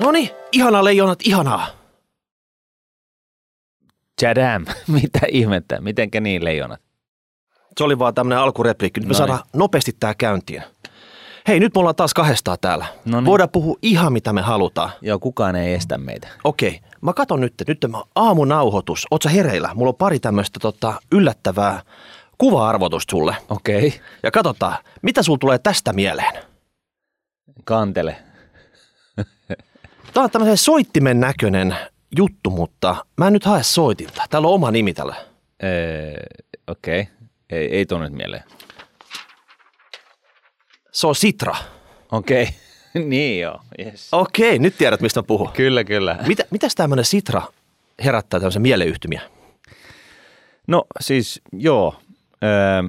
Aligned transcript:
No 0.00 0.12
niin, 0.12 0.30
ihanaa 0.52 0.84
leijonat, 0.84 1.18
ihanaa. 1.24 1.66
Chadam, 4.20 4.66
mitä 5.00 5.20
ihmettä, 5.28 5.80
mitenkä 5.80 6.20
niin 6.20 6.44
leijonat? 6.44 6.80
Se 7.78 7.84
oli 7.84 7.98
vaan 7.98 8.14
tämmönen 8.14 8.38
alkurepliikki. 8.38 9.00
Nyt 9.00 9.08
me 9.08 9.12
Noin. 9.12 9.18
saadaan 9.18 9.48
nopeasti 9.52 9.96
tää 10.00 10.14
käyntiin. 10.14 10.62
Hei, 11.48 11.60
nyt 11.60 11.74
me 11.74 11.78
ollaan 11.78 11.96
taas 11.96 12.14
kahdestaan 12.14 12.58
täällä. 12.60 12.86
Noniin. 13.04 13.26
Voidaan 13.26 13.50
puhua 13.50 13.76
ihan 13.82 14.12
mitä 14.12 14.32
me 14.32 14.42
halutaan. 14.42 14.90
Joo, 15.02 15.18
kukaan 15.18 15.56
ei 15.56 15.74
estä 15.74 15.98
meitä. 15.98 16.28
Okei, 16.44 16.80
mä 17.00 17.12
katon 17.12 17.40
nyt, 17.40 17.54
nyt 17.68 17.80
tämä 17.80 18.02
aamunauhoitus. 18.14 19.06
Oot 19.10 19.22
sä 19.22 19.28
hereillä? 19.30 19.70
Mulla 19.74 19.88
on 19.88 19.96
pari 19.96 20.20
tämmöistä 20.20 20.60
tota, 20.60 20.94
yllättävää 21.12 21.82
kuva-arvotusta 22.38 23.10
sulle. 23.10 23.36
Okei. 23.48 24.00
Ja 24.22 24.30
katsotaan, 24.30 24.76
mitä 25.02 25.22
sulla 25.22 25.38
tulee 25.38 25.58
tästä 25.58 25.92
mieleen? 25.92 26.34
Kantele. 27.64 28.16
Tämä 30.14 30.24
on 30.24 30.30
tämmöisen 30.30 30.58
soittimen 30.58 31.20
näköinen 31.20 31.76
juttu, 32.18 32.50
mutta 32.50 33.06
mä 33.16 33.26
en 33.26 33.32
nyt 33.32 33.44
hae 33.44 33.62
soitinta. 33.62 34.22
Täällä 34.30 34.48
on 34.48 34.54
oma 34.54 34.70
nimi 34.70 34.94
tällä. 34.94 35.14
Okei. 36.66 37.00
Okay. 37.00 37.14
Ei, 37.50 37.76
ei 37.76 37.86
tuu 37.86 37.98
nyt 37.98 38.12
mieleen. 38.12 38.42
Se 40.92 41.06
on 41.06 41.14
Sitra. 41.14 41.54
Okei. 42.12 42.42
Okay. 42.42 42.54
niin 43.08 43.40
joo, 43.40 43.60
yes. 43.78 44.08
Okei, 44.12 44.58
nyt 44.58 44.78
tiedät 44.78 45.00
mistä 45.00 45.22
puhun. 45.22 45.50
Kyllä, 45.52 45.84
kyllä. 45.84 46.18
Mitä, 46.26 46.44
mitäs 46.50 46.74
tämmöinen 46.74 47.04
Sitra 47.04 47.42
herättää 48.04 48.40
tämmöisen 48.40 48.62
mieleyhtymiä? 48.62 49.20
No 50.66 50.84
siis 51.00 51.40
joo, 51.52 51.94
öö, 52.44 52.82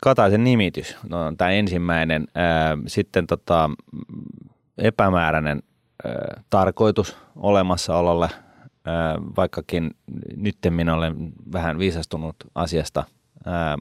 Kataisen 0.00 0.44
nimitys, 0.44 0.96
no, 1.08 1.32
tämä 1.38 1.50
ensimmäinen, 1.50 2.26
öö, 2.36 2.76
sitten 2.86 3.26
tota, 3.26 3.70
epämääräinen 4.78 5.62
tarkoitus 6.50 7.16
olemassaololle, 7.36 8.28
vaikkakin 9.36 9.90
nyt 10.36 10.56
minä 10.70 10.94
olen 10.94 11.32
vähän 11.52 11.78
viisastunut 11.78 12.36
asiasta, 12.54 13.04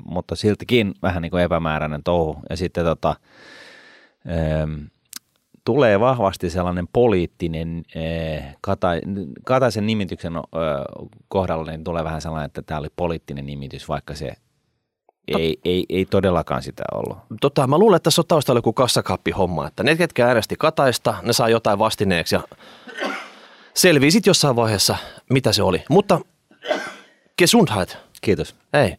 mutta 0.05 0.35
siltikin 0.35 0.93
vähän 1.01 1.21
niin 1.21 1.31
kuin 1.31 1.43
epämääräinen 1.43 2.03
touhu. 2.03 2.39
Ja 2.49 2.57
sitten 2.57 2.85
tota, 2.85 3.15
tulee 5.65 5.99
vahvasti 5.99 6.49
sellainen 6.49 6.87
poliittinen, 6.93 7.83
Kata, 8.61 8.87
Kataisen 9.45 9.85
nimityksen 9.85 10.33
kohdalla 11.27 11.71
niin 11.71 11.83
tulee 11.83 12.03
vähän 12.03 12.21
sellainen, 12.21 12.45
että 12.45 12.61
tämä 12.61 12.79
oli 12.79 12.89
poliittinen 12.95 13.45
nimitys, 13.45 13.89
vaikka 13.89 14.15
se 14.15 14.33
ei, 15.27 15.59
ei, 15.65 15.85
ei 15.89 16.05
todellakaan 16.05 16.63
sitä 16.63 16.83
ollut. 16.93 17.17
Tota, 17.41 17.67
mä 17.67 17.77
luulen, 17.77 17.95
että 17.95 18.03
tässä 18.03 18.21
on 18.21 18.27
taustalla 18.27 18.57
joku 18.57 18.73
kassakaappihomma, 18.73 19.67
että 19.67 19.83
ne, 19.83 19.95
ketkä 19.95 20.27
äänesti 20.27 20.55
Kataista, 20.59 21.15
ne 21.21 21.33
saa 21.33 21.49
jotain 21.49 21.79
vastineeksi 21.79 22.35
ja 22.35 22.41
selvii 23.73 24.11
sitten 24.11 24.29
jossain 24.29 24.55
vaiheessa, 24.55 24.95
mitä 25.29 25.53
se 25.53 25.63
oli. 25.63 25.83
Mutta 25.89 26.19
Gesundheit, 27.37 27.97
Kiitos. 28.21 28.55
ei. 28.73 28.97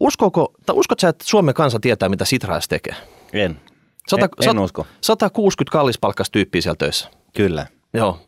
Uskoko, 0.00 0.52
tai 0.66 0.76
uskot 0.76 1.00
sä, 1.00 1.08
että 1.08 1.24
Suomen 1.24 1.54
kansa 1.54 1.78
tietää, 1.80 2.08
mitä 2.08 2.24
Sitra 2.24 2.60
tekee? 2.68 2.94
En. 3.32 3.60
Sata, 4.08 4.28
en, 4.42 4.50
en 4.50 4.58
usko. 4.58 4.86
160 5.00 5.72
kallispalkkas 5.72 6.30
tyyppiä 6.30 6.60
siellä 6.60 6.76
töissä. 6.76 7.10
Kyllä. 7.36 7.66
Joo. 7.94 8.18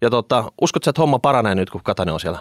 Ja 0.00 0.10
tota, 0.10 0.52
uskot 0.60 0.84
sä, 0.84 0.90
että 0.90 1.02
homma 1.02 1.18
paranee 1.18 1.54
nyt, 1.54 1.70
kun 1.70 1.80
Katainen 1.84 2.14
on 2.14 2.20
siellä? 2.20 2.38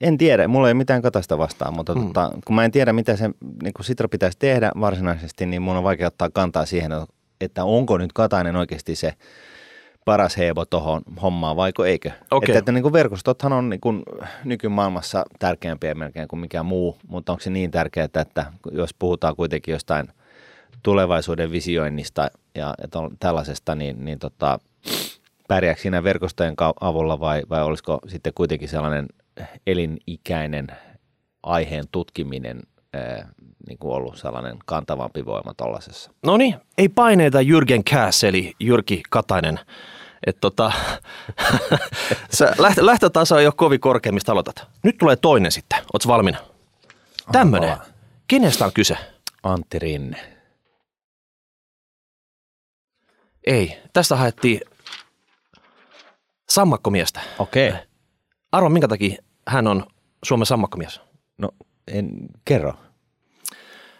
En 0.00 0.18
tiedä, 0.18 0.48
mulla 0.48 0.68
ei 0.68 0.72
ole 0.72 0.78
mitään 0.78 1.02
Kataista 1.02 1.38
vastaan, 1.38 1.74
mutta 1.74 1.92
hmm. 1.92 2.06
tota, 2.06 2.30
kun 2.44 2.56
mä 2.56 2.64
en 2.64 2.70
tiedä, 2.70 2.92
mitä 2.92 3.16
se 3.16 3.30
niin 3.62 3.74
kun 3.74 3.84
Sitra 3.84 4.08
pitäisi 4.08 4.38
tehdä 4.38 4.70
varsinaisesti, 4.80 5.46
niin 5.46 5.62
mun 5.62 5.76
on 5.76 5.84
vaikea 5.84 6.06
ottaa 6.06 6.30
kantaa 6.30 6.66
siihen, 6.66 6.92
että 7.40 7.64
onko 7.64 7.98
nyt 7.98 8.12
Katainen 8.12 8.56
oikeasti 8.56 8.96
se 8.96 9.12
paras 10.04 10.36
heebo 10.36 10.64
tuohon 10.64 11.02
hommaan 11.22 11.56
vaiko 11.56 11.84
eikö. 11.84 12.10
Okei. 12.30 12.52
Että, 12.52 12.58
että 12.58 12.72
niin 12.72 12.82
kuin 12.82 12.92
verkostothan 12.92 13.52
on 13.52 13.70
niin 13.70 13.80
kuin 13.80 14.02
nykymaailmassa 14.44 15.24
tärkeämpiä 15.38 15.94
melkein 15.94 16.28
kuin 16.28 16.40
mikään 16.40 16.66
muu, 16.66 16.96
mutta 17.08 17.32
onko 17.32 17.40
se 17.40 17.50
niin 17.50 17.70
tärkeää, 17.70 18.04
että 18.04 18.52
jos 18.72 18.94
puhutaan 18.94 19.36
kuitenkin 19.36 19.72
jostain 19.72 20.08
tulevaisuuden 20.82 21.50
visioinnista 21.50 22.30
ja, 22.54 22.74
ja 22.82 22.88
tällaisesta, 23.20 23.74
niin, 23.74 24.04
niin 24.04 24.18
tota, 24.18 24.58
pärjääkö 25.48 25.80
siinä 25.80 26.04
verkostojen 26.04 26.54
avulla 26.80 27.20
vai, 27.20 27.42
vai 27.50 27.62
olisiko 27.62 27.98
sitten 28.08 28.32
kuitenkin 28.34 28.68
sellainen 28.68 29.06
elinikäinen 29.66 30.66
aiheen 31.42 31.84
tutkiminen 31.92 32.60
ää, 32.92 33.28
niin 33.68 33.78
kuin 33.78 33.94
ollut 33.94 34.18
sellainen 34.18 34.58
kantavampi 34.66 35.24
voima 35.24 35.54
tuollaisessa? 35.54 36.10
No 36.22 36.36
niin, 36.36 36.54
ei 36.78 36.88
paineita 36.88 37.38
Jürgen 37.40 37.82
Käs, 37.90 38.24
eli 38.24 38.52
Jyrki 38.60 39.02
Katainen. 39.10 39.60
Et 40.26 40.36
tota, 40.40 40.72
lähtö, 42.58 42.86
lähtötaso 42.86 43.38
ei 43.38 43.46
ole 43.46 43.54
kovin 43.56 43.80
korkea, 43.80 44.12
mistä 44.12 44.32
aloitat. 44.32 44.66
Nyt 44.82 44.98
tulee 44.98 45.16
toinen 45.16 45.52
sitten. 45.52 45.78
Ootko 45.92 46.08
valmiina? 46.08 46.38
Tämmönen. 47.32 47.70
Aa. 47.70 47.84
Kenestä 48.28 48.64
on 48.64 48.72
kyse? 48.72 48.96
Antti 49.42 49.78
Rinne. 49.78 50.16
Ei. 53.46 53.78
Tästä 53.92 54.16
haettiin 54.16 54.60
sammakkomiestä. 56.48 57.20
Okei. 57.38 57.68
Okay. 57.68 57.80
Arvo, 58.54 58.68
minkä 58.68 58.88
takia 58.88 59.16
hän 59.48 59.66
on 59.66 59.86
Suomen 60.24 60.46
sammakkomies? 60.46 61.00
No 61.38 61.48
en 61.88 62.10
kerro. 62.44 62.72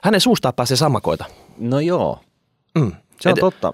Hänen 0.03 0.20
suustaan 0.20 0.54
pääsee 0.54 0.76
sammakoita. 0.76 1.25
No 1.59 1.81
joo, 1.81 2.19
Mm. 2.78 2.92
se 3.20 3.28
on 3.28 3.32
Et- 3.32 3.41
totta. 3.41 3.72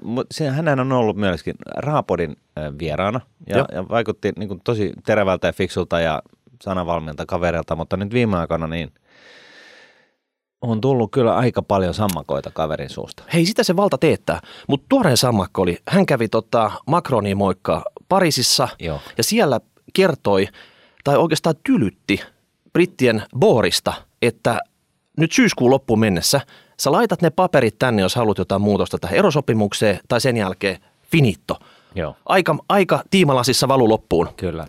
Hänhän 0.54 0.80
on 0.80 0.92
ollut 0.92 1.16
myöskin 1.16 1.54
Raapodin 1.76 2.36
vieraana 2.78 3.20
ja, 3.46 3.56
ja 3.72 3.88
vaikutti 3.88 4.32
niin 4.36 4.48
kuin 4.48 4.60
tosi 4.64 4.92
terävältä 5.06 5.46
ja 5.46 5.52
fiksulta 5.52 6.00
ja 6.00 6.22
sanavalmiilta 6.62 7.26
kaverilta, 7.26 7.76
mutta 7.76 7.96
nyt 7.96 8.12
viime 8.12 8.36
aikoina 8.38 8.66
niin 8.66 8.92
on 10.62 10.80
tullut 10.80 11.10
kyllä 11.10 11.36
aika 11.36 11.62
paljon 11.62 11.94
sammakoita 11.94 12.50
kaverin 12.50 12.90
suusta. 12.90 13.22
Hei, 13.32 13.46
sitä 13.46 13.62
se 13.62 13.76
valta 13.76 13.98
teettää. 13.98 14.40
Mutta 14.68 14.86
tuoreen 14.88 15.16
sammakko 15.16 15.62
oli, 15.62 15.78
hän 15.88 16.06
kävi 16.06 16.28
tota 16.28 16.70
Macronin 16.86 17.36
moikka 17.36 17.82
Pariisissa 18.08 18.68
Joo. 18.78 19.00
ja 19.18 19.24
siellä 19.24 19.60
kertoi, 19.92 20.48
tai 21.04 21.16
oikeastaan 21.16 21.54
tylytti 21.64 22.20
brittien 22.72 23.22
boorista, 23.38 23.92
että 24.22 24.58
nyt 25.16 25.32
syyskuun 25.32 25.70
loppuun 25.70 26.00
mennessä 26.00 26.40
sä 26.80 26.92
laitat 26.92 27.22
ne 27.22 27.30
paperit 27.30 27.78
tänne, 27.78 28.02
jos 28.02 28.14
haluat 28.14 28.38
jotain 28.38 28.62
muutosta 28.62 28.98
tähän 28.98 29.16
erosopimukseen, 29.16 30.00
tai 30.08 30.20
sen 30.20 30.36
jälkeen 30.36 30.78
finitto. 31.02 31.58
Joo. 31.94 32.16
Aika, 32.26 32.56
aika 32.68 33.02
tiimalasissa 33.10 33.68
valu 33.68 33.88
loppuun. 33.88 34.28
Kyllä. 34.36 34.66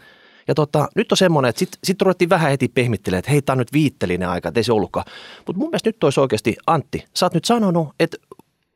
Ja 0.47 0.56
tota, 0.56 0.88
nyt 0.96 1.12
on 1.12 1.18
semmoinen, 1.18 1.50
että 1.50 1.59
sitten 1.59 1.80
sit 1.84 2.02
ruvettiin 2.02 2.30
vähän 2.30 2.52
heti 2.52 2.68
pehmittelemään, 2.68 3.20
että 3.20 3.31
hei, 3.31 3.41
tämä 3.41 3.53
on 3.53 3.58
nyt 3.58 3.74
viittelinen 3.74 4.30
aika, 4.30 4.50
että 4.50 4.59
ei 4.59 4.64
se 4.64 4.74
ollutkaan. 4.74 5.06
Mutta 5.47 5.59
mun 5.59 5.70
mielestä 5.70 5.90
nyt 5.90 6.03
olisi 6.03 6.20
oikeasti, 6.20 6.56
Antti, 6.68 7.06
sä 7.16 7.25
oot 7.25 7.34
nyt 7.34 7.46
sanonut, 7.46 7.90
että 8.00 8.18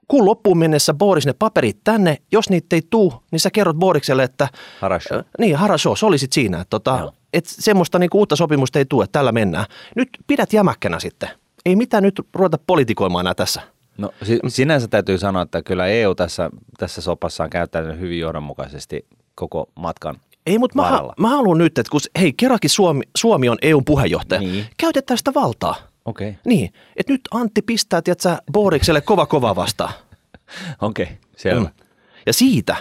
kuun 0.07 0.25
loppuun 0.25 0.57
mennessä 0.57 0.93
Boris 0.93 1.25
ne 1.25 1.33
paperit 1.33 1.77
tänne, 1.83 2.17
jos 2.31 2.49
niitä 2.49 2.75
ei 2.75 2.81
tuu, 2.89 3.13
niin 3.31 3.39
sä 3.39 3.51
kerrot 3.51 3.75
Borikselle, 3.75 4.23
että... 4.23 4.47
Harasho. 4.81 5.15
Ö, 5.15 5.23
niin, 5.39 5.55
harasho, 5.55 5.95
se 5.95 6.05
oli 6.05 6.17
sit 6.17 6.33
siinä. 6.33 6.61
Että 6.61 6.69
tota, 6.69 6.97
Joo. 7.01 7.13
Et 7.35 7.45
semmoista 7.45 7.99
niinku 7.99 8.17
uutta 8.17 8.35
sopimusta 8.35 8.79
ei 8.79 8.85
tule, 8.85 9.05
tällä 9.11 9.31
mennään. 9.31 9.65
Nyt 9.95 10.09
pidät 10.27 10.53
jämäkkänä 10.53 10.99
sitten. 10.99 11.29
Ei 11.65 11.75
mitään 11.75 12.03
nyt 12.03 12.21
ruveta 12.33 12.59
politikoimaan 12.67 13.23
enää 13.23 13.33
tässä. 13.33 13.61
No 13.97 14.11
si- 14.23 14.39
sinänsä 14.47 14.87
täytyy 14.87 15.17
sanoa, 15.17 15.41
että 15.41 15.63
kyllä 15.63 15.87
EU 15.87 16.15
tässä, 16.15 16.49
tässä 16.77 17.01
sopassa 17.01 17.43
on 17.43 17.49
käyttänyt 17.49 17.99
hyvin 17.99 18.19
johdonmukaisesti 18.19 19.05
koko 19.35 19.69
matkan 19.75 20.15
Ei, 20.45 20.57
mutta 20.59 20.81
mä, 20.81 21.01
mä 21.19 21.29
haluan 21.29 21.57
nyt, 21.57 21.77
että 21.77 21.91
kun, 21.91 21.99
hei, 22.19 22.33
kerrankin 22.33 22.69
Suomi, 22.69 23.03
Suomi 23.17 23.49
on 23.49 23.57
EUn 23.61 23.85
puheenjohtaja, 23.85 24.41
Niin. 24.41 24.65
käytetään 24.77 25.17
sitä 25.17 25.33
valtaa. 25.33 25.75
Okei. 26.05 26.29
Okay. 26.29 26.41
Niin, 26.45 26.73
että 26.97 27.13
nyt 27.13 27.21
Antti 27.31 27.61
pistää, 27.61 28.01
tiedätkö, 28.01 28.37
Borikselle 28.51 29.01
kova 29.01 29.25
kova 29.25 29.55
vastaan. 29.55 29.93
Okei, 30.81 31.03
okay. 31.03 31.15
selvä. 31.37 31.61
Mm. 31.61 31.85
Ja 32.25 32.33
siitä 32.33 32.75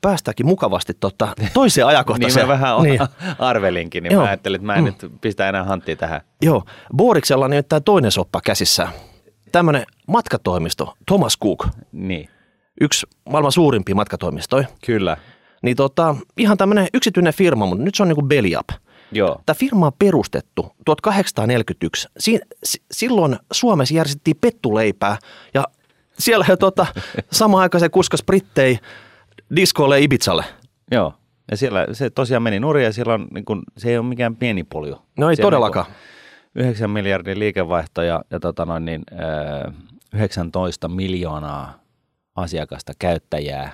päästäänkin 0.00 0.46
mukavasti 0.46 0.94
tota, 1.00 1.28
toiseen 1.54 1.82
Niin 1.84 1.88
ajankohtaiseen. 1.88 2.46
mä 2.46 2.52
vähän 2.52 2.82
niin. 2.82 3.00
arvelinkin, 3.38 4.02
niin 4.02 4.12
Joo. 4.12 4.22
mä 4.22 4.28
ajattelin, 4.28 4.56
että 4.56 4.66
mä 4.66 4.74
en 4.74 4.80
Mm. 4.80 4.84
nyt 4.84 5.12
pistä 5.20 5.48
enää 5.48 5.64
hanttia 5.64 5.96
tähän. 5.96 6.20
Joo, 6.42 6.64
Boriksella 6.96 7.44
on 7.44 7.50
nimittäin 7.50 7.82
toinen 7.84 8.10
soppa 8.10 8.40
käsissään. 8.44 8.88
Tämmöinen 9.52 9.84
matkatoimisto, 10.06 10.94
Thomas 11.06 11.38
Cook, 11.42 11.66
Niin, 11.92 12.28
yksi 12.80 13.06
maailman 13.30 13.52
suurimpia 13.52 13.94
matkatoimistoja. 13.94 14.68
kyllä. 14.86 15.16
Niin 15.62 15.76
tota, 15.76 16.16
ihan 16.36 16.56
tämmöinen 16.56 16.86
yksityinen 16.94 17.32
firma, 17.34 17.66
mutta 17.66 17.84
nyt 17.84 17.94
se 17.94 18.02
on 18.02 18.08
niinku 18.08 18.22
Beliap. 18.22 18.68
Joo, 19.12 19.40
Tämä 19.46 19.54
firma 19.54 19.86
on 19.86 19.92
perustettu 19.98 20.72
1841. 20.84 22.08
Si- 22.18 22.40
si- 22.64 22.82
silloin 22.92 23.36
Suomessa 23.52 23.94
järjestettiin 23.94 24.36
pettuleipää 24.40 25.18
ja 25.54 25.64
siellä 26.18 26.44
he 26.48 26.56
tota, 26.56 26.86
samaan 27.32 27.62
aikaan 27.62 27.80
se 27.80 27.88
kuskas 27.88 28.22
brittei 28.26 28.78
diskolle 29.56 30.00
Ibizalle. 30.00 30.44
joo. 30.92 31.14
Ja 31.50 31.56
siellä 31.56 31.86
se 31.92 32.10
tosiaan 32.10 32.42
meni 32.42 32.60
nurin 32.60 32.84
ja 32.84 32.92
siellä 32.92 33.14
on, 33.14 33.28
niin 33.34 33.44
kun, 33.44 33.62
se 33.76 33.90
ei 33.90 33.98
ole 33.98 34.06
mikään 34.06 34.36
pieni 34.36 34.64
polju. 34.64 34.96
No 35.18 35.30
ei 35.30 35.36
Siellä 35.36 35.46
on 35.46 35.50
todellakaan. 35.52 35.86
niin 36.54 36.66
9 36.66 36.90
miljardin 36.90 37.38
liikevaihto 37.38 38.02
ja, 38.02 38.22
ja 38.30 38.40
tota 38.40 38.64
noin, 38.66 38.84
niin, 38.84 39.02
äh, 39.12 39.74
19 40.14 40.88
miljoonaa 40.88 41.74
asiakasta, 42.36 42.92
käyttäjää. 42.98 43.72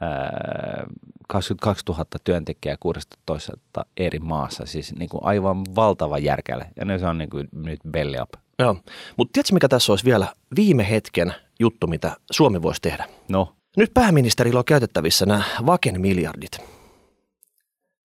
ää, 0.00 0.86
22 1.28 1.84
000 1.88 2.04
työntekijää 2.24 2.76
16 2.80 3.52
eri 3.96 4.18
maassa, 4.18 4.66
siis 4.66 4.94
niin 4.94 5.08
kuin 5.08 5.24
aivan 5.24 5.64
valtava 5.76 6.18
järkäle. 6.18 6.66
Ja 6.76 6.84
ne 6.84 6.98
se 6.98 7.06
on 7.06 7.18
niin 7.18 7.30
kuin 7.30 7.48
nyt 7.52 7.80
belly 7.90 8.16
up. 8.22 8.30
Joo, 8.58 8.76
mutta 9.16 9.32
tiedätkö 9.32 9.54
mikä 9.54 9.68
tässä 9.68 9.92
olisi 9.92 10.04
vielä 10.04 10.26
viime 10.56 10.90
hetken 10.90 11.34
juttu, 11.60 11.86
mitä 11.86 12.16
Suomi 12.30 12.62
voisi 12.62 12.80
tehdä? 12.82 13.04
No, 13.28 13.56
Nyt 13.76 13.94
pääministerillä 13.94 14.58
on 14.58 14.64
käytettävissä 14.64 15.26
nämä 15.26 15.42
Vaken 15.66 16.00
miljardit. 16.00 16.58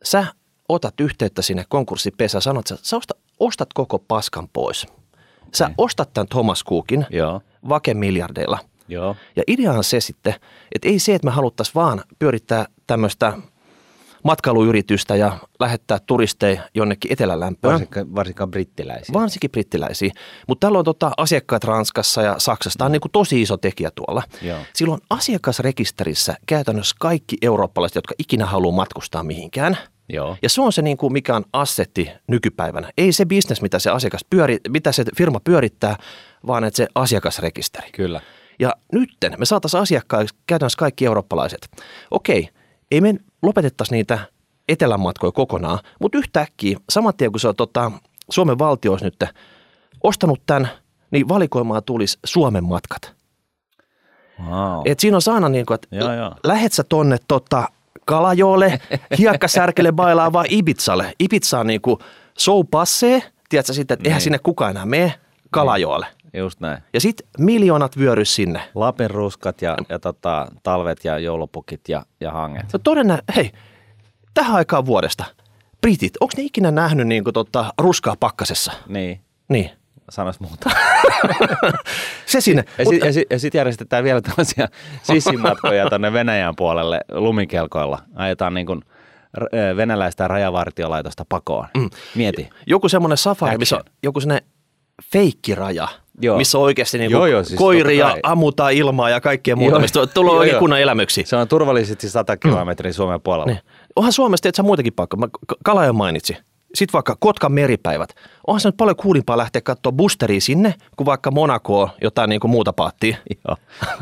Sä 0.04 0.26
otat 0.70 1.00
yhteyttä 1.00 1.42
sinne 1.42 1.66
konkurssipesään, 1.70 2.42
sanot, 2.42 2.72
että 2.72 2.88
sä 2.88 2.98
ostat, 2.98 3.18
ostat 3.40 3.74
koko 3.74 4.00
paskan 4.00 4.48
pois. 4.54 4.88
Sä 5.54 5.66
Okei. 5.66 5.76
ostat 5.78 6.14
tämän 6.14 6.28
Thomas 6.28 6.64
Cookin 6.64 7.06
joo, 7.10 7.42
Vaken 7.70 7.98
miljardeilla. 7.98 8.60
joo. 8.88 9.16
Ja 9.36 9.44
idea 9.48 9.72
on 9.72 9.84
se 9.84 10.00
sitten, 10.00 10.36
että 10.76 10.88
ei 10.88 11.00
se, 11.00 11.16
että 11.16 11.26
me 11.28 11.32
haluttaisiin 11.32 11.76
vaan 11.76 12.04
pyörittää 12.20 12.66
tämmöistä 12.88 13.34
matkailuyritystä 14.24 15.16
ja 15.16 15.38
lähettää 15.60 15.98
turisteja 16.06 16.62
jonnekin 16.76 17.14
etelälämpöön. 17.14 17.74
Varsinkaan, 17.74 18.16
varsinkaan 18.16 18.52
brittiläisiä. 18.52 19.14
Varsinkin 19.14 19.52
brittiläisiä. 19.52 20.12
Mutta 20.48 20.66
täällä 20.66 20.80
on 20.80 20.86
tota 20.86 21.12
asiakkaat 21.18 21.64
Ranskassa 21.64 22.22
ja 22.22 22.36
Saksassa. 22.38 22.78
Tämä 22.78 22.86
on 22.86 22.92
niin 22.92 23.02
kuin 23.02 23.12
tosi 23.12 23.42
iso 23.42 23.58
tekijä 23.58 23.92
tuolla. 23.96 24.24
Joo. 24.42 24.60
Silloin 24.74 25.02
asiakasrekisterissä 25.10 26.36
käytännössä 26.46 26.96
kaikki 27.00 27.38
eurooppalaiset, 27.42 27.96
jotka 27.96 28.14
ikinä 28.18 28.46
haluaa 28.46 28.76
matkustaa 28.76 29.24
mihinkään. 29.24 29.78
Joo. 30.10 30.38
Ja 30.42 30.50
se 30.50 30.62
on 30.62 30.74
se, 30.74 30.82
niin 30.82 30.98
kuin 30.98 31.14
mikä 31.14 31.36
on 31.36 31.46
assetti 31.54 32.10
nykypäivänä. 32.28 32.92
Ei 32.98 33.12
se 33.12 33.26
bisnes, 33.26 33.62
mitä 33.62 33.80
se, 33.80 33.90
asiakas 33.90 34.26
pyöri, 34.30 34.58
mitä 34.70 34.92
se 34.92 35.04
firma 35.18 35.40
pyörittää, 35.44 35.96
vaan 36.48 36.64
että 36.64 36.78
se 36.78 36.88
asiakasrekisteri. 36.96 37.92
Kyllä. 37.92 38.22
Ja 38.60 38.74
nytten 38.94 39.34
me 39.38 39.46
saataisiin 39.46 39.82
asiakkaiksi 39.82 40.36
käytännössä 40.48 40.78
kaikki 40.78 41.06
eurooppalaiset. 41.06 41.68
Okei, 42.12 42.50
ei 42.92 43.02
me 43.02 43.16
lopetettaisi 43.42 43.94
niitä 43.94 44.20
etelän 44.68 45.00
matkoja 45.00 45.32
kokonaan, 45.32 45.80
mutta 46.00 46.18
yhtäkkiä, 46.18 46.80
saman 46.90 47.14
tien 47.18 47.32
kun 47.32 47.40
se 47.40 47.48
on 47.48 47.56
tota, 47.56 47.92
Suomen 48.30 48.60
valtio 48.60 48.92
olisi 48.92 49.06
nyt 49.06 49.24
ostanut 50.04 50.42
tämän, 50.46 50.70
niin 51.12 51.30
valikoimaan 51.30 51.84
tulisi 51.84 52.20
Suomen 52.26 52.64
matkat. 52.64 53.14
Wow. 54.50 54.82
Et 54.86 55.00
siinä 55.00 55.18
on 55.18 55.34
aina 55.34 55.50
niin 55.50 55.66
kuin, 55.66 55.76
että 55.76 55.88
lähet 56.44 56.74
sä 56.74 56.84
tonne 56.84 57.18
tota, 57.28 57.68
Kalajoolle, 58.06 58.80
hiekkasärkelle 59.18 59.92
bailaa 59.92 60.34
vaan 60.34 60.46
Ibizalle. 60.50 61.14
Ibiza 61.20 61.60
on 61.60 61.68
niin 61.68 61.82
kuin 61.82 62.00
show 62.40 62.66
passee, 62.72 63.24
tiedätkö 63.50 63.74
sitten, 63.74 63.96
että 63.96 64.10
eihän 64.10 64.18
Niin. 64.18 64.24
sinne 64.24 64.40
kukaan 64.40 64.72
enää 64.72 64.86
mene 64.86 65.14
Kalajoolle. 65.52 66.06
Just 66.34 66.60
näin. 66.60 66.84
Ja 66.94 67.02
sitten 67.02 67.28
miljoonat 67.40 67.98
vyörys 67.98 68.36
sinne. 68.36 68.62
Lapin 68.76 69.10
ruskat 69.10 69.62
ja, 69.62 69.78
ja 69.90 70.00
tota, 70.00 70.48
talvet 70.64 71.06
ja 71.06 71.20
joulupukit 71.20 71.90
ja, 71.90 72.06
ja 72.20 72.32
hanget. 72.32 72.66
No 72.74 72.80
todennä, 72.84 73.20
hei, 73.36 73.52
tähän 74.34 74.56
aikaan 74.56 74.86
vuodesta, 74.86 75.26
britit, 75.82 76.14
onko 76.20 76.34
ne 76.38 76.44
ikinä 76.44 76.72
nähnyt 76.72 77.08
niin 77.08 77.24
kuin, 77.24 77.34
tota, 77.34 77.74
ruskaa 77.78 78.16
pakkasessa? 78.20 78.72
Niin, 78.88 79.22
Niin, 79.50 79.70
sanois 80.10 80.40
muuta. 80.40 80.70
se 82.26 82.42
sinne. 82.42 82.64
Ja 82.78 82.86
sitten 82.86 83.08
ja 83.08 83.14
sit, 83.14 83.28
ja 83.30 83.40
sit 83.40 83.54
järjestetään 83.54 84.04
vielä 84.04 84.22
tällaisia 84.22 84.68
sissimatkoja 85.04 85.90
tuonne 85.90 86.14
Venäjän 86.14 86.56
puolelle 86.56 87.02
lumikelkoilla. 87.12 88.00
Ajetaan 88.16 88.54
niin 88.54 88.66
kuin 88.66 88.82
venäläistä 89.78 90.28
rajavartiolaitosta 90.28 91.26
pakoon. 91.30 91.68
Mm. 91.78 91.90
Mieti. 92.16 92.50
joku 92.68 92.90
semmoinen 92.90 93.18
safari, 93.18 93.50
Action. 93.50 93.60
missä 93.60 93.76
on 93.76 93.84
joku 94.04 94.20
semmoinen 94.20 94.48
feikkiraja, 95.14 95.88
Joo. 96.22 96.38
missä 96.38 96.58
on 96.58 96.64
oikeasti 96.64 96.98
niin 96.98 97.12
Joo, 97.12 97.26
joo, 97.26 97.44
siis 97.44 97.58
koiria 97.58 98.16
ammutaan 98.24 98.74
ilmaa 98.74 99.10
ja 99.10 99.22
kaikkea 99.22 99.56
muuta, 99.56 99.76
Joo. 99.76 99.80
mistä 99.82 100.08
tulee 100.08 100.32
Joo, 100.32 100.40
oikein 100.40 100.54
joo. 100.54 100.60
kunnon 100.60 100.80
elämyksiä. 100.80 101.24
Se 101.26 101.36
on 101.36 101.48
turvallisesti 101.48 102.10
100 102.10 102.38
kilometriä 102.38 102.94
Suomen 102.94 103.22
puolella. 103.22 103.46
Niin. 103.46 103.60
Onhan 103.96 104.14
Suomesta 104.14 104.50
että 104.50 104.64
muitakin 104.64 104.94
paikkoja. 104.94 105.20
Mä 105.20 105.28
K- 105.28 105.58
Kalaja 105.64 105.94
mainitsi. 105.94 106.38
Sitten 106.76 106.94
vaikka 106.94 107.18
Kotkan 107.20 107.52
meripäivät. 107.52 108.16
Onhan 108.48 108.60
se 108.62 108.68
nyt 108.68 108.78
paljon 108.78 108.96
kuulimpaa 108.96 109.38
lähteä 109.38 109.62
katsoa 109.62 109.92
boosteria 109.92 110.42
sinne, 110.42 110.74
kuin 110.98 111.06
vaikka 111.06 111.32
Monakoa 111.32 111.90
jotain 112.02 112.30
niin 112.30 112.40
kuin 112.40 112.52
muuta 112.52 112.74
paattia. 112.74 113.18
Joo, 113.48 113.58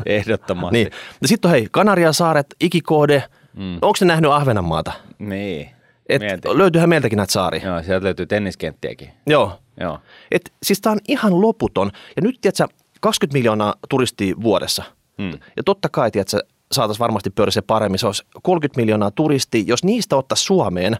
ehdottomasti. 0.06 0.72
Niin. 0.76 0.90
Sitten 1.24 1.48
on 1.48 1.52
hei, 1.52 1.68
Kanarian 1.70 2.14
saaret, 2.14 2.46
Ikikoode. 2.60 3.24
Mm. 3.56 3.74
Onko 3.74 3.96
ne 4.00 4.06
nähnyt 4.06 4.30
Ahvenanmaata? 4.30 4.92
niin. 5.18 5.70
Et 6.08 6.22
Mieti. 6.22 6.48
löytyyhän 6.58 6.88
meiltäkin 6.88 7.16
näitä 7.16 7.32
saaria. 7.32 7.66
Joo, 7.66 7.82
sieltä 7.82 8.04
löytyy 8.04 8.26
tenniskenttiäkin. 8.26 9.10
Joo. 9.26 9.58
Joo. 9.80 9.98
Et, 10.30 10.52
siis 10.62 10.80
tämä 10.80 10.92
on 10.92 10.98
ihan 11.08 11.40
loputon. 11.40 11.90
Ja 12.16 12.22
nyt, 12.22 12.38
tiedätkö, 12.40 12.66
20 13.00 13.38
miljoonaa 13.38 13.74
turistia 13.88 14.34
vuodessa. 14.42 14.84
Mm. 15.18 15.30
Ja 15.30 15.62
totta 15.64 15.88
kai, 15.88 16.10
tiedätkö, 16.10 16.38
saataisiin 16.72 17.02
varmasti 17.02 17.30
pörssiä 17.30 17.62
paremmin. 17.62 17.98
Se 17.98 18.06
olisi 18.06 18.24
30 18.42 18.80
miljoonaa 18.80 19.10
turistia. 19.10 19.64
Jos 19.66 19.84
niistä 19.84 20.16
ottaisi 20.16 20.44
Suomeen 20.44 20.96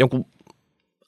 jonkun 0.00 0.26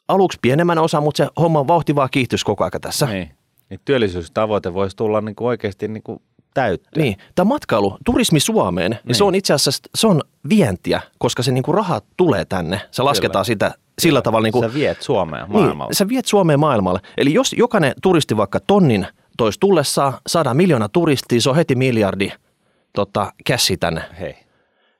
aluksi 0.09 0.39
pienemmän 0.43 0.79
osa, 0.79 1.01
mutta 1.01 1.25
se 1.25 1.31
homman 1.41 1.69
vauhti 1.69 1.95
vaan 1.95 2.09
kiihtyisi 2.11 2.45
koko 2.45 2.65
aika 2.65 2.81
tässä. 2.81 3.07
Niin. 3.07 3.31
niin 3.71 3.81
työllisyystavoite 3.85 4.75
voisi 4.75 4.97
tulla 4.97 5.21
niin 5.21 5.35
kuin 5.35 5.49
oikeasti 5.49 5.89
niin 5.89 6.03
kuin 6.03 6.23
täyttyä. 6.55 7.03
Niin, 7.03 7.17
tämä 7.35 7.49
matkailu, 7.49 7.99
turismi 8.05 8.41
Suomeen, 8.41 8.91
niin. 8.91 9.01
Niin. 9.05 9.15
se 9.15 9.25
on 9.25 9.35
itse 9.35 9.55
asiassa 9.55 9.83
se 9.95 10.07
on 10.07 10.21
vientiä, 10.49 11.01
koska 11.19 11.43
se 11.43 11.53
niinku 11.53 11.73
rahat 11.73 12.05
tulee 12.17 12.45
tänne. 12.45 12.81
Se 12.91 13.03
lasketaan 13.03 13.45
sitä 13.45 13.75
sillä 13.99 14.23
tavalla. 14.23 14.45
Niinku, 14.45 14.61
Sä 14.61 14.75
viet 14.75 15.03
Suomea 15.03 15.47
maailmalla. 15.47 15.89
Niin, 15.89 15.97
sä 15.97 16.09
viet 16.09 16.27
Suomeen 16.27 16.61
maailmalle. 16.61 17.01
Eli 17.17 17.35
jos 17.35 17.53
jokainen 17.53 17.93
turisti 18.03 18.37
vaikka 18.37 18.61
tonnin 18.67 19.07
tois 19.37 19.59
tullessaan, 19.59 20.13
saadaan 20.27 20.57
miljoona 20.57 20.89
turistia, 20.89 21.41
se 21.41 21.51
on 21.51 21.57
heti 21.57 21.75
miljardi 21.75 22.33
tota, 22.93 23.33
käsi 23.47 23.77
tänne. 23.77 24.03
Hei. 24.21 24.37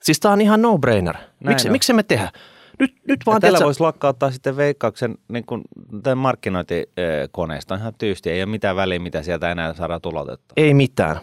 Siis 0.03 0.21
tää 0.21 0.33
on 0.33 0.41
ihan 0.41 0.63
no-brainer. 0.63 1.17
Miksi, 1.45 1.71
miksi 1.71 1.93
me 1.93 2.03
tehdä? 2.03 2.33
Nyt, 2.79 2.95
nyt 3.09 3.21
vaan, 3.27 3.41
tällä 3.41 3.59
voisi 3.65 3.81
lakkauttaa 3.81 4.31
sitten 4.31 4.57
veikkauksen 4.57 5.15
niin 5.29 5.47
kuin, 5.47 5.63
tämän 6.03 6.19
markkinointikoneesta 6.19 7.75
ihan 7.75 7.93
tyysti. 7.99 8.31
Ei 8.31 8.43
ole 8.43 8.51
mitään 8.51 8.77
väliä, 8.77 8.99
mitä 8.99 9.23
sieltä 9.23 9.51
enää 9.51 9.75
saadaan 9.75 10.01
tulotettua. 10.01 10.53
ei 10.57 10.75
mitään. 10.75 11.17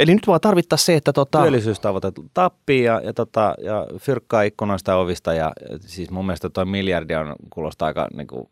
Eli 0.00 0.14
nyt 0.14 0.26
vaan 0.26 0.40
tarvittaisiin 0.40 0.86
se, 0.86 0.96
että 0.96 1.12
tota, 1.12 1.40
Työllisyystavoite 1.40 2.12
tappii 2.34 2.84
ja, 2.84 3.00
ja, 3.04 3.12
tota, 3.14 3.54
ja 3.62 3.86
fyrkkaa 3.98 4.42
ikkunoista 4.42 4.90
ja 4.90 4.96
ovista. 4.96 5.34
Ja, 5.34 5.52
siis 5.80 6.10
mun 6.10 6.26
mielestä 6.26 6.50
tuo 6.50 6.64
miljardi 6.64 7.14
on, 7.14 7.34
kuulostaa 7.50 7.86
aika 7.86 8.08
niin 8.16 8.26
kuin, 8.26 8.48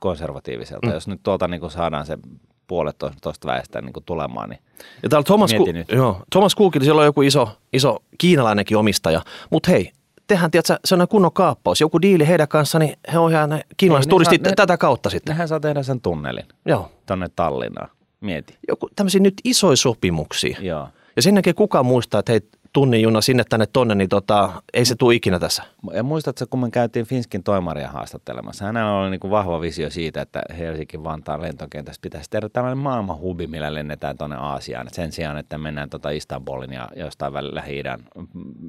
konservatiiviselta. 0.00 0.86
Mm. 0.86 0.92
Jos 0.92 1.08
nyt 1.08 1.20
tuolta 1.22 1.48
niin 1.48 1.60
kuin 1.60 1.70
saadaan 1.70 2.06
se 2.06 2.18
puolet 2.66 2.96
tuosta 3.22 3.48
väestä 3.48 3.80
niin 3.80 3.92
kuin 3.92 4.04
tulemaan, 4.04 4.50
niin 4.50 4.60
Ja 5.02 5.08
täällä 5.08 5.24
Thomas, 5.24 5.54
Ku- 5.54 5.72
nyt. 5.72 5.88
joo, 5.88 6.20
Thomas 6.30 6.56
Cookilla 6.56 6.84
siellä 6.84 7.00
on 7.00 7.06
joku 7.06 7.22
iso, 7.22 7.48
iso 7.72 7.98
kiinalainenkin 8.18 8.76
omistaja. 8.76 9.20
Mutta 9.50 9.70
hei, 9.70 9.92
tehän 10.26 10.50
tiedätkö, 10.50 10.78
se 10.84 10.94
on 10.94 11.08
kunnon 11.08 11.32
kaappaus. 11.32 11.80
Joku 11.80 12.02
diili 12.02 12.28
heidän 12.28 12.48
kanssa, 12.48 12.78
niin 12.78 12.96
he 13.12 13.18
ohjaa 13.18 13.46
ne 13.46 13.60
kiinalaiset 13.76 14.08
ne 14.08 14.10
turistit 14.10 14.42
ne- 14.42 14.52
tätä 14.56 14.76
kautta 14.76 15.10
sitten. 15.10 15.32
nehän 15.32 15.48
saa 15.48 15.60
tehdä 15.60 15.82
sen 15.82 16.00
tunnelin 16.00 16.44
Joo. 16.66 16.90
tonne 17.06 17.28
Tallinnaan. 17.36 17.88
Mieti. 18.22 18.58
Joku 18.68 18.88
tämmöisiä 18.96 19.20
nyt 19.20 19.34
isoja 19.44 19.76
sopimuksia. 19.76 20.56
Joo. 20.60 20.88
Ja 21.16 21.22
sen 21.22 21.34
jälkeen 21.34 21.54
kukaan 21.56 21.86
muistaa, 21.86 22.18
että 22.18 22.32
hei, 22.32 22.40
tunnin 22.72 23.02
juna 23.02 23.20
sinne 23.20 23.44
tänne 23.48 23.66
tonne, 23.72 23.94
niin 23.94 24.08
tota, 24.08 24.62
ei 24.74 24.84
se 24.84 24.94
tule 24.94 25.14
ikinä 25.14 25.38
tässä. 25.38 25.62
Ja 25.92 26.02
muistatko, 26.02 26.44
kun 26.50 26.60
me 26.60 26.70
käytiin 26.70 27.06
Finskin 27.06 27.42
toimaria 27.42 27.88
haastattelemassa, 27.88 28.64
hänellä 28.64 28.98
oli 28.98 29.10
niin 29.10 29.20
kuin 29.20 29.30
vahva 29.30 29.60
visio 29.60 29.90
siitä, 29.90 30.22
että 30.22 30.42
Helsinki-Vantaan 30.58 31.42
lentokentästä 31.42 32.02
pitäisi 32.02 32.30
tehdä 32.30 32.48
tällainen 32.48 32.78
maailmanhubi, 32.78 33.46
millä 33.46 33.74
lennetään 33.74 34.18
tuonne 34.18 34.36
Aasiaan. 34.36 34.86
Et 34.86 34.94
sen 34.94 35.12
sijaan, 35.12 35.38
että 35.38 35.58
mennään 35.58 35.90
tota 35.90 36.10
Istanbulin 36.10 36.72
ja 36.72 36.88
jostain 36.96 37.32
välillä 37.32 37.54
lähi 37.60 37.82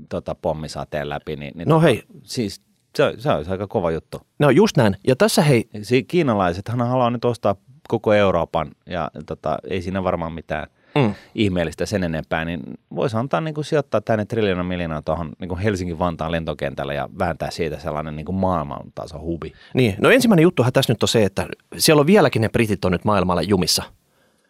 tota 0.10 0.36
pommisateen 0.36 1.10
läpi, 1.10 1.36
niin, 1.36 1.54
niin 1.58 1.68
No 1.68 1.82
hei, 1.82 2.04
siis 2.24 2.62
se, 2.96 3.14
se 3.18 3.32
olisi 3.32 3.52
aika 3.52 3.68
kova 3.68 3.92
juttu. 3.92 4.22
no 4.40 4.50
just 4.50 4.78
näin. 4.78 4.98
Ja 5.08 5.16
tässä 5.16 5.42
hei, 5.42 5.70
Kiinalaisethan 6.08 6.88
haluaa 6.88 7.10
nyt 7.10 7.26
ostaa 7.26 7.56
koko 7.94 8.14
Euroopan 8.14 8.72
ja 8.86 9.12
tota, 9.26 9.58
ei 9.70 9.82
siinä 9.82 10.04
varmaan 10.04 10.34
mitään 10.34 10.68
mm, 10.96 11.14
ihmeellistä 11.36 11.86
sen 11.86 12.04
enempää, 12.04 12.46
niin 12.46 12.62
voisi 12.96 13.18
antaa 13.18 13.42
niin 13.42 13.54
kuin 13.54 13.66
sijoittaa 13.66 14.02
tänne 14.02 14.26
triljoona 14.26 14.64
miljoonaa 14.64 15.02
tuohon 15.02 15.32
niin 15.40 15.58
Helsingin-Vantaan 15.58 16.32
lentokentälle 16.32 16.96
ja 16.96 17.10
vääntää 17.20 17.52
siitä 17.52 17.80
sellainen 17.80 18.16
niin 18.16 18.26
kuin 18.26 18.36
maailmantason 18.36 19.22
hubi. 19.22 19.54
niin. 19.74 19.96
No 20.02 20.10
ensimmäinen 20.10 20.44
juttuhan 20.44 20.74
tässä 20.74 20.94
nyt 20.94 21.04
on 21.04 21.10
se, 21.10 21.24
että 21.24 21.48
siellä 21.78 22.00
on 22.00 22.08
vieläkin 22.08 22.42
ne 22.42 22.50
britit 22.50 22.86
on 22.86 22.92
nyt 22.92 23.06
maailmalla 23.06 23.42
jumissa. 23.42 23.84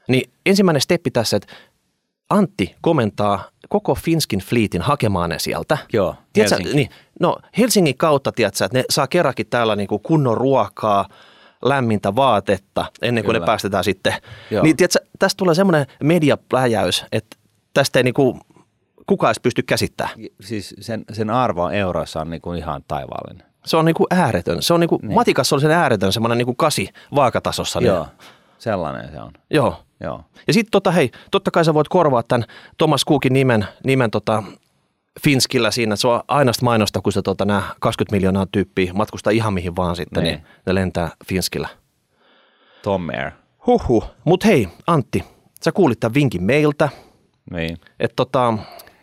Niin 0.08 0.30
ensimmäinen 0.46 0.82
steppi 0.82 1.12
tässä, 1.12 1.38
että 1.38 1.54
Antti 2.30 2.76
komentaa 2.82 3.50
koko 3.70 3.96
Finskin 3.96 4.40
fleetin 4.40 4.82
hakemaan 4.82 5.30
ne 5.30 5.40
sieltä. 5.40 5.78
Joo, 5.94 6.16
Tiedätkö, 6.34 6.56
Helsinki. 6.56 6.76
niin, 6.76 6.90
no 7.20 7.38
Helsingin 7.58 7.98
kautta, 7.98 8.32
tiedätkö, 8.32 8.66
että 8.66 8.78
ne 8.78 8.84
saa 8.90 9.08
kerrankin 9.08 9.48
täällä 9.48 9.76
niin 9.76 9.88
kuin 9.88 10.02
kunnon 10.02 10.38
ruokaa, 10.38 11.06
lämmintä 11.64 12.16
vaatetta 12.16 12.86
ennen 13.02 13.24
kuin 13.24 13.34
Kyllä. 13.34 13.44
ne 13.44 13.46
päästetään 13.46 13.84
sitten. 13.84 14.14
Joo. 14.52 14.64
Niin 14.64 14.78
tiedätkö, 14.78 15.00
tästä 15.20 15.38
tulee 15.38 15.56
semmoinen 15.56 15.86
mediapläjäys, 16.04 17.06
että 17.12 17.38
tästä 17.74 18.00
ei 18.00 18.04
niin 18.04 18.14
kuin 18.14 18.42
kukaan 19.08 19.30
edes 19.30 19.40
pysty 19.40 19.62
käsittämään. 19.64 20.16
Siis 20.42 20.76
sen, 20.80 21.04
sen 21.12 21.30
arvo 21.30 21.70
euroissa 21.70 22.22
on 22.22 22.30
niin 22.30 22.42
kuin 22.42 22.58
ihan 22.58 22.82
taivaallinen. 22.88 23.48
Se 23.66 23.78
on 23.78 23.86
niin 23.86 23.96
kuin 23.96 24.08
ääretön. 24.12 24.62
Se 24.62 24.74
on 24.74 24.80
niin 24.80 24.88
kuin, 24.90 25.00
Niin. 25.02 25.14
matikassa 25.14 25.56
oli 25.56 25.62
sen 25.62 25.72
ääretön, 25.72 26.14
semmoinen 26.14 26.38
niin 26.38 26.46
kuin 26.46 26.58
kasi 26.58 26.90
vaakatasossa. 27.16 27.80
niin- 27.80 27.88
Joo, 27.88 28.08
sellainen 28.58 29.12
se 29.12 29.22
on. 29.22 29.32
Joo. 29.50 29.76
Joo. 30.04 30.24
Ja 30.48 30.54
sitten 30.54 30.72
tota, 30.72 30.92
hei, 30.92 31.12
totta 31.32 31.52
kai 31.52 31.66
sä 31.66 31.74
voit 31.74 31.88
korvaa 31.88 32.24
tämän 32.24 32.46
Thomas 32.78 33.06
Cookin 33.06 33.34
nimen, 33.34 33.68
nimen 33.86 34.12
tota, 34.12 34.44
Finskillä 35.22 35.72
siinä, 35.72 35.96
se 35.96 36.08
on 36.08 36.22
aina 36.28 36.54
sitä 36.54 36.66
mainosta, 36.66 37.02
kun 37.02 37.14
se 37.14 37.22
tota, 37.22 37.46
nämä 37.46 37.64
20 37.80 38.16
miljoonaa 38.16 38.46
tyyppiä 38.52 38.94
matkustaa 38.94 39.32
ihan 39.32 39.54
mihin 39.54 39.76
vaan 39.76 39.96
sitten, 39.96 40.24
niin, 40.24 40.36
Niin. 40.36 40.46
ne 40.66 40.76
lentää 40.76 41.10
Finskillä. 41.28 41.68
Tom 42.84 43.10
Air. 43.10 43.32
Huhhuh. 43.68 44.06
Mutta 44.26 44.48
hei, 44.48 44.68
Antti, 44.88 45.24
sä 45.64 45.72
kuulit 45.72 46.00
tämän 46.00 46.14
vinkin 46.14 46.44
meiltä, 46.44 46.90
Niin. 47.52 47.78
että 48.00 48.16
tota, 48.16 48.54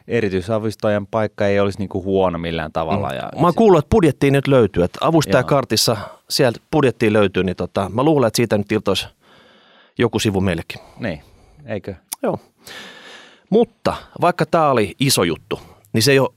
Erityisavustajan 0.09 1.07
paikka 1.07 1.47
ei 1.47 1.61
olisi 1.61 1.79
niinku 1.79 2.03
huono 2.03 2.39
millään 2.39 2.73
tavalla. 2.73 3.13
Ja 3.13 3.23
mä 3.41 3.47
oon 3.47 3.55
kuullut, 3.55 3.79
että 3.79 3.91
budjettiin 3.91 4.33
nyt 4.33 4.47
löytyy, 4.49 4.83
että 4.83 4.99
avustajakartissa 5.03 5.97
sieltä 6.31 6.61
budjettiin 6.73 7.13
löytyy, 7.13 7.45
niin 7.45 7.57
tota, 7.57 7.91
mä 7.95 8.03
luulen, 8.03 8.27
että 8.29 8.37
siitä 8.37 8.59
nyt 8.59 8.73
irtoisi 8.73 9.07
joku 9.99 10.19
sivu 10.19 10.41
meillekin. 10.41 10.81
Niin, 10.99 11.23
eikö? 11.67 11.95
Joo. 12.23 12.39
Mutta 13.51 13.95
vaikka 14.21 14.47
tämä 14.47 14.71
oli 14.71 14.95
iso 15.01 15.23
juttu, 15.23 15.61
niin 15.93 16.03
se 16.03 16.13
ei 16.13 16.19
ole, 16.19 16.31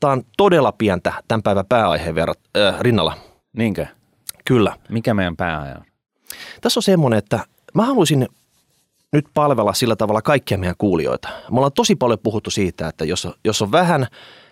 tämä 0.00 0.12
on 0.12 0.22
todella 0.36 0.72
pientä 0.72 1.12
tämän 1.28 1.42
päivän 1.42 1.66
pääaiheen 1.66 2.14
verrat, 2.14 2.38
äh, 2.56 2.80
rinnalla. 2.80 3.14
Niinkö? 3.56 3.86
Kyllä. 4.44 4.76
Mikä 4.88 5.14
meidän 5.14 5.36
pääaja 5.36 5.74
on? 5.76 5.84
Tässä 6.60 6.78
on 6.78 6.82
semmoinen, 6.82 7.18
että 7.18 7.40
mä 7.74 7.86
haluaisin 7.86 8.28
nyt 9.12 9.26
palvella 9.34 9.72
sillä 9.72 9.96
tavalla 9.96 10.22
kaikkia 10.22 10.58
meidän 10.58 10.74
kuulijoita. 10.78 11.28
Me 11.28 11.56
ollaan 11.56 11.72
tosi 11.72 11.96
paljon 11.96 12.18
puhuttu 12.18 12.50
siitä, 12.50 12.88
että 12.88 13.04
jos 13.04 13.28
jos 13.44 13.62
on 13.62 13.72
vähän, 13.72 14.06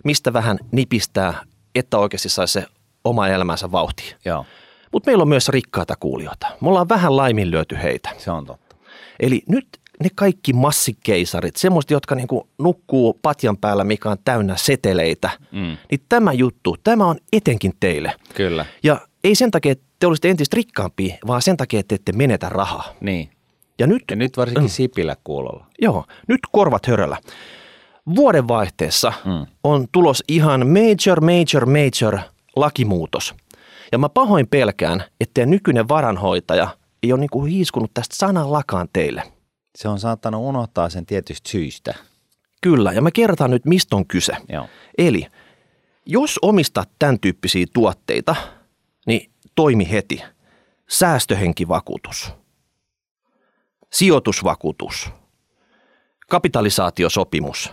mistä 0.04 0.32
vähän 0.32 0.58
nipistää, 0.72 1.44
että 1.74 1.98
oikeasti 1.98 2.28
saisi 2.28 2.52
se 2.52 2.66
oma 3.04 3.28
elämänsä 3.28 3.72
vauhtiin. 3.72 4.16
Joo, 4.24 4.46
Mutta 4.92 5.10
meillä 5.10 5.22
on 5.22 5.28
myös 5.28 5.48
rikkaita 5.48 5.94
kuulijoita. 6.00 6.46
Me 6.60 6.68
ollaan 6.68 6.88
vähän 6.88 7.16
laiminlyöty 7.16 7.78
heitä. 7.82 8.10
se 8.18 8.30
on 8.30 8.46
totta. 8.46 8.76
Eli 9.20 9.42
nyt 9.48 9.68
ne 10.02 10.08
kaikki 10.14 10.52
massikeisarit, 10.52 11.56
semmoiset, 11.56 11.90
jotka 11.90 12.14
niinku 12.14 12.48
nukkuu 12.58 13.18
patjan 13.22 13.56
päällä, 13.56 13.84
mikä 13.84 14.10
on 14.10 14.16
täynnä 14.24 14.56
seteleitä, 14.56 15.30
Mm, 15.52 15.76
niin 15.90 16.00
tämä 16.08 16.32
juttu, 16.32 16.76
tämä 16.84 17.06
on 17.06 17.16
etenkin 17.32 17.72
teille. 17.80 18.12
kyllä. 18.34 18.66
Ja 18.82 19.00
ei 19.24 19.34
sen 19.34 19.50
takia, 19.50 19.72
että 19.72 19.84
te 19.98 20.06
olisitte 20.06 20.30
entistä 20.30 20.56
rikkaampia, 20.56 21.16
vaan 21.26 21.42
sen 21.42 21.56
takia, 21.56 21.80
että 21.80 21.94
ette 21.94 22.12
menetä 22.12 22.48
rahaa. 22.48 22.84
Niin. 23.00 23.30
Ja 23.78 23.86
nyt, 23.86 24.02
Ja 24.10 24.16
nyt 24.16 24.36
varsinkin 24.36 24.64
Mm. 24.64 24.68
Sipilä 24.68 25.16
kuulolla. 25.24 25.66
joo, 25.80 26.04
nyt 26.28 26.40
korvat 26.52 26.86
höröllä. 26.86 27.16
Vuodenvaihteessa 28.16 29.12
Mm. 29.24 29.46
on 29.64 29.86
tulos 29.92 30.24
ihan 30.28 30.66
major, 30.66 31.20
major, 31.20 31.66
major 31.66 32.18
lakimuutos. 32.56 33.34
Ja 33.92 33.98
mä 33.98 34.08
pahoin 34.08 34.46
pelkään, 34.46 35.04
että 35.20 35.46
nykyinen 35.46 35.88
varanhoitaja 35.88 36.68
ei 37.02 37.12
ole 37.12 37.20
niinku 37.20 37.44
hiiskunut 37.44 37.90
tästä 37.94 38.16
sanallakaan 38.16 38.88
teille. 38.92 39.22
Se 39.76 39.88
on 39.88 39.98
saattanut 40.00 40.42
unohtaa 40.42 40.88
sen 40.88 41.06
tietystä 41.06 41.50
syystä. 41.50 41.94
Kyllä, 42.60 42.92
ja 42.92 43.02
mä 43.02 43.10
kertaan 43.10 43.50
nyt, 43.50 43.64
mistä 43.64 43.96
on 43.96 44.06
kyse. 44.06 44.32
Joo. 44.48 44.68
Eli 44.98 45.26
jos 46.06 46.38
omistat 46.42 46.90
tämän 46.98 47.20
tyyppisiä 47.20 47.66
tuotteita, 47.74 48.36
niin 49.06 49.30
toimi 49.54 49.90
heti. 49.90 50.22
Säästöhenkivakuutus, 50.88 52.32
sijoitusvakuutus, 53.92 55.10
kapitalisaatiosopimus. 56.30 57.72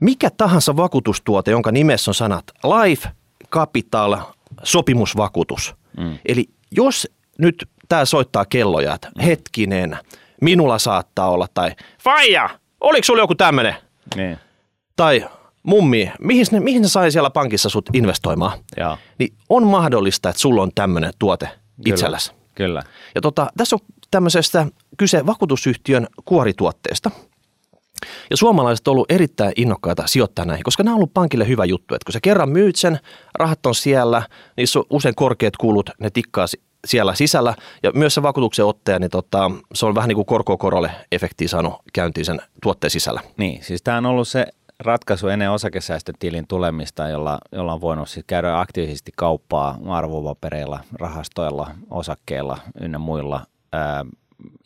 Mikä 0.00 0.30
tahansa 0.30 0.76
vakuutustuote, 0.76 1.50
jonka 1.50 1.72
nimessä 1.72 2.10
on 2.10 2.14
sanat 2.14 2.44
Life, 2.64 3.08
Capital, 3.50 4.16
sopimusvakuutus. 4.62 5.74
Mm. 5.96 6.18
Eli 6.24 6.48
jos 6.70 7.08
nyt 7.38 7.68
tämä 7.88 8.04
soittaa 8.04 8.44
kelloja, 8.44 8.94
että 8.94 9.10
hetkinen, 9.24 9.98
minulla 10.40 10.78
saattaa 10.78 11.30
olla, 11.30 11.46
tai 11.54 11.70
Faija, 12.02 12.50
oliko 12.80 13.04
sulla 13.04 13.22
joku 13.22 13.34
tämmöinen? 13.34 13.74
Niin. 14.16 14.38
tai 14.96 15.28
mummi, 15.62 16.12
mihin 16.20 16.46
ne, 16.50 16.60
mihin 16.60 16.82
ne 16.82 16.88
sai 16.88 17.12
siellä 17.12 17.30
pankissa 17.30 17.68
sut 17.68 17.90
investoimaan, 17.92 18.58
Joo. 18.76 18.98
niin 19.18 19.34
on 19.48 19.66
mahdollista, 19.66 20.28
että 20.28 20.40
sulla 20.40 20.62
on 20.62 20.70
tämmöinen 20.74 21.12
tuote 21.18 21.48
itselläsi. 21.86 22.32
Kyllä. 22.54 22.82
Ja 23.14 23.20
tota, 23.20 23.50
tässä 23.56 23.76
on 23.76 23.80
tämmöisestä 24.10 24.66
kyse 24.98 25.26
vakuutusyhtiön 25.26 26.06
kuorituotteesta. 26.24 27.10
Ja 28.30 28.36
suomalaiset 28.36 28.88
on 28.88 28.92
ollut 28.92 29.10
erittäin 29.10 29.52
innokkaita 29.56 30.06
sijoittaa 30.06 30.44
näihin, 30.44 30.64
koska 30.64 30.82
nämä 30.82 30.94
on 30.94 30.96
ollut 30.96 31.14
pankille 31.14 31.48
hyvä 31.48 31.64
juttu. 31.64 31.94
Että 31.94 32.04
kun 32.06 32.12
sä 32.12 32.20
kerran 32.22 32.48
myyt 32.48 32.76
sen, 32.76 32.98
rahat 33.34 33.66
on 33.66 33.74
siellä, 33.74 34.22
niissä 34.56 34.78
on 34.78 34.84
usein 34.90 35.14
korkeat 35.14 35.56
kulut, 35.56 35.90
ne 36.00 36.10
tikkaa 36.10 36.46
siellä 36.86 37.14
sisällä. 37.14 37.54
Ja 37.82 37.90
myös 37.94 38.14
se 38.14 38.22
vakuutuksen 38.22 38.64
ottaja, 38.64 38.98
niin 38.98 39.10
tota, 39.10 39.50
se 39.74 39.86
on 39.86 39.94
vähän 39.94 40.08
niin 40.08 40.16
kuin 40.16 40.26
korko 40.26 40.56
korolle 40.56 40.90
efektiä 41.12 41.48
saanut 41.48 41.74
käyntiin 41.92 42.24
sen 42.24 42.40
tuotteen 42.62 42.90
sisällä. 42.90 43.20
Niin, 43.36 43.64
siis 43.64 43.82
tämä 43.82 43.98
on 43.98 44.06
ollut 44.06 44.28
se 44.28 44.46
ratkaisu 44.80 45.28
ennen 45.28 45.50
osakesäästötilin 45.50 46.46
tulemista, 46.48 47.08
jolla, 47.08 47.38
jolla 47.52 47.72
on 47.72 47.80
voinut 47.80 48.08
siis 48.08 48.24
käydä 48.26 48.60
aktiivisesti 48.60 49.12
kauppaa 49.16 49.78
arvopapereilla, 49.88 50.80
rahastoilla, 50.92 51.70
osakkeilla 51.90 52.58
ynnä 52.80 52.98
muilla 52.98 53.46
ää, 53.72 54.04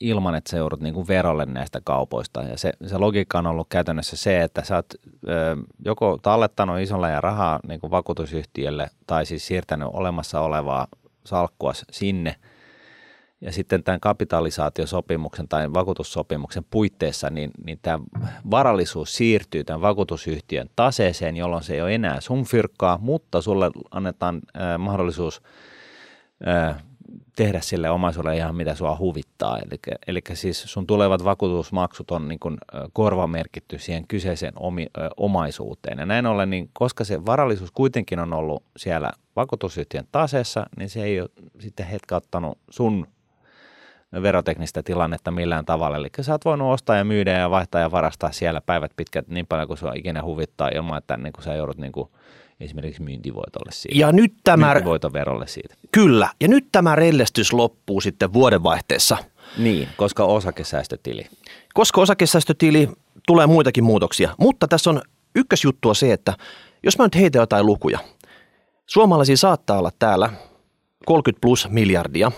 ilman, 0.00 0.34
että 0.34 0.50
sä 0.50 0.56
joudut 0.56 0.80
niin 0.80 0.94
kuin 0.94 1.08
verolle 1.08 1.46
näistä 1.46 1.80
kaupoista. 1.84 2.42
Ja 2.42 2.58
se, 2.58 2.72
se 2.86 2.98
logiikka 2.98 3.38
on 3.38 3.46
ollut 3.46 3.66
käytännössä 3.70 4.16
se, 4.16 4.42
että 4.42 4.64
sä 4.64 4.76
oot 4.76 4.86
ää, 5.28 5.56
joko 5.84 6.18
tallettanut 6.22 6.80
isolla 6.80 7.08
ja 7.08 7.20
rahaa 7.20 7.60
niin 7.68 7.80
kuin 7.80 7.90
vakuutusyhtiölle 7.90 8.90
tai 9.06 9.26
siis 9.26 9.46
siirtänyt 9.46 9.88
olemassa 9.92 10.40
olevaa 10.40 10.86
salkkua 11.30 11.72
sinne– 11.90 12.36
ja 13.40 13.52
sitten 13.52 13.84
tämän 13.84 14.00
kapitalisaatiosopimuksen 14.00 15.48
tai 15.48 15.72
vakuutussopimuksen 15.72 16.64
puitteissa, 16.70 17.30
niin, 17.30 17.50
niin 17.64 17.78
tämä 17.82 17.98
varallisuus 18.50 19.16
siirtyy 19.16 19.64
tämän 19.64 19.80
vakuutusyhtiön 19.80 20.70
taseeseen, 20.76 21.36
jolloin 21.36 21.62
se 21.62 21.74
ei 21.74 21.82
ole 21.82 21.94
enää 21.94 22.20
sun 22.20 22.44
fyrkkaa, 22.44 22.98
mutta 22.98 23.42
sulle 23.42 23.70
annetaan 23.90 24.40
äh, 24.56 24.78
mahdollisuus 24.78 25.42
äh, 26.48 26.82
tehdä 27.36 27.60
sille 27.60 27.90
omaisuudelle 27.90 28.36
ihan 28.36 28.54
mitä 28.54 28.74
sua 28.74 28.96
huvittaa. 28.98 29.58
Eli, 29.58 29.96
eli 30.06 30.20
siis 30.32 30.62
sun 30.62 30.86
tulevat 30.86 31.24
vakuutusmaksut 31.24 32.10
on 32.10 32.28
niin 32.28 32.38
kuin, 32.38 32.58
korvamerkitty 32.92 33.78
siihen 33.78 34.06
kyseiseen 34.08 34.52
omi, 34.56 34.86
äh, 34.98 35.08
omaisuuteen. 35.16 35.98
Ja 35.98 36.06
näin 36.06 36.26
ollen, 36.26 36.50
niin 36.50 36.70
koska 36.72 37.04
se 37.04 37.26
varallisuus 37.26 37.70
kuitenkin 37.70 38.18
on 38.18 38.32
ollut 38.32 38.62
siellä 38.76 39.10
vakuutusyhtiön 39.36 40.04
taseessa, 40.12 40.66
niin 40.76 40.90
se 40.90 41.02
ei 41.02 41.20
ole 41.20 41.30
sitten 41.58 41.86
hetkauttanut 41.86 42.58
sun 42.70 43.06
veroteknistä 44.22 44.82
tilannetta 44.82 45.30
millään 45.30 45.64
tavalla. 45.64 45.96
Eli 45.96 46.08
sä 46.20 46.32
oot 46.32 46.44
voinut 46.44 46.72
ostaa 46.72 46.96
ja 46.96 47.04
myydä 47.04 47.32
ja 47.32 47.50
vaihtaa 47.50 47.80
ja 47.80 47.90
varastaa 47.90 48.32
siellä 48.32 48.60
päivät 48.60 48.92
pitkät 48.96 49.28
niin 49.28 49.46
paljon 49.46 49.68
kuin 49.68 49.78
sua 49.78 49.92
ikinä 49.94 50.22
huvittaa 50.22 50.68
ilman, 50.68 50.98
että 50.98 51.16
niin 51.16 51.32
kuin 51.32 51.44
sä 51.44 51.54
joudut 51.54 51.78
niin 51.78 51.92
kuin 51.92 52.10
esimerkiksi 52.60 53.02
myyntivoitolle 53.02 53.72
siitä. 53.72 53.98
Ja 53.98 54.12
nyt 54.12 54.34
tämä, 54.44 54.66
Myyntivoiton 54.66 55.12
verolle 55.12 55.46
siitä. 55.46 55.74
kyllä, 55.92 56.28
ja 56.40 56.48
nyt 56.48 56.66
tämä 56.72 56.96
rellestys 56.96 57.52
loppuu 57.52 58.00
sitten 58.00 58.32
vuodenvaihteessa. 58.32 59.16
Niin, 59.58 59.88
koska 59.96 60.24
osakesäästötili. 60.24 61.26
Koska 61.74 62.00
osakesäästötili 62.00 62.88
tulee 63.26 63.46
muitakin 63.46 63.84
muutoksia. 63.84 64.34
Mutta 64.38 64.68
tässä 64.68 64.90
on 64.90 65.02
ykkösjuttu 65.34 65.88
on 65.88 65.94
se, 65.94 66.12
että 66.12 66.34
jos 66.82 66.98
mä 66.98 67.04
nyt 67.04 67.14
heitän 67.16 67.40
jotain 67.40 67.66
lukuja. 67.66 67.98
Suomalaisia 68.86 69.36
saattaa 69.36 69.78
olla 69.78 69.90
täällä 69.98 70.30
30 71.06 71.40
plus 71.40 71.68
miljardia 71.70 72.32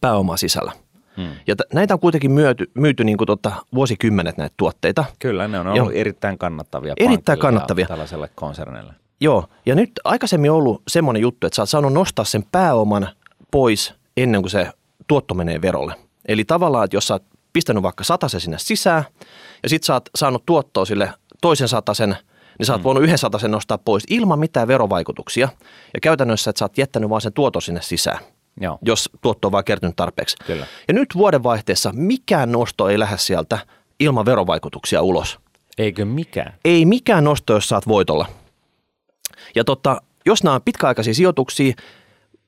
pääomaa 0.00 0.36
sisällä. 0.36 0.72
Hmm. 1.16 1.30
Ja 1.46 1.56
t- 1.56 1.72
näitä 1.72 1.94
on 1.94 2.00
kuitenkin 2.00 2.30
myyty, 2.30 2.70
myyty 2.74 3.04
niin 3.04 3.16
kuin 3.16 3.26
tota, 3.26 3.52
vuosikymmenet 3.74 4.36
näitä 4.36 4.54
tuotteita. 4.56 5.04
Kyllä, 5.18 5.48
ne 5.48 5.58
on 5.60 5.66
ollut 5.66 5.92
erittäin 5.94 6.38
kannattavia 6.38 6.94
Erittäin 6.96 7.38
kannattavia. 7.38 7.82
Ja 7.82 7.88
tällaiselle 7.88 8.30
konsernille. 8.34 8.92
Joo, 9.20 9.44
ja 9.66 9.74
nyt 9.74 9.90
aikaisemmin 10.04 10.50
on 10.50 10.56
ollut 10.56 10.82
semmoinen 10.88 11.22
juttu, 11.22 11.46
että 11.46 11.54
sä 11.56 11.62
oot 11.62 11.68
saanut 11.68 11.92
nostaa 11.92 12.24
sen 12.24 12.44
pääoman 12.52 13.08
pois 13.50 13.94
ennen 14.16 14.42
kuin 14.42 14.50
se 14.50 14.72
tuotto 15.06 15.34
menee 15.34 15.62
verolle. 15.62 15.94
Eli 16.28 16.44
tavallaan, 16.44 16.84
että 16.84 16.96
jos 16.96 17.06
sä 17.06 17.14
oot 17.14 17.24
pistänyt 17.52 17.82
vaikka 17.82 18.04
satasen 18.04 18.40
sinne 18.40 18.58
sisään, 18.58 19.04
ja 19.62 19.68
sit 19.68 19.84
sä 19.84 19.94
oot 19.94 20.08
saanut 20.14 20.46
tuottoa 20.46 20.84
sille 20.84 21.12
toisen 21.40 21.68
satasen, 21.68 22.16
niin 22.58 22.66
sä 22.66 22.72
oot 22.72 22.84
voinut 22.84 23.02
yhden 23.04 23.18
satasen 23.18 23.50
nostaa 23.50 23.78
pois 23.78 24.04
ilman 24.10 24.38
mitään 24.38 24.68
verovaikutuksia. 24.68 25.48
Ja 25.94 26.00
käytännössä, 26.00 26.50
että 26.50 26.58
sä 26.58 26.64
oot 26.64 26.78
jättänyt 26.78 27.10
vaan 27.10 27.20
sen 27.20 27.32
tuoton 27.32 27.62
sinne 27.62 27.82
sisään, 27.82 28.18
Joo, 28.60 28.78
jos 28.82 29.10
tuotto 29.20 29.48
on 29.48 29.52
vaan 29.52 29.64
kertynyt 29.64 29.96
tarpeeksi. 29.96 30.36
kyllä. 30.46 30.66
Ja 30.88 30.94
nyt 30.94 31.08
vuodenvaihteessa 31.14 31.90
mikään 31.94 32.52
nosto 32.52 32.88
ei 32.88 32.98
lähde 32.98 33.18
sieltä 33.18 33.58
ilman 34.00 34.24
verovaikutuksia 34.24 35.02
ulos. 35.02 35.38
Eikö 35.78 36.04
mikään? 36.04 36.54
Ei 36.64 36.84
mikään 36.84 37.24
nosto, 37.24 37.52
jos 37.54 37.68
saat 37.68 37.88
voitolla. 37.88 38.26
Ja 39.54 39.64
tota, 39.64 40.02
jos 40.26 40.44
nämä 40.44 40.54
on 40.54 40.62
pitkäaikaisia 40.62 41.14
sijoituksia, 41.14 41.72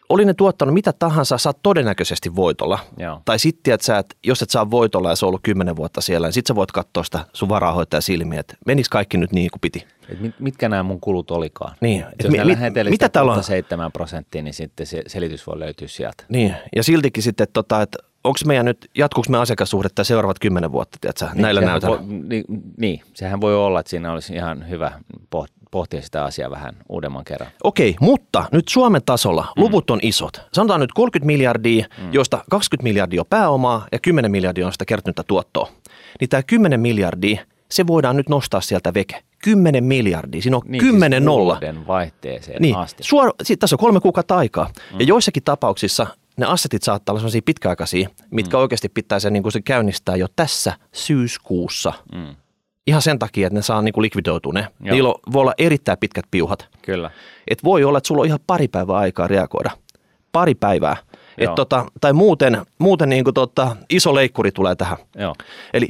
oli 0.08 0.24
ne 0.24 0.34
tuottanut 0.34 0.74
mitä 0.74 0.92
tahansa, 0.92 1.38
saat 1.38 1.58
todennäköisesti 1.62 2.36
voitolla. 2.36 2.78
Joo. 2.98 3.20
Tai 3.24 3.38
sitten, 3.38 3.74
että 3.74 3.84
sä 3.84 3.98
et, 3.98 4.16
jos 4.24 4.42
et 4.42 4.50
saa 4.50 4.70
voitolla 4.70 5.10
ja 5.10 5.16
se 5.16 5.24
on 5.24 5.28
ollut 5.28 5.40
kymmenen 5.42 5.76
vuotta 5.76 6.00
siellä, 6.00 6.26
niin 6.26 6.32
sit 6.32 6.46
sä 6.46 6.54
voit 6.54 6.72
katsoa 6.72 7.04
sitä 7.04 7.24
sun 7.32 7.48
varahoitaja 7.48 8.00
silmiä, 8.00 8.40
että 8.40 8.54
menis 8.66 8.88
kaikki 8.88 9.16
nyt 9.18 9.32
niin 9.32 9.50
kuin 9.50 9.60
piti. 9.60 9.86
Et 10.08 10.20
mit, 10.20 10.34
mitkä 10.40 10.68
nämä 10.68 10.82
mun 10.82 11.00
kulut 11.00 11.30
olikaan? 11.30 11.74
Niin, 11.80 12.00
Et 12.00 12.08
jos 12.22 12.32
mi- 12.32 12.44
mit- 12.44 12.90
mitä 12.90 13.08
täällä 13.08 13.32
on? 13.32 13.44
7 13.44 13.92
prosenttia, 13.92 14.42
niin 14.42 14.54
sitten 14.54 14.86
se 14.86 15.02
selitys 15.06 15.46
voi 15.46 15.58
löytyä 15.58 15.88
sieltä. 15.88 16.24
Niin, 16.28 16.54
ja 16.76 16.82
siltikin 16.84 17.22
sitten, 17.22 17.44
että, 17.44 17.52
tota, 17.52 17.82
että 17.82 17.98
onko 18.24 18.38
meidän 18.46 18.66
nyt, 18.66 18.90
jatkuuko 18.94 19.26
me 19.30 19.38
asiakassuhdetta 19.38 20.04
seuraavat 20.04 20.38
kymmenen 20.38 20.72
vuotta, 20.72 20.98
tiedätkö, 21.00 21.26
näillä 21.34 21.60
sehän 21.60 21.72
näytöillä? 21.72 22.02
Niin, 22.28 22.44
niin, 22.76 23.00
sehän 23.14 23.40
voi 23.40 23.54
olla, 23.56 23.80
että 23.80 23.90
siinä 23.90 24.12
olisi 24.12 24.34
ihan 24.34 24.68
hyvä 24.68 24.92
poht- 25.36 25.61
pohtia 25.72 26.02
sitä 26.02 26.24
asiaa 26.24 26.50
vähän 26.50 26.74
uudemman 26.88 27.24
kerran. 27.24 27.50
Okei, 27.64 27.96
mutta 28.00 28.44
nyt 28.52 28.68
Suomen 28.68 29.02
tasolla 29.06 29.42
mm. 29.56 29.62
luvut 29.62 29.90
on 29.90 29.98
isot. 30.02 30.40
Sanotaan 30.52 30.80
nyt 30.80 30.92
30 30.92 31.26
miljardia, 31.26 31.86
mm. 31.98 32.12
josta 32.12 32.44
20 32.50 32.82
miljardia 32.84 33.20
on 33.20 33.26
pääomaa 33.30 33.86
ja 33.92 33.98
10 33.98 34.30
miljardia 34.30 34.66
on 34.66 34.72
sitä 34.72 34.84
kertynyttä 34.84 35.22
tuottoa. 35.26 35.68
Niin 36.20 36.28
tämä 36.28 36.42
10 36.42 36.80
miljardia, 36.80 37.44
se 37.70 37.86
voidaan 37.86 38.16
nyt 38.16 38.28
nostaa 38.28 38.60
sieltä 38.60 38.94
veke. 38.94 39.22
10 39.44 39.84
miljardia, 39.84 40.42
siinä 40.42 40.56
on 40.56 40.62
Niin, 40.66 40.80
10 40.80 41.22
siis 41.22 41.26
nolla. 41.26 41.60
vaihteeseen 41.86 42.62
Niin, 42.62 42.76
asti. 42.76 43.02
suor, 43.02 43.32
sit, 43.42 43.58
tässä 43.58 43.74
on 43.74 43.78
kolme 43.78 44.00
kuukautta 44.00 44.36
aikaa. 44.36 44.64
Mm. 44.92 45.00
Ja 45.00 45.06
joissakin 45.06 45.42
tapauksissa 45.42 46.06
ne 46.36 46.46
assetit 46.46 46.82
saattaa 46.82 47.12
olla 47.12 47.20
sellaisia 47.20 47.42
pitkäaikaisia, 47.44 48.08
mitkä 48.30 48.56
mm. 48.56 48.60
oikeasti 48.60 48.88
pitäisi 48.88 49.30
niin 49.30 49.42
kuin 49.42 49.52
se 49.52 49.62
käynnistää 49.62 50.16
jo 50.16 50.26
tässä 50.36 50.72
syyskuussa. 50.92 51.92
Mm, 52.14 52.36
Ihan 52.86 53.02
sen 53.02 53.18
takia, 53.18 53.46
että 53.46 53.58
ne 53.58 53.62
saa 53.62 53.82
niin 53.82 53.92
kuin 53.92 54.02
likvidoitua 54.02 54.52
ne. 54.52 54.60
Joo. 54.60 54.94
Niillä 54.94 55.08
on, 55.08 55.14
voi 55.32 55.40
olla 55.40 55.54
erittäin 55.58 55.98
pitkät 55.98 56.24
piuhat. 56.30 56.68
kyllä. 56.82 57.10
Et 57.48 57.64
voi 57.64 57.84
olla, 57.84 57.98
että 57.98 58.08
sulla 58.08 58.20
on 58.20 58.26
ihan 58.26 58.40
pari 58.46 58.68
päivää 58.68 58.96
aikaa 58.96 59.26
reagoida. 59.26 59.70
Pari 60.32 60.54
päivää. 60.54 60.96
Et 61.38 61.54
tota, 61.54 61.86
tai 62.00 62.12
muuten, 62.12 62.62
muuten 62.78 63.08
niin 63.08 63.24
kuin 63.24 63.34
tota, 63.34 63.76
iso 63.90 64.14
leikkuri 64.14 64.52
tulee 64.52 64.74
tähän. 64.74 64.98
Joo. 65.16 65.34
Eli 65.74 65.88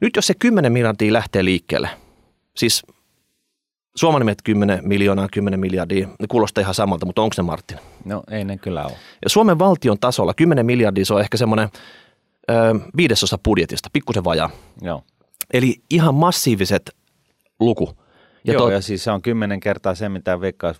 nyt 0.00 0.16
jos 0.16 0.26
se 0.26 0.34
10 0.38 0.72
miljardia 0.72 1.12
lähtee 1.12 1.44
liikkeelle, 1.44 1.88
siis 2.56 2.82
Suomen 3.96 4.20
nimet 4.20 4.38
10 4.44 4.80
miljoonaa, 4.82 5.28
10 5.32 5.60
miljardia, 5.60 6.08
ne 6.20 6.26
kuulostaa 6.28 6.62
ihan 6.62 6.74
samalta, 6.74 7.06
mutta 7.06 7.22
onko 7.22 7.34
ne 7.36 7.42
Martin? 7.42 7.78
No 8.04 8.22
ei 8.30 8.44
ne 8.44 8.58
kyllä 8.58 8.84
ole. 8.84 8.92
Ja 9.24 9.30
Suomen 9.30 9.58
valtion 9.58 9.98
tasolla 9.98 10.34
10 10.34 10.66
miljardia, 10.66 11.04
se 11.04 11.14
on 11.14 11.20
ehkä 11.20 11.36
semmoinen 11.36 11.68
ö, 12.50 12.54
viidesosa 12.96 13.38
budjetista, 13.44 13.88
pikkusen 13.92 14.24
vajaa. 14.24 14.50
Joo. 14.82 15.02
Eli 15.52 15.82
ihan 15.90 16.14
massiiviset 16.14 16.90
luku. 17.60 17.90
Ja, 18.44 18.52
Joo, 18.52 18.62
to- 18.62 18.70
ja 18.70 18.80
siis 18.80 19.04
se 19.04 19.10
on 19.10 19.22
kymmenen 19.22 19.60
kertaa 19.60 19.94
se, 19.94 20.08
mitä 20.08 20.40
veikkaus 20.40 20.76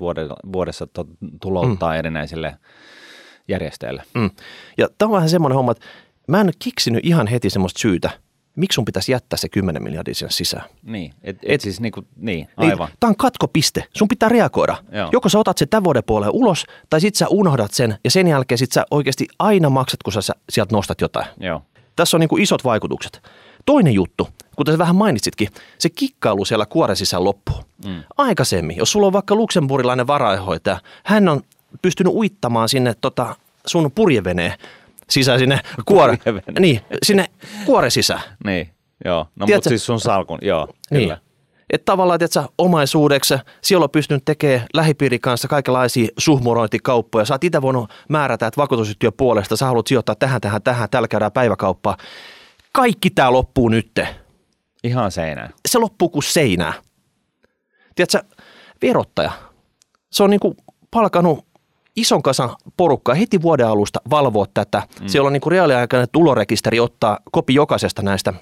vuodessa, 0.52 0.86
to, 0.86 1.06
tulouttaa 1.40 1.92
mm. 1.92 1.98
erinäisille 1.98 2.56
järjestöille. 3.48 4.02
Mm. 4.14 4.30
Ja 4.78 4.88
tämä 4.98 5.06
on 5.06 5.12
vähän 5.14 5.28
semmoinen 5.28 5.56
homma, 5.56 5.72
että 5.72 5.86
mä 6.28 6.40
en 6.40 6.50
keksinyt 6.64 7.06
ihan 7.06 7.26
heti 7.26 7.50
semmoista 7.50 7.78
syytä, 7.78 8.10
miksi 8.56 8.74
sun 8.74 8.84
pitäisi 8.84 9.12
jättää 9.12 9.36
se 9.36 9.48
10 9.48 9.82
miljardia 9.82 10.14
sinne 10.14 10.30
sisään. 10.30 10.64
Niin, 10.82 11.14
et, 11.22 11.36
et, 11.36 11.42
Et- 11.46 11.60
siis 11.60 11.80
niinku, 11.80 12.02
niin, 12.16 12.48
aivan. 12.56 12.88
Niin, 12.88 12.96
tämä 13.00 13.08
on 13.08 13.16
katkopiste. 13.16 13.84
Sun 13.96 14.08
pitää 14.08 14.28
reagoida. 14.28 14.76
Joo. 14.92 15.08
Joko 15.12 15.28
sä 15.28 15.38
otat 15.38 15.58
sen 15.58 15.68
tämän 15.68 15.84
vuoden 15.84 16.02
puoleen 16.06 16.32
ulos, 16.32 16.64
tai 16.90 17.00
sit 17.00 17.14
sä 17.14 17.26
unohdat 17.28 17.70
sen, 17.72 17.98
ja 18.04 18.10
sen 18.10 18.28
jälkeen 18.28 18.58
sit 18.58 18.72
sä 18.72 18.84
oikeasti 18.90 19.26
aina 19.38 19.70
maksat, 19.70 20.02
kun 20.02 20.12
sä 20.12 20.32
sieltä 20.50 20.76
nostat 20.76 21.00
jotain. 21.00 21.26
Joo. 21.40 21.62
Tässä 21.96 22.16
on 22.16 22.20
niin 22.20 22.28
kuin 22.28 22.42
isot 22.42 22.64
vaikutukset. 22.64 23.22
Toinen 23.66 23.94
juttu, 23.94 24.28
kuten 24.56 24.74
sä 24.74 24.78
vähän 24.78 24.96
mainitsitkin, 24.96 25.48
se 25.78 25.88
kikkailu 25.90 26.44
siellä 26.44 26.66
kuoren 26.66 26.96
sisään 26.96 27.24
loppuu. 27.24 27.56
Mm. 27.86 28.02
Aikaisemmin, 28.18 28.76
jos 28.76 28.92
sulla 28.92 29.06
on 29.06 29.12
vaikka 29.12 29.34
luksemburilainen 29.34 30.06
varainhoitaja, 30.06 30.80
hän 31.04 31.28
on 31.28 31.40
pystynyt 31.82 32.12
uittamaan 32.12 32.68
sinne 32.68 32.94
tota 33.00 33.36
sun 33.66 33.90
purjeveneen 33.94 34.52
sisään 35.10 35.38
sinne 35.38 35.60
kuore, 35.84 36.16
Purjevene. 36.16 36.60
niin, 36.60 36.80
sinne 37.02 37.26
kuoren 37.66 37.90
sisään. 37.90 38.20
Niin, 38.44 38.70
joo. 39.04 39.18
No 39.18 39.26
mutta 39.36 39.46
Tiedätkö- 39.46 39.68
siis 39.68 39.86
sun 39.86 40.00
salkun, 40.00 40.38
joo, 40.42 40.68
Niin. 40.90 41.02
kyllä. 41.02 41.18
Että 41.70 41.84
tavallaan, 41.84 42.22
että 42.22 42.34
sä 42.34 42.48
omaisuudeksi, 42.58 43.34
siellä 43.62 43.84
on 43.84 43.90
pystynyt 43.90 44.24
tekemään 44.24 44.66
lähipiirin 44.74 45.20
kanssa 45.20 45.48
kaikenlaisia 45.48 46.08
suhmurointikauppoja. 46.18 47.24
Sä 47.24 47.34
oot 47.34 47.44
itse 47.44 47.62
voinut 47.62 47.90
määrätä, 48.08 48.46
että 48.46 48.60
vakuutusyhtiön 48.60 49.12
puolesta 49.16 49.56
sä 49.56 49.66
haluat 49.66 49.86
sijoittaa 49.86 50.14
tähän, 50.14 50.40
tähän, 50.40 50.62
tähän, 50.62 50.90
täällä 50.90 51.08
käydään 51.08 51.32
päiväkauppaa. 51.32 51.96
Kaikki 52.76 53.10
tämä 53.10 53.32
loppuu 53.32 53.68
nytte. 53.68 54.08
Ihan 54.84 55.12
seinään. 55.12 55.50
Se 55.68 55.78
loppuu 55.78 56.08
kuin 56.08 56.22
seinää. 56.22 56.72
Tiedätkö, 57.94 58.22
verottaja, 58.82 59.32
se 60.12 60.22
on 60.22 60.30
niinku 60.30 60.56
palkanut 60.90 61.46
ison 61.96 62.22
kasan 62.22 62.56
porukkaa 62.76 63.14
heti 63.14 63.42
vuoden 63.42 63.66
alusta 63.66 64.00
valvoa 64.10 64.46
tätä. 64.54 64.82
Mm. 65.00 65.08
Siellä 65.08 65.26
on 65.26 65.32
niinku 65.32 65.50
reaaliaikainen 65.50 66.08
tulorekisteri 66.12 66.80
ottaa 66.80 67.18
kopi 67.32 67.54
jokaisesta 67.54 68.02
näistä 68.02 68.34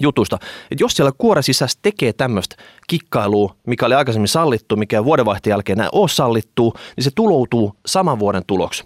jutusta. 0.00 0.38
Et 0.70 0.80
jos 0.80 0.92
siellä 0.92 1.12
kuoren 1.18 1.42
sisässä 1.42 1.78
tekee 1.82 2.12
tämmöistä 2.12 2.56
kikkailua, 2.86 3.56
mikä 3.66 3.86
oli 3.86 3.94
aikaisemmin 3.94 4.28
sallittu, 4.28 4.76
mikä 4.76 5.04
vuodenvaihteen 5.04 5.52
jälkeen 5.52 5.78
näin 5.78 5.90
ole 5.92 6.08
sallittu, 6.08 6.74
niin 6.96 7.04
se 7.04 7.10
tuloutuu 7.14 7.76
saman 7.86 8.18
vuoden 8.18 8.42
tuloksi. 8.46 8.84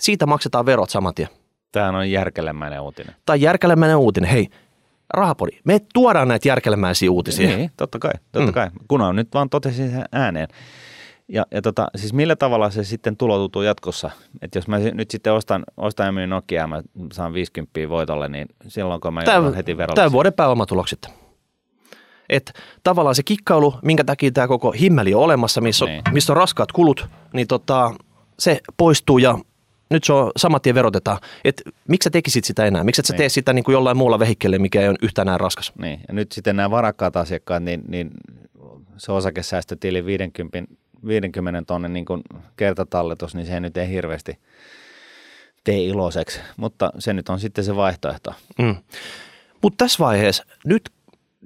Siitä 0.00 0.26
maksetaan 0.26 0.66
verot 0.66 0.90
saman 0.90 1.14
tien. 1.14 1.28
Tämähän 1.74 1.94
on 1.94 2.10
järkelemäinen 2.10 2.80
uutinen. 2.80 3.14
Tai 3.26 3.40
järkelemäinen 3.40 3.96
uutinen. 3.96 4.30
Hei, 4.30 4.48
rahapodi, 5.14 5.50
me 5.64 5.80
tuodaan 5.94 6.28
näitä 6.28 6.48
järkelemäisiä 6.48 7.10
uutisia. 7.10 7.56
Niin, 7.56 7.70
totta 7.76 7.98
kai, 7.98 8.12
totta 8.32 8.46
Mm. 8.46 8.52
kai. 8.52 8.70
Kun 8.88 9.00
on 9.00 9.16
nyt 9.16 9.28
vaan 9.34 9.50
totesin 9.50 9.90
sen 9.90 10.04
ääneen. 10.12 10.48
Ja, 11.28 11.46
ja 11.50 11.62
tota, 11.62 11.86
siis 11.96 12.12
millä 12.12 12.36
tavalla 12.36 12.70
se 12.70 12.84
sitten 12.84 13.16
tuloutuu 13.16 13.62
jatkossa? 13.62 14.10
Että 14.42 14.58
jos 14.58 14.68
mä 14.68 14.78
nyt 14.78 15.10
sitten 15.10 15.32
ostan, 15.32 15.64
ostan 15.76 16.06
ja 16.06 16.12
myyn 16.12 16.30
Nokiaa, 16.30 16.66
mä 16.66 16.82
saan 17.12 17.32
50 17.34 17.88
voitolle, 17.88 18.28
niin 18.28 18.46
silloinko 18.68 19.10
mä 19.10 19.22
Tämä, 19.24 19.36
joudun 19.36 19.54
heti 19.54 19.76
verolle? 19.76 19.94
tämä 19.96 20.12
vuoden 20.12 20.32
pääomatulokset. 20.32 21.08
Et 22.28 22.52
tavallaan 22.84 23.14
se 23.14 23.22
kikkailu, 23.22 23.74
minkä 23.82 24.04
takia 24.04 24.30
tämä 24.32 24.48
koko 24.48 24.72
himmeli 24.72 25.14
on 25.14 25.22
olemassa, 25.22 25.60
missä 25.60 25.84
on, 25.84 25.88
Niin. 25.90 26.02
missä 26.12 26.32
on 26.32 26.36
raskaat 26.36 26.72
kulut, 26.72 27.08
niin 27.32 27.46
tota, 27.46 27.94
se 28.38 28.60
poistuu 28.76 29.18
ja 29.18 29.38
nyt 29.94 30.04
se 30.04 30.12
on 30.12 30.30
saman 30.36 30.60
tien 30.60 30.74
verotetaan. 30.74 31.18
Et 31.44 31.62
miksi 31.88 32.04
sä 32.04 32.10
tekisit 32.10 32.44
sitä 32.44 32.64
enää? 32.66 32.84
Miksi 32.84 33.00
et 33.00 33.06
sä 33.06 33.12
Niin. 33.12 33.18
tee 33.18 33.28
sitä 33.28 33.52
niin 33.52 33.64
kuin 33.64 33.72
jollain 33.72 33.96
muulla 33.96 34.18
vehikkeelle, 34.18 34.58
mikä 34.58 34.80
ei 34.80 34.88
ole 34.88 34.96
yhtään 35.02 35.26
näin 35.26 35.40
raskas? 35.40 35.72
Niin, 35.78 36.00
ja 36.08 36.14
nyt 36.14 36.32
sitten 36.32 36.56
nämä 36.56 36.70
varakkaat 36.70 37.16
asiakkaat, 37.16 37.62
niin, 37.62 37.82
niin 37.88 38.10
se 38.96 39.12
osakesäästötili 39.12 40.06
50, 40.06 40.58
50 41.06 41.62
tonnin 41.66 41.92
niin 41.92 42.04
kuin 42.04 42.22
kertatalletus, 42.56 43.34
niin 43.34 43.46
se 43.46 43.60
nyt 43.60 43.76
ei 43.76 43.88
hirveästi 43.88 44.38
tee 45.64 45.84
iloiseksi, 45.84 46.40
mutta 46.56 46.92
se 46.98 47.12
nyt 47.12 47.28
on 47.28 47.40
sitten 47.40 47.64
se 47.64 47.76
vaihtoehto. 47.76 48.34
Mm. 48.58 48.76
Mutta 49.62 49.84
tässä 49.84 50.04
vaiheessa 50.04 50.44
nyt 50.64 50.90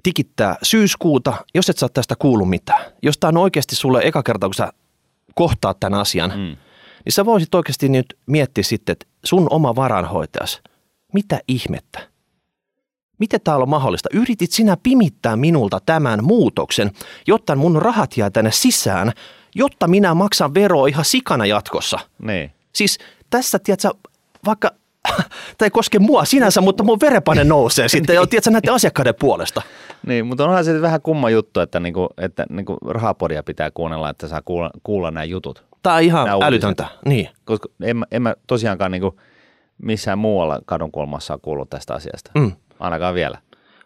tikittää 0.03 0.55
syyskuuta, 0.63 1.33
jos 1.53 1.69
et 1.69 1.83
ole 1.83 1.91
tästä 1.93 2.15
kuullut 2.19 2.49
mitään. 2.49 2.85
Jos 3.01 3.17
tämä 3.17 3.29
on 3.29 3.37
oikeasti 3.37 3.75
sulle 3.75 4.01
eka 4.03 4.23
kerta, 4.23 4.47
kun 4.47 4.53
sä 4.53 4.73
kohtaat 5.35 5.79
tämän 5.79 5.99
asian, 5.99 6.33
mm. 6.35 6.57
Niin 7.05 7.13
sä 7.13 7.25
voisit 7.25 7.55
oikeasti 7.55 7.89
nyt 7.89 8.17
miettiä 8.25 8.63
sitten, 8.63 8.93
että 8.93 9.05
sun 9.25 9.47
oma 9.49 9.75
varanhoitajas, 9.75 10.61
mitä 11.13 11.39
ihmettä? 11.47 11.99
Miten 13.17 13.41
tämä 13.43 13.57
on 13.57 13.69
mahdollista? 13.69 14.09
Yritit 14.13 14.51
sinä 14.51 14.77
pimittää 14.83 15.35
minulta 15.35 15.79
tämän 15.85 16.23
muutoksen, 16.23 16.91
jotta 17.27 17.55
mun 17.55 17.81
rahat 17.81 18.17
jää 18.17 18.29
tänne 18.29 18.51
sisään, 18.51 19.11
jotta 19.55 19.87
minä 19.87 20.13
maksan 20.13 20.53
veroa 20.53 20.87
ihan 20.87 21.05
sikana 21.05 21.45
jatkossa. 21.45 21.99
Niin, 22.21 22.51
Siis 22.73 22.97
tässä, 23.29 23.59
tiedätkö, 23.59 23.89
vaikka 24.45 24.71
tämä 25.57 25.65
ei 25.65 25.69
koske 25.69 25.99
mua 25.99 26.25
sinänsä, 26.25 26.61
mutta 26.61 26.83
mun 26.83 26.99
verenpaine 27.01 27.43
nousee 27.43 27.89
sitten 27.95 28.15
jo, 28.15 28.25
tiedätkö, 28.25 28.51
näiden 28.51 28.73
asiakkaiden 28.73 29.13
puolesta. 29.19 29.61
niin 30.05 30.25
mutta 30.25 30.45
onhan 30.45 30.65
se 30.65 30.81
vähän 30.81 31.01
kumma 31.01 31.29
juttu, 31.29 31.59
että, 31.59 31.79
niinku, 31.79 32.07
että 32.17 32.45
niinku 32.49 32.77
rahapodia 32.87 33.43
pitää 33.43 33.71
kuunnella, 33.71 34.09
että 34.09 34.27
saa 34.27 34.41
kuulla, 34.45 34.69
kuulla 34.83 35.11
nämä 35.11 35.23
jutut. 35.23 35.68
Tämä 35.83 35.95
on 35.95 36.01
ihan 36.01 36.25
Nämä 36.25 36.35
uutiset. 36.35 36.47
älytöntä. 36.53 36.87
Niin. 37.05 37.29
Koska 37.45 37.69
en, 37.83 37.97
mä- 37.97 38.05
en 38.11 38.21
mä 38.21 38.35
tosiaankaan 38.47 38.91
niinku 38.91 39.19
missään 39.77 40.17
muualla 40.19 40.59
kadunkulmassa 40.65 41.33
ole 41.33 41.39
kuullut 41.43 41.69
tästä 41.69 41.93
asiasta. 41.93 42.31
Mm. 42.35 42.51
Ainakaan 42.79 43.13
vielä. 43.15 43.37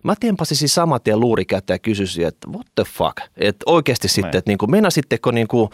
Mä 0.04 0.14
tempasin 0.20 0.58
siis 0.58 0.76
saman 0.76 1.00
tien 1.04 1.20
luurikäteen 1.20 1.76
ja 1.76 1.80
kysyisin, 1.80 2.28
että 2.28 2.48
what 2.48 2.68
the 2.76 2.84
fuck? 2.84 3.18
Että 3.38 3.64
oikeasti 3.66 4.08
sitten, 4.08 4.32
Niin. 4.32 4.38
että 4.38 4.50
niinku, 4.52 4.68
meinasitteko 4.68 5.32
niinku 5.32 5.70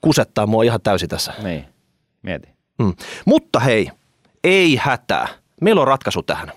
kusettaa 0.00 0.46
mua 0.46 0.62
ihan 0.62 0.80
täysin 0.82 1.08
tässä. 1.08 1.32
Niin, 1.42 1.64
mieti. 2.22 2.48
Mm. 2.78 2.94
Mutta 3.24 3.60
hei, 3.60 3.90
ei 4.44 4.76
hätää. 4.76 5.28
Meillä 5.60 5.80
on 5.80 5.86
ratkaisu 5.88 6.22
tähän. 6.22 6.52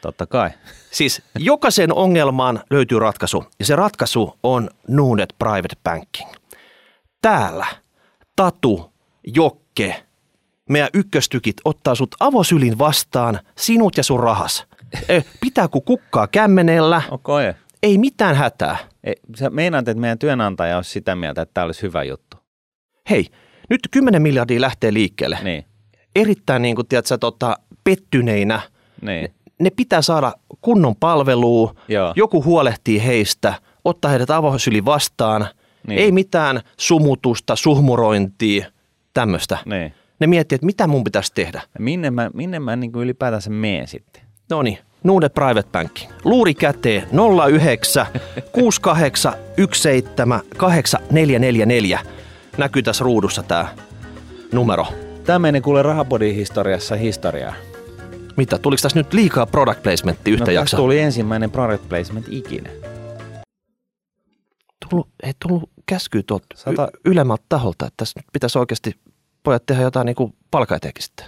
Totta 0.00 0.26
kai. 0.26 0.50
Siis 0.90 1.22
jokaisen 1.38 1.92
ongelmaan 1.94 2.60
löytyy 2.70 2.98
ratkaisu 2.98 3.44
ja 3.58 3.64
se 3.64 3.76
ratkaisu 3.76 4.38
on 4.42 4.70
Nuunet 4.88 5.34
Private 5.38 5.76
Banking. 5.84 6.30
Täällä 7.22 7.66
Tatu, 8.38 8.92
Jokke, 9.34 10.04
meidän 10.68 10.88
ykköstykit 10.94 11.56
ottaa 11.64 11.94
sut 11.94 12.14
avosylin 12.20 12.78
vastaan, 12.78 13.40
sinut 13.56 13.96
ja 13.96 14.02
sun 14.02 14.20
rahas. 14.20 14.66
Eh, 15.08 15.24
Pitää 15.40 15.68
kun 15.68 15.82
kukkaa 15.82 16.26
kämmenellä. 16.26 17.02
Okay. 17.10 17.54
ei 17.82 17.98
mitään 17.98 18.36
hätää. 18.36 18.76
Ei, 19.04 19.14
sä 19.36 19.50
meinaat, 19.50 19.88
että 19.88 20.00
meidän 20.00 20.18
työnantaja 20.18 20.76
olisi 20.76 20.90
sitä 20.90 21.14
mieltä, 21.14 21.42
että 21.42 21.54
tämä 21.54 21.64
olisi 21.64 21.82
hyvä 21.82 22.02
juttu. 22.02 22.36
Hei, 23.10 23.26
Nyt 23.70 23.80
10 23.90 24.22
miljardia 24.22 24.60
lähtee 24.60 24.92
liikkeelle. 24.92 25.38
Niin, 25.42 25.64
Erittäin 26.16 26.62
niin 26.62 26.76
kuin, 26.76 26.86
tiedätkö, 26.88 27.18
tota, 27.18 27.58
pettyneinä. 27.84 28.60
niin. 29.02 29.34
Ne 29.60 29.70
pitää 29.70 30.02
saada 30.02 30.32
kunnon 30.60 30.94
palvelua, 31.00 31.74
Joo. 31.88 32.12
joku 32.16 32.44
huolehtii 32.44 33.04
heistä, 33.06 33.54
ottaa 33.84 34.10
heidät 34.10 34.30
avosyli 34.30 34.84
vastaan. 34.84 35.46
Niin. 35.88 36.00
Ei 36.00 36.12
mitään 36.12 36.60
sumutusta, 36.76 37.56
suhmurointia, 37.56 38.66
tämmöistä. 39.14 39.58
niin. 39.64 39.94
Ne 40.20 40.26
miettii, 40.26 40.56
että 40.56 40.66
mitä 40.66 40.86
mun 40.86 41.04
pitäisi 41.04 41.32
tehdä. 41.34 41.62
Ja 41.74 41.80
Minne 41.80 42.10
mä, 42.10 42.30
minne 42.34 42.58
mä 42.58 42.76
niin 42.76 42.92
ylipäätänsä 42.94 43.50
meen 43.50 43.88
sitten? 43.88 44.22
No 44.50 44.62
niin, 44.62 44.78
Nuude 45.04 45.28
Private 45.28 45.68
Banking. 45.72 46.10
Luuri 46.24 46.54
käteen 46.54 47.08
09 47.50 48.06
68 48.52 49.32
17 49.56 50.40
8444. 50.56 52.00
Näkyy 52.58 52.82
tässä 52.82 53.04
ruudussa 53.04 53.42
tämä 53.42 53.68
numero. 54.52 54.86
Tämä 55.24 55.38
meni 55.38 55.60
kuule 55.60 55.82
Rahapodin 55.82 56.34
historiassa 56.34 56.96
historiaa. 56.96 57.54
Mitä, 58.36 58.58
tuliko 58.58 58.80
tässä 58.82 58.98
nyt 58.98 59.12
liikaa 59.12 59.46
product 59.46 59.82
placementti 59.82 60.30
yhtä 60.30 60.44
no, 60.44 60.50
jaksoa? 60.52 60.78
tuli 60.78 60.98
ensimmäinen 61.00 61.50
product 61.50 61.88
placement 61.88 62.26
ikinä. 62.30 62.70
Tullut, 64.90 65.08
ei 65.22 65.32
tullut 65.46 65.70
käskyä 65.88 66.22
tuolta 66.26 66.46
Sata- 66.54 66.90
y- 66.94 67.10
ylemmältä 67.10 67.44
taholta, 67.48 67.86
että 67.86 67.96
tässä 67.96 68.20
nyt 68.20 68.26
pitäisi 68.32 68.58
oikeasti 68.58 68.92
pojat 69.42 69.66
tehdä 69.66 69.82
jotain 69.82 70.06
niin 70.06 70.16
kuin 70.16 70.34
palkaiteekin 70.50 71.02
sitten. 71.02 71.26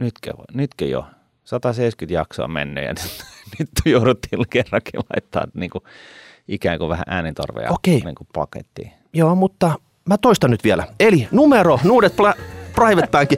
Nytkö, 0.00 0.30
nytkö 0.54 0.86
jo? 0.86 1.06
170 1.44 2.14
jaksoa 2.14 2.48
mennyt 2.48 2.84
ja 2.84 2.90
nyt, 3.02 3.24
nyt 3.58 3.68
jouduttiin 3.84 4.48
kerrankin 4.50 5.00
laittaa 5.14 5.44
niin 5.54 5.70
kuin, 5.70 5.84
ikään 6.48 6.78
kuin 6.78 6.88
vähän 6.88 7.04
äänitorveja 7.06 7.70
Okei. 7.70 8.00
niin 8.00 8.14
kuin 8.14 8.28
pakettiin. 8.32 8.92
Joo, 9.12 9.34
mutta 9.34 9.74
mä 10.08 10.18
toistan 10.18 10.50
nyt 10.50 10.64
vielä. 10.64 10.86
Eli 11.00 11.28
numero 11.30 11.78
Nuudet 11.84 12.12
Pla- 12.12 12.40
Private 12.74 13.06
Bank 13.06 13.30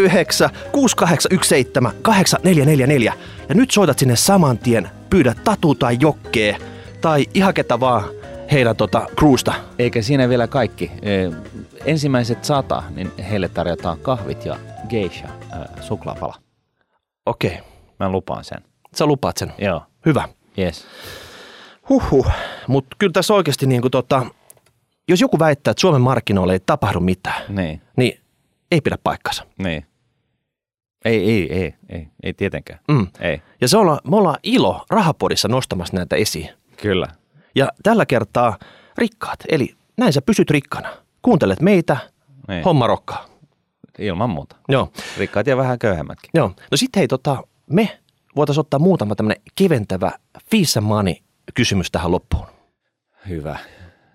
09 0.00 0.50
6817 0.72 1.92
8444. 2.02 3.12
Ja 3.48 3.54
nyt 3.54 3.70
soitat 3.70 3.98
sinne 3.98 4.16
saman 4.16 4.58
tien, 4.58 4.90
pyydät 5.10 5.44
Tatu 5.44 5.74
tai 5.74 5.96
Jokkee 6.00 6.56
tai 7.00 7.26
ihan 7.34 7.54
ketä 7.54 7.80
vaan 7.80 8.04
heidän 8.52 8.76
tota 8.76 9.06
kruusta. 9.16 9.54
Eikä 9.78 10.02
siinä 10.02 10.28
vielä 10.28 10.46
kaikki. 10.48 10.90
Ee, 11.02 11.30
Ensimmäiset 11.84 12.44
sata, 12.44 12.82
niin 12.90 13.10
heille 13.30 13.48
tarjotaan 13.48 13.98
kahvit 13.98 14.44
ja 14.44 14.56
geisha 14.88 15.28
äh, 15.52 15.60
suklaapala. 15.80 16.34
Okei, 17.26 17.58
Mä 18.00 18.08
lupaan 18.08 18.44
sen. 18.44 18.58
sä 18.96 19.06
lupaat 19.06 19.36
sen. 19.36 19.52
Joo, 19.58 19.82
Hyvä. 20.06 20.28
yes. 20.58 20.86
Huhhuh. 21.88 22.26
Mutta 22.68 22.96
kyllä 22.98 23.12
tässä 23.12 23.34
oikeasti 23.34 23.66
niin 23.66 23.80
kuin 23.80 23.90
tota, 23.90 24.26
jos 25.08 25.20
joku 25.20 25.38
väittää, 25.38 25.70
että 25.70 25.80
Suomen 25.80 26.00
markkinoilla 26.00 26.52
ei 26.52 26.60
tapahdu 26.66 27.00
mitään, 27.00 27.42
Niin, 27.48 27.82
niin 27.96 28.20
ei 28.70 28.80
pidä 28.80 28.96
paikkansa. 29.04 29.44
niin. 29.58 29.86
Ei, 31.04 31.30
ei, 31.30 31.52
ei, 31.52 31.74
ei, 31.88 32.08
ei 32.22 32.34
tietenkään. 32.34 32.78
Mm. 32.88 33.06
Ei, 33.20 33.42
Ja 33.60 33.68
se 33.68 33.76
olla, 33.76 34.00
me 34.10 34.16
ollaan 34.16 34.38
ilo 34.42 34.84
rahapodissa 34.90 35.48
nostamassa 35.48 35.96
näitä 35.96 36.16
esiin. 36.16 36.48
kyllä. 36.76 37.06
Ja 37.54 37.68
tällä 37.82 38.06
kertaa 38.06 38.58
rikkaat, 38.98 39.38
eli 39.48 39.74
näin 39.96 40.12
sä 40.12 40.22
pysyt 40.22 40.50
rikkana. 40.50 40.88
Kuuntelet 41.22 41.60
meitä, 41.60 41.96
Niin. 42.48 42.64
homma 42.64 42.86
rokkaa. 42.86 43.26
Ilman 43.98 44.30
muuta. 44.30 44.56
Joo, 44.68 44.92
Rikkaat 45.18 45.46
ja 45.46 45.56
vähän 45.56 45.78
köyhemmätkin. 45.78 46.30
joo. 46.34 46.48
No 46.70 46.76
sitten 46.76 47.00
hei, 47.00 47.08
tota, 47.08 47.42
me 47.70 47.98
voitaisiin 48.36 48.60
ottaa 48.60 48.80
muutama 48.80 49.14
tämmöinen 49.14 49.42
keventävä 49.54 50.12
and 50.78 50.86
money 50.86 51.14
kysymys 51.54 51.90
tähän 51.90 52.10
loppuun. 52.10 52.46
Hyvä. 53.28 53.58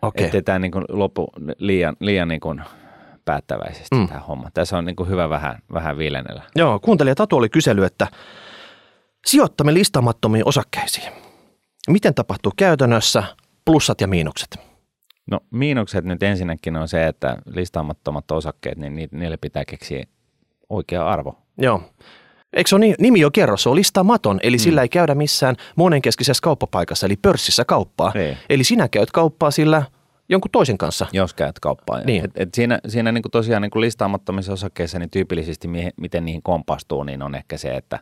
Okei. 0.02 0.26
Ettei 0.26 0.42
tämä 0.42 0.60
niin 0.60 0.72
lopu 0.90 1.28
liian, 1.58 1.96
liian 2.00 2.28
niin 2.28 2.40
kuin 2.40 2.62
päättäväisesti 3.26 3.96
Mm. 3.96 4.08
tämä 4.08 4.20
homma. 4.20 4.52
Tässä 4.54 4.78
on 4.78 4.86
niin 4.86 4.96
kuin 4.96 5.10
hyvä 5.10 5.30
vähän, 5.30 5.60
vähän 5.74 5.98
viilennellä. 5.98 6.44
Joo, 6.56 6.80
kuuntelija 6.80 7.16
Tatu 7.16 7.38
oli 7.38 7.50
kysely, 7.50 7.86
että 7.86 8.08
sijoittamme 9.26 9.74
listaamattomiin 9.74 10.48
osakkeisiin. 10.48 11.14
Miten 11.90 12.14
tapahtuu 12.14 12.52
käytännössä 12.58 13.24
plussat 13.66 14.02
ja 14.02 14.08
miinukset? 14.08 14.58
No 15.32 15.40
miinukset 15.52 16.06
nyt 16.06 16.24
ensinnäkin 16.24 16.76
on 16.76 16.88
se, 16.88 17.08
että 17.08 17.38
listaamattomat 17.46 18.32
osakkeet, 18.32 18.78
niin 18.78 18.96
ni- 18.96 19.10
niille 19.12 19.38
pitää 19.38 19.66
keksiä 19.66 20.04
oikea 20.70 21.08
arvo. 21.08 21.38
Joo. 21.58 21.82
Eikö 22.54 22.68
se 22.68 22.76
ole 22.76 22.86
niin, 22.86 22.96
nimi 23.00 23.20
jo 23.20 23.32
kerro, 23.32 23.58
se 23.58 23.70
on 23.70 23.76
listaamaton, 23.76 24.40
eli 24.44 24.58
mm. 24.58 24.60
sillä 24.60 24.82
ei 24.82 24.90
käydä 24.90 25.16
missään 25.16 25.56
monenkeskisessä 25.76 26.42
kauppapaikassa, 26.44 27.06
eli 27.06 27.16
pörssissä 27.16 27.66
kauppaa. 27.66 28.12
Ei. 28.16 28.38
Eli 28.50 28.64
sinä 28.64 28.88
käyt 28.88 29.12
kauppaa 29.12 29.52
sillä 29.52 29.84
jonkun 30.30 30.52
toisen 30.52 30.78
kanssa. 30.78 31.08
Jos 31.14 31.34
käyt 31.34 31.60
kauppaan. 31.60 32.06
Niin. 32.06 32.26
Et, 32.26 32.32
et 32.36 32.54
siinä 32.54 32.80
siinä 32.88 33.12
niin 33.12 33.22
kuin 33.22 33.32
tosiaan 33.32 33.62
niin 33.62 33.72
kuin 33.72 33.82
listaamattomissa 33.82 34.54
osakkeissa, 34.54 35.00
niin 35.00 35.10
tyypillisesti 35.10 35.68
mihin, 35.68 35.92
miten 35.98 36.26
niihin 36.26 36.42
kompastuu, 36.44 37.04
niin 37.04 37.22
on 37.22 37.36
ehkä 37.36 37.58
se, 37.58 37.76
että 37.76 38.00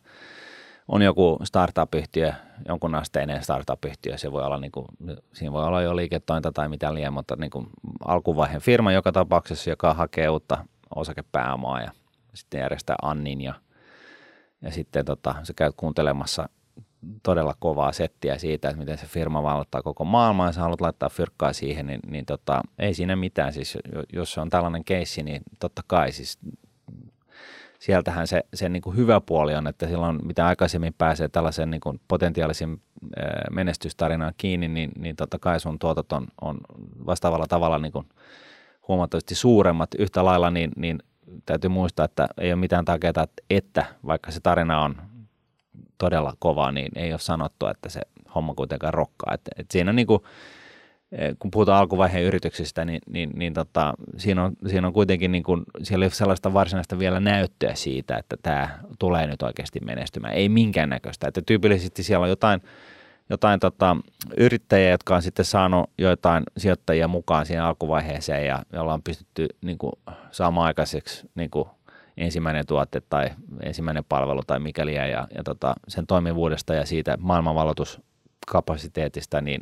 on 0.87 1.01
joku 1.01 1.39
startup-yhtiö, 1.43 2.33
jonkun 2.67 2.95
asteinen 2.95 3.43
startup-yhtiö, 3.43 4.17
se 4.17 4.31
voi 4.31 4.43
olla 4.43 4.59
niin 4.59 4.71
kuin, 4.71 4.87
siinä 5.33 5.51
voi 5.51 5.63
olla 5.63 5.81
jo 5.81 5.95
liiketointa 5.95 6.51
tai 6.51 6.69
mitä 6.69 6.93
liian, 6.93 7.13
mutta 7.13 7.35
niin 7.35 7.51
kuin 7.51 7.67
alkuvaiheen 8.05 8.61
firma 8.61 8.91
joka 8.91 9.11
tapauksessa, 9.11 9.69
joka 9.69 9.93
hakee 9.93 10.29
uutta 10.29 10.65
osakepääomaa 10.95 11.81
ja 11.81 11.91
sitten 12.33 12.59
järjestää 12.59 12.95
Annin 13.01 13.41
ja, 13.41 13.53
ja 14.61 14.71
sitten 14.71 15.05
tota, 15.05 15.35
sä 15.43 15.53
käyt 15.53 15.75
kuuntelemassa 15.77 16.49
todella 17.23 17.55
kovaa 17.59 17.91
settiä 17.91 18.37
siitä, 18.37 18.69
että 18.69 18.79
miten 18.79 18.97
se 18.97 19.05
firma 19.05 19.43
valottaa 19.43 19.81
koko 19.81 20.05
maailmaa 20.05 20.47
ja 20.47 20.51
sä 20.51 20.61
haluat 20.61 20.81
laittaa 20.81 21.09
fyrkkaa 21.09 21.53
siihen, 21.53 21.87
niin, 21.87 21.99
niin 22.07 22.25
tota, 22.25 22.61
ei 22.79 22.93
siinä 22.93 23.15
mitään. 23.15 23.53
Siis 23.53 23.77
jo- 23.93 24.03
jos 24.13 24.33
se 24.33 24.41
on 24.41 24.49
tällainen 24.49 24.83
keissi, 24.83 25.23
niin 25.23 25.41
totta 25.59 25.81
kai 25.87 26.11
siis 26.11 26.39
sieltähän 27.79 28.27
se, 28.27 28.43
se 28.53 28.69
niin 28.69 28.81
kuin 28.81 28.95
hyvä 28.95 29.21
puoli 29.21 29.55
on, 29.55 29.67
että 29.67 29.87
silloin 29.87 30.19
mitä 30.25 30.47
aikaisemmin 30.47 30.93
pääsee 30.97 31.27
tällaisen 31.27 31.69
niin 31.69 31.81
kuin 31.81 32.01
potentiaalisen 32.07 32.77
menestystarinaan 33.51 34.33
kiinni, 34.37 34.67
niin, 34.67 34.91
niin 34.97 35.15
totta 35.15 35.39
kai 35.39 35.59
sun 35.59 35.79
tuotot 35.79 36.11
on, 36.11 36.27
on 36.41 36.57
vastaavalla 37.05 37.47
tavalla 37.47 37.79
niin 37.79 37.91
kuin 37.91 38.05
huomattavasti 38.87 39.35
suuremmat. 39.35 39.89
Yhtä 39.99 40.25
lailla 40.25 40.49
niin, 40.49 40.71
niin 40.75 40.99
täytyy 41.45 41.69
muistaa, 41.69 42.05
että 42.05 42.27
ei 42.37 42.51
ole 42.53 42.59
mitään 42.59 42.85
takeita, 42.85 43.27
että 43.49 43.85
vaikka 44.05 44.31
se 44.31 44.39
tarina 44.39 44.81
on 44.81 44.95
todella 45.97 46.33
kova, 46.39 46.71
niin 46.71 46.91
ei 46.95 47.13
ole 47.13 47.19
sanottu, 47.19 47.67
että 47.67 47.89
se 47.89 48.01
homma 48.35 48.53
kuitenkaan 48.53 48.93
rokkaa. 48.93 49.33
Et, 49.33 49.41
et 49.57 49.71
siinä 49.71 49.93
niin 49.93 50.07
kuin, 50.07 50.23
kun 51.39 51.51
puhutaan 51.51 51.79
alkuvaiheen 51.79 52.23
yrityksistä, 52.23 52.85
niin, 52.85 52.99
niin, 53.09 53.29
niin 53.35 53.53
tota, 53.53 53.93
siinä, 54.17 54.43
on, 54.43 54.53
siinä 54.67 54.87
on 54.87 54.93
kuitenkin, 54.93 55.31
niin 55.31 55.43
kuin, 55.43 55.63
siellä 55.83 56.03
ei 56.03 56.07
ole 56.07 56.13
sellaista 56.13 56.53
varsinaista 56.53 56.99
vielä 56.99 57.19
näyttöä 57.19 57.75
siitä, 57.75 58.17
että 58.17 58.35
tämä 58.41 58.79
tulee 58.99 59.27
nyt 59.27 59.41
oikeasti 59.41 59.79
menestymään. 59.79 60.33
Ei 60.33 60.49
minkäännäköistä. 60.49 61.27
Että 61.27 61.41
tyypillisesti 61.45 62.03
siellä 62.03 62.23
on 62.23 62.29
jotain, 62.29 62.61
jotain 63.29 63.59
tota, 63.59 63.97
yrittäjiä, 64.37 64.89
jotka 64.89 65.15
on 65.15 65.21
sitten 65.21 65.45
saanut 65.45 65.89
joitain 65.97 66.43
sijoittajia 66.57 67.07
mukaan 67.07 67.45
siihen 67.45 67.63
alkuvaiheeseen 67.63 68.45
ja 68.45 68.63
jolla 68.73 68.93
on 68.93 69.03
pystytty 69.03 69.47
niin 69.61 69.77
kuin, 69.77 69.93
saamaan 70.31 70.67
aikaiseksi 70.67 71.29
niin 71.35 71.49
kuin, 71.49 71.69
ensimmäinen 72.17 72.65
tuote 72.65 73.01
tai 73.09 73.29
ensimmäinen 73.63 74.03
palvelu 74.09 74.41
tai 74.47 74.59
mikäli 74.59 74.95
ja, 74.95 75.27
ja 75.35 75.43
tota, 75.45 75.73
sen 75.87 76.07
toimivuudesta 76.07 76.73
ja 76.73 76.85
siitä 76.85 77.17
maailmanvaloituskapasiteetista, 77.19 79.41
niin 79.41 79.61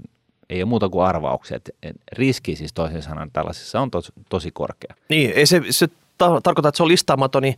ei 0.50 0.64
ole 0.64 0.70
muuta 0.70 0.90
kuin 0.90 1.06
arvauksia. 1.06 1.58
Et, 1.58 1.72
riski 2.12 2.56
siis 2.56 2.74
toisin 2.74 3.02
sanoen 3.02 3.32
tällaisessa 3.32 3.82
on 3.82 3.92
tos, 3.92 4.12
tosi 4.30 4.52
korkea. 4.52 4.96
Niin, 5.10 5.32
ei 5.36 5.46
se, 5.46 5.62
se 5.70 5.88
ta- 6.18 6.42
tarkoittaa, 6.42 6.70
että 6.70 6.78
se 6.78 6.84
on 6.84 6.90
listaamaton, 6.90 7.42
niin 7.44 7.56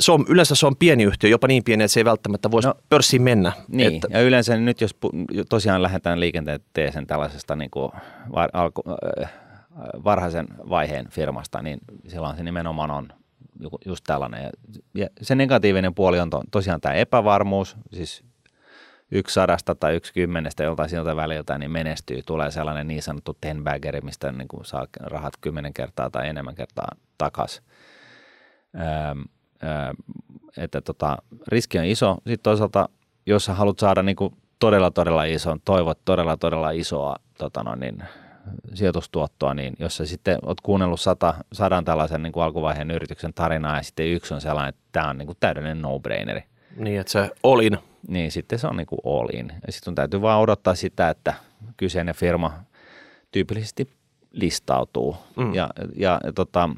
se 0.00 0.12
on, 0.12 0.24
yleensä 0.28 0.54
se 0.54 0.66
on 0.66 0.76
pieni 0.76 1.04
yhtiö, 1.04 1.30
jopa 1.30 1.46
niin 1.46 1.64
pieni, 1.64 1.84
että 1.84 1.92
se 1.92 2.00
ei 2.00 2.04
välttämättä 2.04 2.50
voisi 2.50 2.68
no, 2.68 2.74
pörssiin 2.88 3.22
mennä. 3.22 3.52
Niin, 3.68 3.94
Että, 3.94 4.08
ja 4.10 4.20
yleensä 4.20 4.56
nyt 4.56 4.80
jos 4.80 4.94
pu- 4.94 5.44
tosiaan 5.48 5.82
lähdetään 5.82 6.20
liikenteeseen 6.20 7.06
tällaisesta 7.06 7.56
niin 7.56 7.70
kuin 7.70 7.92
var, 8.34 8.50
alku, 8.52 8.82
äh, 9.22 9.32
varhaisen 10.04 10.46
vaiheen 10.68 11.08
firmasta, 11.10 11.62
niin 11.62 11.78
silloin 12.08 12.36
se 12.36 12.42
nimenomaan 12.42 12.90
on 12.90 13.08
ju- 13.60 13.78
just 13.86 14.04
tällainen. 14.06 14.50
Ja 14.94 15.08
se 15.22 15.34
negatiivinen 15.34 15.94
puoli 15.94 16.20
on 16.20 16.30
to, 16.30 16.42
tosiaan 16.50 16.80
tämä 16.80 16.94
epävarmuus, 16.94 17.76
siis 17.92 18.24
yksi 19.12 19.34
sadasta 19.34 19.74
tai 19.74 19.96
yksi 19.96 20.12
kymmenestä 20.12 20.64
joltain 20.64 20.88
siltä 20.88 21.16
väliltä 21.16 21.58
niin 21.58 21.70
menestyy, 21.70 22.22
tulee 22.26 22.50
sellainen 22.50 22.88
niin 22.88 23.02
sanottu 23.02 23.36
ten 23.40 23.64
baggeri, 23.64 24.00
mistä 24.00 24.32
niin 24.32 24.48
kuin 24.48 24.64
saa 24.64 24.86
rahat 25.00 25.34
kymmenen 25.40 25.72
kertaa 25.72 26.10
tai 26.10 26.28
enemmän 26.28 26.54
kertaa 26.54 26.88
takaisin. 27.18 27.64
Että 30.56 30.80
tota, 30.80 31.16
riski 31.48 31.78
on 31.78 31.84
iso. 31.84 32.14
Sitten 32.14 32.42
toisaalta, 32.42 32.88
jos 33.26 33.44
sä 33.44 33.54
haluat 33.54 33.78
saada 33.78 34.02
niin 34.02 34.16
kuin 34.16 34.34
todella, 34.58 34.90
todella 34.90 35.24
ison, 35.24 35.60
toivot 35.64 35.98
todella, 36.04 36.36
todella 36.36 36.70
isoa 36.70 37.16
tota 37.38 37.62
no 37.62 37.74
niin, 37.74 38.02
sijoitustuottoa, 38.74 39.54
niin 39.54 39.74
jos 39.78 39.96
sä 39.96 40.06
sitten 40.06 40.38
oot 40.42 40.60
kuunnellut 40.60 41.00
sata, 41.00 41.34
sadan 41.52 41.84
tällaisen 41.84 42.22
niin 42.22 42.32
kuin 42.32 42.44
alkuvaiheen 42.44 42.90
yrityksen 42.90 43.34
tarinaa 43.34 43.76
ja 43.76 43.82
sitten 43.82 44.06
yksi 44.06 44.34
on 44.34 44.40
sellainen, 44.40 44.68
että 44.68 44.82
tämä 44.92 45.10
on 45.10 45.18
niin 45.18 45.26
kuin 45.26 45.36
täydellinen 45.40 45.82
no-braineri, 45.82 46.44
niin, 46.76 47.00
että 47.00 47.12
se 47.12 47.30
olin. 47.42 47.78
Niin 48.08 48.32
sitten 48.32 48.58
se 48.58 48.66
on 48.66 48.76
niin 48.76 48.86
kuin 48.86 48.98
all 49.04 49.28
in. 49.32 49.52
Ja 49.66 49.72
sitten 49.72 49.94
täytyy 49.94 50.22
vaan 50.22 50.40
odottaa 50.40 50.74
sitä, 50.74 51.10
että 51.10 51.34
kyseinen 51.76 52.14
firma 52.14 52.52
tyypillisesti 53.30 53.88
listautuu. 54.32 55.16
Mm. 55.36 55.54
Ja, 55.54 55.70
ja, 55.96 56.20
ja 56.24 56.32
tota, 56.32 56.70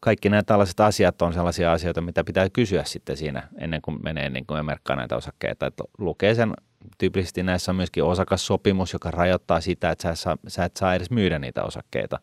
kaikki 0.00 0.28
nämä 0.28 0.42
tällaiset 0.42 0.80
asiat 0.80 1.22
on 1.22 1.34
sellaisia 1.34 1.72
asioita, 1.72 2.00
mitä 2.00 2.24
pitää 2.24 2.48
kysyä 2.52 2.84
sitten 2.84 3.16
siinä 3.16 3.48
ennen 3.58 3.82
kuin 3.82 3.98
menee 4.02 4.30
niin 4.30 4.46
kuin 4.46 4.56
ja 4.56 4.62
merkkaa 4.62 4.96
näitä 4.96 5.16
osakkeita. 5.16 5.66
Että 5.66 5.84
lukee 5.98 6.34
sen, 6.34 6.54
tyypillisesti 6.98 7.42
näissä 7.42 7.72
on 7.72 7.76
myöskin 7.76 8.04
osakassopimus, 8.04 8.92
joka 8.92 9.10
rajoittaa 9.10 9.60
sitä, 9.60 9.90
että 9.90 10.14
sä, 10.14 10.36
sä 10.48 10.64
et 10.64 10.76
saa 10.76 10.94
edes 10.94 11.10
myydä 11.10 11.38
niitä 11.38 11.64
osakkeita 11.64 12.20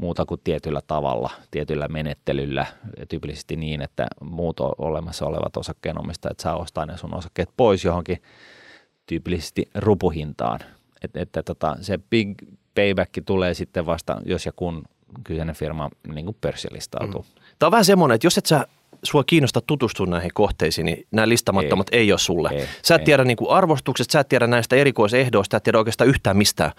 muuta 0.00 0.26
kuin 0.26 0.40
tietyllä 0.44 0.80
tavalla, 0.86 1.30
tietyllä 1.50 1.88
menettelyllä, 1.88 2.66
tyypillisesti 3.08 3.56
niin, 3.56 3.82
että 3.82 4.06
muut 4.20 4.60
olemassa 4.60 5.26
olevat 5.26 5.56
osakkeenomistajat 5.56 6.40
saa 6.40 6.56
ostaa 6.56 6.86
ne 6.86 6.96
sun 6.96 7.14
osakkeet 7.14 7.48
pois 7.56 7.84
johonkin 7.84 8.22
tyypillisesti 9.06 9.70
rupuhintaan. 9.74 10.60
Et, 11.02 11.16
että 11.16 11.42
tota, 11.42 11.76
se 11.80 11.98
big 12.10 12.34
payback 12.74 13.12
tulee 13.26 13.54
sitten 13.54 13.86
vasta, 13.86 14.20
jos 14.24 14.46
ja 14.46 14.52
kun 14.56 14.82
kyseinen 15.24 15.54
firma 15.54 15.90
niin 16.14 16.36
pörssilistautuu. 16.40 17.22
Mm. 17.22 17.42
Tämä 17.58 17.68
on 17.68 17.72
vähän 17.72 17.84
semmoinen, 17.84 18.14
että 18.14 18.26
jos 18.26 18.38
et 18.38 18.46
sä 18.46 18.66
sua 19.02 19.24
kiinnostaa 19.24 19.62
tutustua 19.66 20.06
näihin 20.06 20.30
kohteisiin, 20.34 20.84
niin 20.84 21.06
nämä 21.10 21.28
listamattomat 21.28 21.86
ei, 21.92 22.00
ei 22.00 22.12
ole 22.12 22.18
sulle. 22.18 22.50
Ei, 22.52 22.66
sä 22.82 22.94
et 22.94 23.00
ei. 23.00 23.04
tiedä 23.04 23.24
niin 23.24 23.36
kuin 23.36 23.50
arvostuksesta, 23.50 24.12
sä 24.12 24.20
et 24.20 24.28
tiedä 24.28 24.46
näistä 24.46 24.76
erikoisehdoista, 24.76 25.54
sä 25.54 25.56
et 25.56 25.62
tiedä 25.62 25.78
oikeastaan 25.78 26.08
yhtään 26.10 26.36
mistään. 26.36 26.72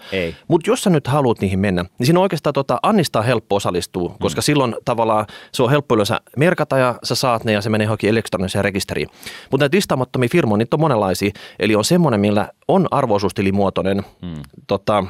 Mutta 0.48 0.70
jos 0.70 0.82
sä 0.82 0.90
nyt 0.90 1.06
haluat 1.06 1.40
niihin 1.40 1.58
mennä, 1.58 1.84
niin 1.98 2.06
siinä 2.06 2.18
on 2.18 2.22
oikeastaan 2.22 2.54
tota, 2.54 2.78
Annista 2.82 3.18
on 3.18 3.24
helppo 3.24 3.56
osallistua, 3.56 4.08
mm. 4.08 4.14
koska 4.20 4.42
silloin 4.42 4.76
tavallaan 4.84 5.26
se 5.52 5.62
on 5.62 5.70
helppo 5.70 5.94
yleensä 5.94 6.20
merkata 6.36 6.78
ja 6.78 6.94
sä 7.04 7.14
saat 7.14 7.44
ne 7.44 7.52
ja 7.52 7.60
se 7.60 7.70
menee 7.70 7.84
johonkin 7.84 8.10
elektroniseen 8.10 8.64
rekisteriin. 8.64 9.08
Mutta 9.50 9.64
näitä 9.64 9.76
listaamattomia 9.76 10.28
firmoja, 10.32 10.58
niitä 10.58 10.76
on 10.76 10.80
monenlaisia. 10.80 11.30
Eli 11.58 11.74
on 11.74 11.84
semmoinen, 11.84 12.20
millä 12.20 12.48
on 12.68 12.88
arvoisuustilimuotoinen 12.90 14.02
mm. 14.22 14.42
tota, 14.66 15.04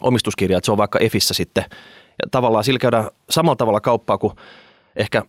omistuskirja, 0.00 0.58
että 0.58 0.66
se 0.66 0.72
on 0.72 0.78
vaikka 0.78 0.98
EFissä 0.98 1.34
sitten. 1.34 1.64
Ja 2.22 2.28
tavallaan 2.30 2.64
sillä 2.64 2.78
käydään 2.78 3.10
samalla 3.30 3.56
tavalla 3.56 3.80
kauppaa 3.80 4.18
kuin 4.18 4.32
ehkä 4.96 5.22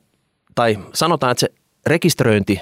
tai 0.56 0.78
sanotaan, 0.94 1.32
että 1.32 1.40
se 1.40 1.50
rekisteröinti 1.86 2.62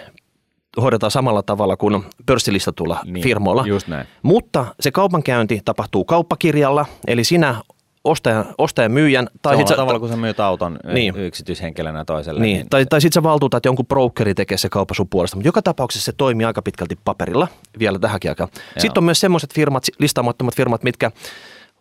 hoidetaan 0.82 1.12
samalla 1.12 1.43
tavalla 1.43 1.77
kuin 1.77 2.03
pörssilistatulla 2.25 2.99
niin, 3.06 3.23
firmoilla. 3.23 3.63
Just 3.67 3.88
näin. 3.88 4.08
Mutta 4.23 4.65
se 4.79 4.91
kaupankäynti 4.91 5.62
tapahtuu 5.65 6.06
kauppakirjalla, 6.06 6.86
eli 7.08 7.23
sinä 7.23 7.56
ostajan, 8.03 8.45
ostajan 8.58 8.91
myyjän. 8.91 9.29
Tai 9.41 9.53
Samalla 9.53 9.67
sit 9.67 9.77
tavalla, 9.77 9.99
kun 9.99 10.10
sä 10.10 10.15
myyt 10.15 10.39
auton 10.39 10.79
niin. 10.93 11.17
yksityishenkilönä 11.17 12.06
toiselle. 12.06 12.41
Niin, 12.41 12.58
niin. 12.58 12.69
tai, 12.69 12.86
tai 12.86 13.01
sitten 13.01 13.21
sä 13.21 13.23
valtuutat 13.23 13.65
jonkun 13.65 13.86
brokeri 13.86 14.34
tekee 14.34 14.58
se 14.58 14.69
kauppa 14.69 14.93
sun 14.93 15.10
puolesta. 15.10 15.38
Mutta 15.38 15.47
joka 15.47 15.62
tapauksessa 15.62 16.06
se 16.06 16.12
toimii 16.17 16.45
aika 16.45 16.62
pitkälti 16.62 16.97
paperilla 17.06 17.47
vielä 17.79 17.99
tähänkin 17.99 18.32
aikaan. 18.32 18.49
Joo. 18.56 18.63
Sitten 18.77 19.01
on 19.01 19.03
myös 19.03 19.19
semmoiset 19.19 19.53
firmat, 19.53 19.84
listaamattomat 19.99 20.56
firmat, 20.56 20.84
mitkä 20.84 21.12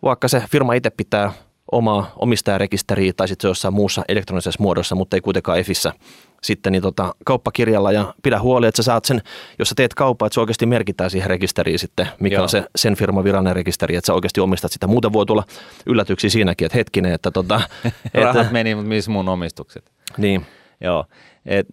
vaikka 0.03 0.29
se 0.29 0.43
firma 0.51 0.75
itse 0.75 0.91
pitää 0.91 1.33
omaa 1.73 2.13
omistajarekisteriä 2.17 3.13
tai 3.13 3.29
sitten 3.29 3.43
se 3.43 3.49
jossain 3.49 3.75
muussa 3.75 4.03
elektronisessa 4.09 4.63
muodossa, 4.63 4.95
mutta 4.95 5.17
ei 5.17 5.21
kuitenkaan 5.21 5.59
EFissä 5.59 5.93
sitten 6.43 6.73
niin 6.73 6.83
tota, 6.83 7.15
kauppakirjalla 7.25 7.93
ja 7.93 8.15
pidä 8.23 8.41
huoli, 8.41 8.67
että 8.67 8.77
sä 8.77 8.83
saat 8.83 9.05
sen, 9.05 9.23
jos 9.59 9.69
sä 9.69 9.75
teet 9.75 9.95
kauppaa, 9.95 10.27
että 10.27 10.35
se 10.35 10.41
oikeasti 10.41 10.67
merkitään 10.67 11.11
siihen 11.11 11.31
rekisteriin 11.31 11.79
sitten, 11.79 12.09
mikä 12.21 12.37
Joo. 12.37 12.43
on 12.43 12.49
se 12.49 12.65
sen 12.77 12.97
firman 12.97 13.25
virallinen 13.25 13.57
rekisteri, 13.57 13.97
että 13.97 14.07
sä 14.07 14.15
oikeasti 14.15 14.41
omistat 14.41 14.73
sitä. 14.73 14.87
Muuten 14.87 15.13
voi 15.13 15.27
tulla 15.27 15.45
yllätyksiä 15.87 16.31
siinäkin, 16.31 16.67
että 16.67 16.79
hetkinen, 16.79 17.13
että 17.13 17.31
tota, 17.31 17.61
Rahat 18.15 18.37
että, 18.37 18.53
meni, 18.53 18.75
mutta 18.75 18.89
missä 18.89 19.11
mun 19.11 19.29
omistukset? 19.29 19.93
Niin. 20.17 20.47
Joo. 20.81 21.05
Et, 21.47 21.67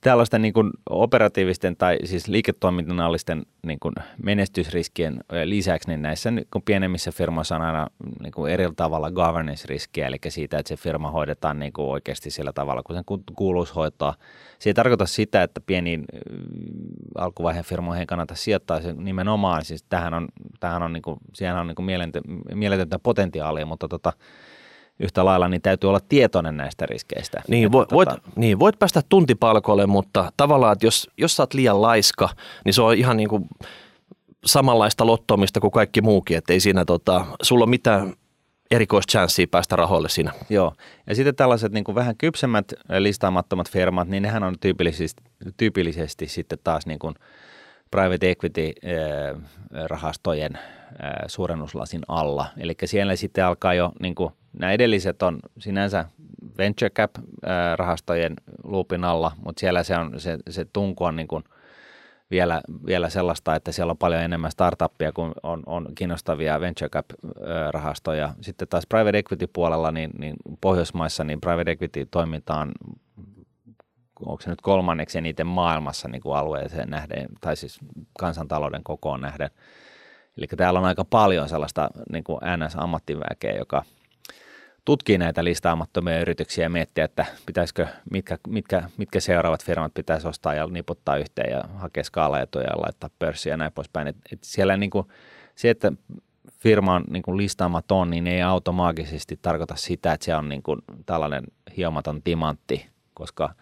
tällaisten 0.00 0.42
niin 0.42 0.52
kuin 0.54 0.70
operatiivisten 0.90 1.76
tai 1.76 1.98
siis 2.04 2.28
liiketoiminnallisten 2.28 3.42
niin 3.66 3.78
kuin 3.80 3.94
menestysriskien 4.22 5.20
lisäksi 5.44 5.88
niin 5.88 6.02
näissä 6.02 6.30
niin 6.30 6.46
kuin 6.52 6.62
pienemmissä 6.62 7.12
firmoissa 7.12 7.56
on 7.56 7.62
aina 7.62 7.86
niin 8.22 8.32
kuin 8.32 8.52
eri 8.52 8.64
tavalla 8.76 9.10
governance-riskiä, 9.10 10.06
eli 10.06 10.16
siitä, 10.28 10.58
että 10.58 10.68
se 10.68 10.76
firma 10.76 11.10
hoidetaan 11.10 11.58
niin 11.58 11.72
kuin 11.72 11.88
oikeasti 11.88 12.30
sillä 12.30 12.52
tavalla, 12.52 12.82
kun 12.82 12.96
sen 12.96 13.04
kuuluisi 13.36 13.74
hoitaa. 13.74 14.14
Se 14.58 14.70
ei 14.70 14.74
tarkoita 14.74 15.06
sitä, 15.06 15.42
että 15.42 15.60
pieniin 15.66 16.04
alkuvaiheen 17.18 17.64
firmoihin 17.64 18.06
kannata 18.06 18.34
sijoittaa 18.34 18.80
se 18.80 18.92
nimenomaan, 18.92 19.64
siis 19.64 19.82
tähän 19.82 20.14
on, 20.14 20.28
tähän 20.60 20.82
on, 20.82 20.92
niin 20.92 21.02
kuin, 21.02 21.18
on 21.60 21.66
niin 21.66 21.76
kuin 21.76 21.86
mieletöntä 22.54 22.98
potentiaalia, 22.98 23.66
mutta 23.66 23.88
tota, 23.88 24.12
yhtä 25.00 25.24
lailla, 25.24 25.48
niin 25.48 25.62
täytyy 25.62 25.88
olla 25.88 26.00
tietoinen 26.08 26.56
näistä 26.56 26.86
riskeistä. 26.86 27.42
Niin, 27.48 27.72
vo, 27.72 27.86
voit, 27.92 28.08
tota... 28.08 28.22
niin 28.36 28.58
voit 28.58 28.78
päästä 28.78 29.02
tuntipalkolle, 29.08 29.86
mutta 29.86 30.32
tavallaan, 30.36 30.72
että 30.72 30.86
jos, 30.86 31.10
jos 31.16 31.36
sä 31.36 31.42
oot 31.42 31.54
liian 31.54 31.82
laiska, 31.82 32.28
niin 32.64 32.74
se 32.74 32.82
on 32.82 32.94
ihan 32.94 33.16
niin 33.16 33.28
kuin 33.28 33.48
samanlaista 34.44 35.06
lottomista 35.06 35.60
kuin 35.60 35.70
kaikki 35.70 36.00
muukin, 36.00 36.36
että 36.36 36.52
ei 36.52 36.60
siinä 36.60 36.84
tota, 36.84 37.26
sulla 37.42 37.64
ole 37.64 37.70
mitään 37.70 38.14
erikoischanssia 38.70 39.46
päästä 39.50 39.76
rahoille 39.76 40.08
siinä. 40.08 40.32
Joo, 40.50 40.72
ja 41.06 41.14
sitten 41.14 41.36
tällaiset 41.36 41.72
niin 41.72 41.84
kuin 41.84 41.94
vähän 41.94 42.16
kypsemmät 42.16 42.72
listaamattomat 42.98 43.70
firmat, 43.70 44.08
niin 44.08 44.22
nehän 44.22 44.42
on 44.42 44.54
tyypillisesti, 44.60 45.22
tyypillisesti 45.56 46.28
sitten 46.28 46.58
taas 46.64 46.86
niin 46.86 46.98
kuin 46.98 47.14
private 47.90 48.30
equity-rahastojen 48.30 50.58
suurennuslasin 51.26 52.02
alla. 52.08 52.46
Eli 52.58 52.74
siellä 52.84 53.16
sitten 53.16 53.44
alkaa 53.44 53.74
jo 53.74 53.92
niin 54.00 54.14
kuin 54.14 54.32
Nämä 54.52 54.72
edelliset 54.72 55.22
on 55.22 55.40
sinänsä 55.58 56.04
venture 56.58 56.90
cap-rahastojen 56.90 58.34
luupin 58.64 59.04
alla, 59.04 59.32
mutta 59.44 59.60
siellä 59.60 59.82
se, 59.82 59.96
on, 59.96 60.20
se, 60.20 60.38
se 60.50 60.64
tunku 60.72 61.04
on 61.04 61.16
niin 61.16 61.28
kuin 61.28 61.44
vielä, 62.30 62.60
vielä 62.86 63.08
sellaista, 63.08 63.54
että 63.54 63.72
siellä 63.72 63.90
on 63.90 63.98
paljon 63.98 64.22
enemmän 64.22 64.50
startuppia 64.50 65.12
kuin 65.12 65.32
on, 65.42 65.62
on 65.66 65.88
kiinnostavia 65.94 66.60
venture 66.60 66.88
cap-rahastoja. 66.88 68.34
Sitten 68.40 68.68
taas 68.68 68.86
private 68.86 69.18
equity-puolella, 69.18 69.92
niin, 69.92 70.10
niin 70.18 70.34
Pohjoismaissa 70.60 71.24
niin 71.24 71.40
private 71.40 71.70
equity-toiminta 71.70 72.54
on 72.54 72.72
onko 74.26 74.42
se 74.42 74.50
nyt 74.50 74.60
kolmanneksi 74.60 75.18
eniten 75.18 75.46
maailmassa 75.46 76.08
niin 76.08 76.22
kuin 76.22 76.36
alueeseen 76.36 76.90
nähden, 76.90 77.28
tai 77.40 77.56
siis 77.56 77.78
kansantalouden 78.18 78.84
kokoon 78.84 79.20
nähden. 79.20 79.50
Eli 80.36 80.46
täällä 80.56 80.78
on 80.78 80.86
aika 80.86 81.04
paljon 81.04 81.48
sellaista 81.48 81.90
niin 82.12 82.24
kuin 82.24 82.38
NS-ammattiväkeä, 82.40 83.56
joka– 83.58 83.82
tutkii 84.84 85.18
näitä 85.18 85.44
listaamattomia 85.44 86.20
yrityksiä 86.20 86.64
ja 86.64 86.70
miettiä, 86.70 87.04
että 87.04 87.26
pitäisikö, 87.46 87.86
mitkä, 88.10 88.38
mitkä, 88.48 88.82
mitkä 88.96 89.20
seuraavat 89.20 89.64
firmat 89.64 89.94
pitäisi 89.94 90.28
ostaa 90.28 90.54
ja 90.54 90.66
niputtaa 90.66 91.16
yhteen 91.16 91.52
ja 91.52 91.62
hakea 91.74 92.04
skaalaetuja 92.04 92.64
ja 92.64 92.82
laittaa 92.82 93.10
pörssiä 93.18 93.52
ja 93.52 93.56
näin 93.56 93.72
poispäin. 93.72 94.08
Et, 94.08 94.16
et 94.32 94.38
siellä 94.42 94.76
niin 94.76 94.90
kuin, 94.90 95.06
se, 95.54 95.70
että 95.70 95.92
firma 96.58 96.94
on 96.94 97.04
niin 97.10 97.22
kuin 97.22 97.36
listaamaton, 97.36 98.10
niin 98.10 98.26
ei 98.26 98.42
automaattisesti 98.42 99.38
tarkoita 99.42 99.76
sitä, 99.76 100.12
että 100.12 100.24
se 100.24 100.34
on 100.34 100.48
niin 100.48 100.62
kuin 100.62 100.80
tällainen 101.06 101.44
hiomaton 101.76 102.22
timantti, 102.22 102.86
koska– 103.14 103.50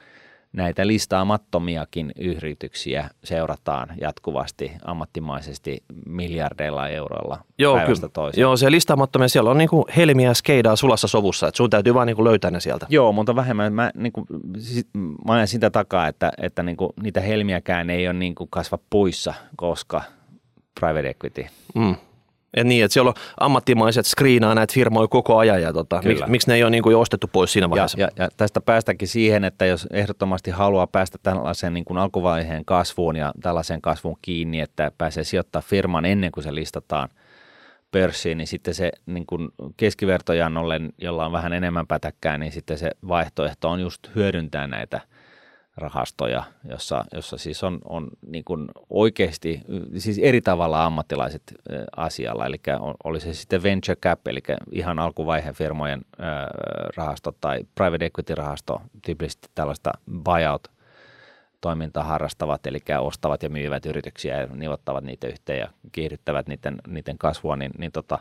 näitä 0.52 0.86
listaamattomiakin 0.86 2.12
yrityksiä 2.18 3.10
seurataan 3.24 3.88
jatkuvasti 4.00 4.72
ammattimaisesti 4.84 5.82
miljardeilla 6.06 6.88
euroilla 6.88 7.38
Joo, 7.58 7.76
päivästä 7.76 8.00
kyllä. 8.00 8.12
toiseen. 8.12 8.42
Joo, 8.42 8.56
se 8.56 8.70
listaamattomia, 8.70 9.28
siellä 9.28 9.50
on 9.50 9.58
niin 9.58 9.68
kuin 9.68 9.84
helmiä 9.96 10.34
skeidaa 10.34 10.76
sulassa 10.76 11.08
sovussa, 11.08 11.48
että 11.48 11.56
sun 11.56 11.70
täytyy 11.70 11.94
vaan 11.94 12.06
niin 12.06 12.16
kuin 12.16 12.24
löytää 12.24 12.50
ne 12.50 12.60
sieltä. 12.60 12.86
Joo, 12.88 13.12
mutta 13.12 13.36
vähemmän. 13.36 13.72
Mä, 13.72 13.90
niin 13.94 14.12
kuin, 14.12 14.26
mä 15.26 15.32
ajan 15.32 15.48
sitä 15.48 15.70
takaa, 15.70 16.08
että, 16.08 16.32
että 16.42 16.62
niin 16.62 16.76
kuin, 16.76 16.90
niitä 17.02 17.20
helmiäkään 17.20 17.90
ei 17.90 18.08
ole 18.08 18.14
niin 18.18 18.34
kuin 18.34 18.50
kasva 18.50 18.78
puissa, 18.90 19.34
koska 19.56 20.02
private 20.80 21.08
equity. 21.08 21.46
Mm. 21.74 21.96
Ja 22.56 22.64
niin, 22.64 22.84
että 22.84 22.92
siellä 22.92 23.08
on 23.08 23.14
ammattimaiset 23.40 24.06
screenaa 24.06 24.54
näitä 24.54 24.74
firmoja 24.74 25.08
koko 25.08 25.38
ajan 25.38 25.62
ja 25.62 25.72
tota, 25.72 26.02
miksi, 26.04 26.24
miksi 26.26 26.48
ne 26.48 26.54
ei 26.54 26.62
ole 26.62 26.70
niin 26.70 26.82
kuin 26.82 26.92
jo 26.92 27.00
ostettu 27.00 27.26
pois 27.32 27.52
siinä 27.52 27.70
vaiheessa. 27.70 28.00
Ja, 28.00 28.08
ja, 28.16 28.24
ja 28.24 28.28
tästä 28.36 28.60
päästäkin 28.60 29.08
siihen, 29.08 29.44
että 29.44 29.66
jos 29.66 29.86
ehdottomasti 29.92 30.50
haluaa 30.50 30.86
päästä 30.86 31.18
tällaiseen 31.22 31.74
niin 31.74 31.84
kuin 31.84 31.98
alkuvaiheen 31.98 32.64
kasvuun 32.64 33.16
ja 33.16 33.32
tällaiseen 33.42 33.80
kasvuun 33.80 34.16
kiinni, 34.22 34.60
että 34.60 34.92
pääsee 34.98 35.24
sijoittaa 35.24 35.62
firman 35.62 36.04
ennen 36.04 36.32
kuin 36.32 36.44
se 36.44 36.54
listataan 36.54 37.08
pörssiin, 37.90 38.38
niin 38.38 38.48
sitten 38.48 38.74
se 38.74 38.92
niin 39.06 39.26
kuin 39.26 39.48
keskivertojannolle, 39.76 40.80
jolla 40.98 41.26
on 41.26 41.32
vähän 41.32 41.52
enemmän 41.52 41.86
pätäkkää, 41.86 42.38
niin 42.38 42.52
sitten 42.52 42.78
se 42.78 42.90
vaihtoehto 43.08 43.70
on 43.70 43.80
just 43.80 44.14
hyödyntää 44.14 44.66
näitä– 44.66 45.00
rahastoja, 45.76 46.44
jossa, 46.64 47.04
jossa 47.12 47.38
siis 47.38 47.64
on, 47.64 47.78
on 47.84 48.08
niin 48.26 48.44
kuin 48.44 48.68
oikeasti 48.90 49.62
siis 49.96 50.18
eri 50.18 50.40
tavalla 50.40 50.84
ammattilaiset 50.84 51.42
asialla, 51.96 52.46
eli 52.46 52.60
oli 53.04 53.20
se 53.20 53.34
sitten 53.34 53.62
venture 53.62 53.96
cap, 53.96 54.28
eli 54.28 54.40
ihan 54.72 54.98
alkuvaiheen 54.98 55.54
firmojen 55.54 56.02
rahasto 56.96 57.34
tai 57.40 57.60
private 57.74 58.04
equity 58.04 58.34
rahasto, 58.34 58.82
tyypillisesti 59.04 59.48
tällaista 59.54 59.92
buyout 60.24 60.68
toimintaa 61.60 62.04
harrastavat, 62.04 62.66
eli 62.66 62.78
ostavat 63.00 63.42
ja 63.42 63.48
myyvät 63.48 63.86
yrityksiä 63.86 64.40
ja 64.40 64.46
nivottavat 64.46 65.04
niitä 65.04 65.26
yhteen 65.26 65.58
ja 65.58 65.68
kiihdyttävät 65.92 66.48
niiden, 66.48 66.76
niiden 66.86 67.18
kasvua, 67.18 67.56
niin, 67.56 67.72
niin 67.78 67.92
tota, 67.92 68.18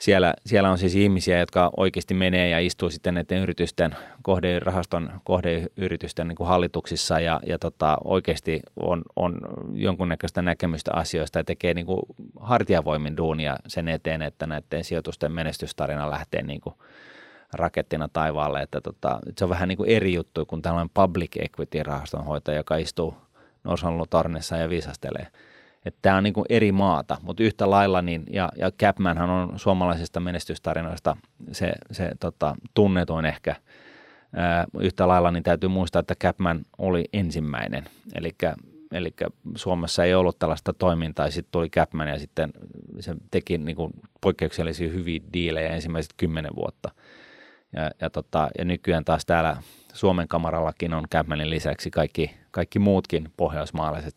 siellä, 0.00 0.34
siellä 0.46 0.70
on 0.70 0.78
siis 0.78 0.94
ihmisiä, 0.94 1.38
jotka 1.38 1.70
oikeasti 1.76 2.14
menee 2.14 2.48
ja 2.48 2.58
istuu 2.58 2.90
sitten 2.90 3.14
näiden 3.14 3.42
yritysten, 3.42 3.96
kohdeirahaston 4.22 5.20
kohdeyritysten 5.24 6.28
niin 6.28 6.36
hallituksissa 6.48 7.20
ja, 7.20 7.40
ja 7.46 7.58
tota, 7.58 7.96
oikeasti 8.04 8.60
on, 8.76 9.02
on 9.16 9.40
jonkunnäköistä 9.72 10.42
näkemystä 10.42 10.90
asioista 10.94 11.38
ja 11.38 11.44
tekee 11.44 11.74
niin 11.74 11.86
kuin 11.86 12.00
hartiavoimin 12.40 13.16
duunia 13.16 13.56
sen 13.66 13.88
eteen, 13.88 14.22
että 14.22 14.46
näiden 14.46 14.84
sijoitusten 14.84 15.32
menestystarina 15.32 16.10
lähtee 16.10 16.42
niin 16.42 16.60
kuin 16.60 16.74
rakettina 17.52 18.08
taivaalle, 18.12 18.62
että 18.62 18.80
tota, 18.80 19.18
se 19.38 19.44
on 19.44 19.50
vähän 19.50 19.68
niin 19.68 19.76
kuin 19.76 19.90
eri 19.90 20.14
juttu 20.14 20.46
kuin 20.46 20.62
tällainen 20.62 20.90
public 20.94 21.36
equity 21.36 21.82
rahastonhoitaja, 21.82 22.56
joka 22.56 22.76
istuu 22.76 23.14
Norsanlutornissa 23.64 24.56
ja 24.56 24.68
viisastelee. 24.68 25.26
Että 25.84 25.98
tämä 26.02 26.16
on 26.16 26.22
niin 26.22 26.34
kuin 26.34 26.46
eri 26.48 26.72
maata, 26.72 27.16
mutta 27.22 27.42
yhtä 27.42 27.70
lailla, 27.70 28.02
niin, 28.02 28.24
ja, 28.30 28.48
ja 28.56 28.70
Capmanhan 28.70 29.30
on 29.30 29.58
suomalaisista 29.58 30.20
menestystarinoista 30.20 31.16
se, 31.52 31.72
se 31.90 32.10
tota, 32.20 32.54
tunnetuin 32.74 33.24
ehkä, 33.24 33.56
ää, 34.36 34.64
yhtä 34.80 35.08
lailla 35.08 35.30
niin 35.30 35.42
täytyy 35.42 35.68
muistaa, 35.68 36.00
että 36.00 36.14
Capman 36.14 36.64
oli 36.78 37.04
ensimmäinen, 37.12 37.84
eli 38.14 38.30
Eli 38.94 39.14
Suomessa 39.56 40.04
ei 40.04 40.14
ollut 40.14 40.38
tällaista 40.38 40.72
toimintaa, 40.72 41.30
sitten 41.30 41.52
tuli 41.52 41.70
Capman 41.70 42.08
ja 42.08 42.18
sitten 42.18 42.52
se 43.00 43.14
teki 43.30 43.58
niin 43.58 43.76
kuin 43.76 43.92
poikkeuksellisia 44.20 44.90
hyviä 44.90 45.20
diilejä 45.32 45.68
ensimmäiset 45.68 46.12
kymmenen 46.16 46.56
vuotta. 46.56 46.90
Ja, 47.72 47.90
ja, 48.00 48.10
tota, 48.10 48.50
ja 48.58 48.64
nykyään 48.64 49.04
taas 49.04 49.26
täällä 49.26 49.56
Suomen 49.92 50.28
kamarallakin 50.28 50.94
on 50.94 51.04
Capmanin 51.12 51.50
lisäksi 51.50 51.90
kaikki, 51.90 52.36
kaikki 52.50 52.78
muutkin 52.78 53.32
pohjoismaalaiset 53.36 54.16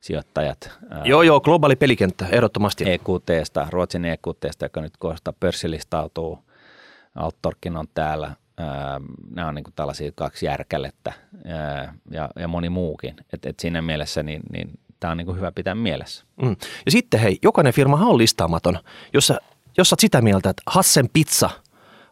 suursijoittajat. 0.00 0.70
Joo, 1.04 1.22
joo, 1.22 1.40
globaali 1.40 1.76
pelikenttä, 1.76 2.26
ehdottomasti. 2.32 2.84
EQTstä, 2.86 3.66
Ruotsin 3.70 4.04
EQTstä, 4.04 4.64
joka 4.64 4.80
nyt 4.80 4.96
kohta 4.98 5.32
pörssilistautuu. 5.32 6.38
Alttorkin 7.14 7.76
on 7.76 7.86
täällä. 7.94 8.36
Nämä 9.30 9.48
on 9.48 9.54
niin 9.54 9.64
kuin 9.64 9.74
tällaisia 9.76 10.12
kaksi 10.14 10.46
järkälettä 10.46 11.12
ja, 12.10 12.28
ja 12.36 12.48
moni 12.48 12.68
muukin. 12.68 13.16
Et, 13.32 13.46
et 13.46 13.60
siinä 13.60 13.82
mielessä 13.82 14.22
niin, 14.22 14.42
niin 14.52 14.70
tämä 15.00 15.10
on 15.10 15.16
niin 15.16 15.26
kuin 15.26 15.36
hyvä 15.36 15.52
pitää 15.52 15.74
mielessä. 15.74 16.24
Mm. 16.42 16.56
Ja 16.84 16.90
sitten 16.90 17.20
hei, 17.20 17.38
jokainen 17.42 17.72
firma 17.72 17.96
on 17.96 18.18
listaamaton. 18.18 18.78
Jos 19.12 19.26
sä, 19.26 19.38
jos 19.76 19.90
sä 19.90 19.94
oot 19.94 20.00
sitä 20.00 20.22
mieltä, 20.22 20.50
että 20.50 20.62
Hassen 20.66 21.08
pizza 21.12 21.50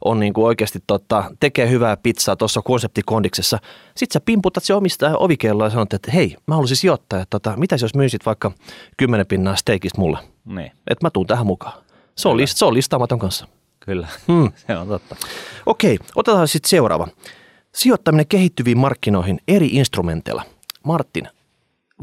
on 0.05 0.21
niin 0.21 0.33
kuin 0.33 0.45
oikeasti 0.45 0.79
tota, 0.87 1.25
tekee 1.41 1.71
hyvää 1.71 1.97
pizzaa 1.97 2.37
tuossa 2.37 2.63
konseptikondiksessa, 2.63 3.59
sit 3.97 4.13
sä 4.13 4.21
pimputat 4.21 4.65
se 4.65 4.75
omistaja 4.75 5.17
ovikelloa 5.17 5.67
ja 5.67 5.71
sanot, 5.71 5.93
että 5.93 6.11
hei, 6.11 6.37
mä 6.47 6.55
haluaisin 6.55 6.77
sijoittaa, 6.77 7.21
että 7.21 7.31
tota, 7.31 7.57
mitä 7.57 7.77
jos 7.81 7.95
myisit 7.95 8.27
vaikka 8.27 8.53
10 8.97 9.27
pinnaa 9.27 9.57
steikistä 9.57 10.01
mulle? 10.01 10.19
Niin. 10.45 10.73
Että 10.91 11.07
mä 11.07 11.11
tuun 11.11 11.27
tähän 11.27 11.47
mukaan. 11.47 11.83
Se 12.15 12.29
on, 12.29 12.37
list, 12.37 12.57
se 12.57 12.65
on 12.65 12.75
listaamaton 12.75 13.19
kanssa. 13.19 13.47
Kyllä, 13.81 14.09
hmm. 14.29 14.53
se 14.67 14.77
on 14.77 14.89
totta. 14.89 15.17
Okei, 15.67 15.99
otetaan 16.15 16.49
sitten 16.49 16.71
seuraava. 16.71 17.09
Sijoittaminen 17.75 18.27
kehittyviin 18.27 18.79
markkinoihin 18.79 19.41
eri 19.49 19.67
instrumenteilla. 19.67 20.43
Martin, 20.85 21.29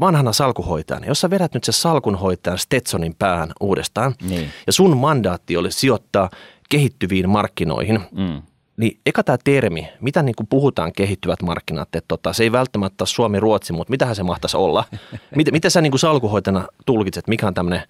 vanhana 0.00 0.32
salkuhoitajana, 0.32 1.06
jos 1.06 1.20
sä 1.20 1.30
vedät 1.30 1.54
nyt 1.54 1.64
se 1.64 1.72
salkunhoitajan 1.72 2.58
Stetsonin 2.58 3.14
päähän 3.14 3.52
uudestaan, 3.60 4.14
niin. 4.22 4.50
ja 4.66 4.72
sun 4.72 4.96
mandaatti 4.96 5.56
oli 5.56 5.72
sijoittaa 5.72 6.30
kehittyviin 6.68 7.28
markkinoihin, 7.28 8.00
mm. 8.12 8.42
niin 8.76 9.00
eka 9.06 9.22
tämä 9.22 9.38
termi, 9.44 9.88
mitä 10.00 10.22
niin 10.22 10.34
kuin 10.36 10.46
puhutaan 10.46 10.92
kehittyvät 10.92 11.42
markkinat, 11.42 11.88
että 11.94 12.08
tota, 12.08 12.32
se 12.32 12.42
ei 12.42 12.52
välttämättä 12.52 13.02
ole 13.02 13.08
Suomi-Ruotsi, 13.08 13.72
mutta 13.72 13.90
mitähän 13.90 14.16
se 14.16 14.22
mahtaisi 14.22 14.56
olla? 14.56 14.84
miten, 15.36 15.54
miten 15.54 15.70
sä 15.70 15.80
niin 15.80 15.92
kuin 15.92 16.00
salkuhoitajana 16.00 16.68
tulkitset, 16.86 17.28
mikä 17.28 17.46
on 17.46 17.54
tämmöinen 17.54 17.82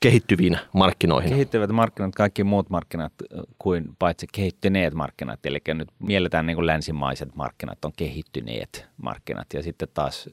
kehittyviin 0.00 0.58
markkinoihin. 0.72 1.30
Kehittyvät 1.30 1.70
markkinat, 1.70 2.14
kaikki 2.14 2.44
muut 2.44 2.70
markkinat 2.70 3.12
kuin 3.58 3.84
paitsi 3.98 4.26
kehittyneet 4.32 4.94
markkinat. 4.94 5.46
Eli 5.46 5.60
nyt 5.74 5.88
mielletään 5.98 6.46
niin 6.46 6.54
kuin 6.54 6.66
länsimaiset 6.66 7.34
markkinat 7.34 7.84
on 7.84 7.92
kehittyneet 7.96 8.86
markkinat 9.02 9.46
ja 9.54 9.62
sitten 9.62 9.88
taas 9.94 10.28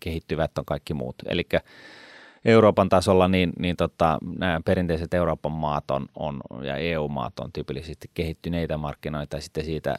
kehittyvät 0.00 0.58
on 0.58 0.64
kaikki 0.64 0.94
muut. 0.94 1.16
Eli 1.26 1.46
Euroopan 2.44 2.88
tasolla, 2.88 3.28
niin, 3.28 3.52
niin 3.58 3.76
tota, 3.76 4.18
nämä 4.38 4.60
perinteiset 4.64 5.14
Euroopan 5.14 5.52
maat 5.52 5.90
on, 5.90 6.06
on, 6.14 6.40
ja 6.62 6.76
EU-maat 6.76 7.40
on 7.40 7.52
tyypillisesti 7.52 8.10
kehittyneitä 8.14 8.76
markkinoita, 8.76 9.36
ja 9.36 9.42
sitten 9.42 9.64
siitä 9.64 9.96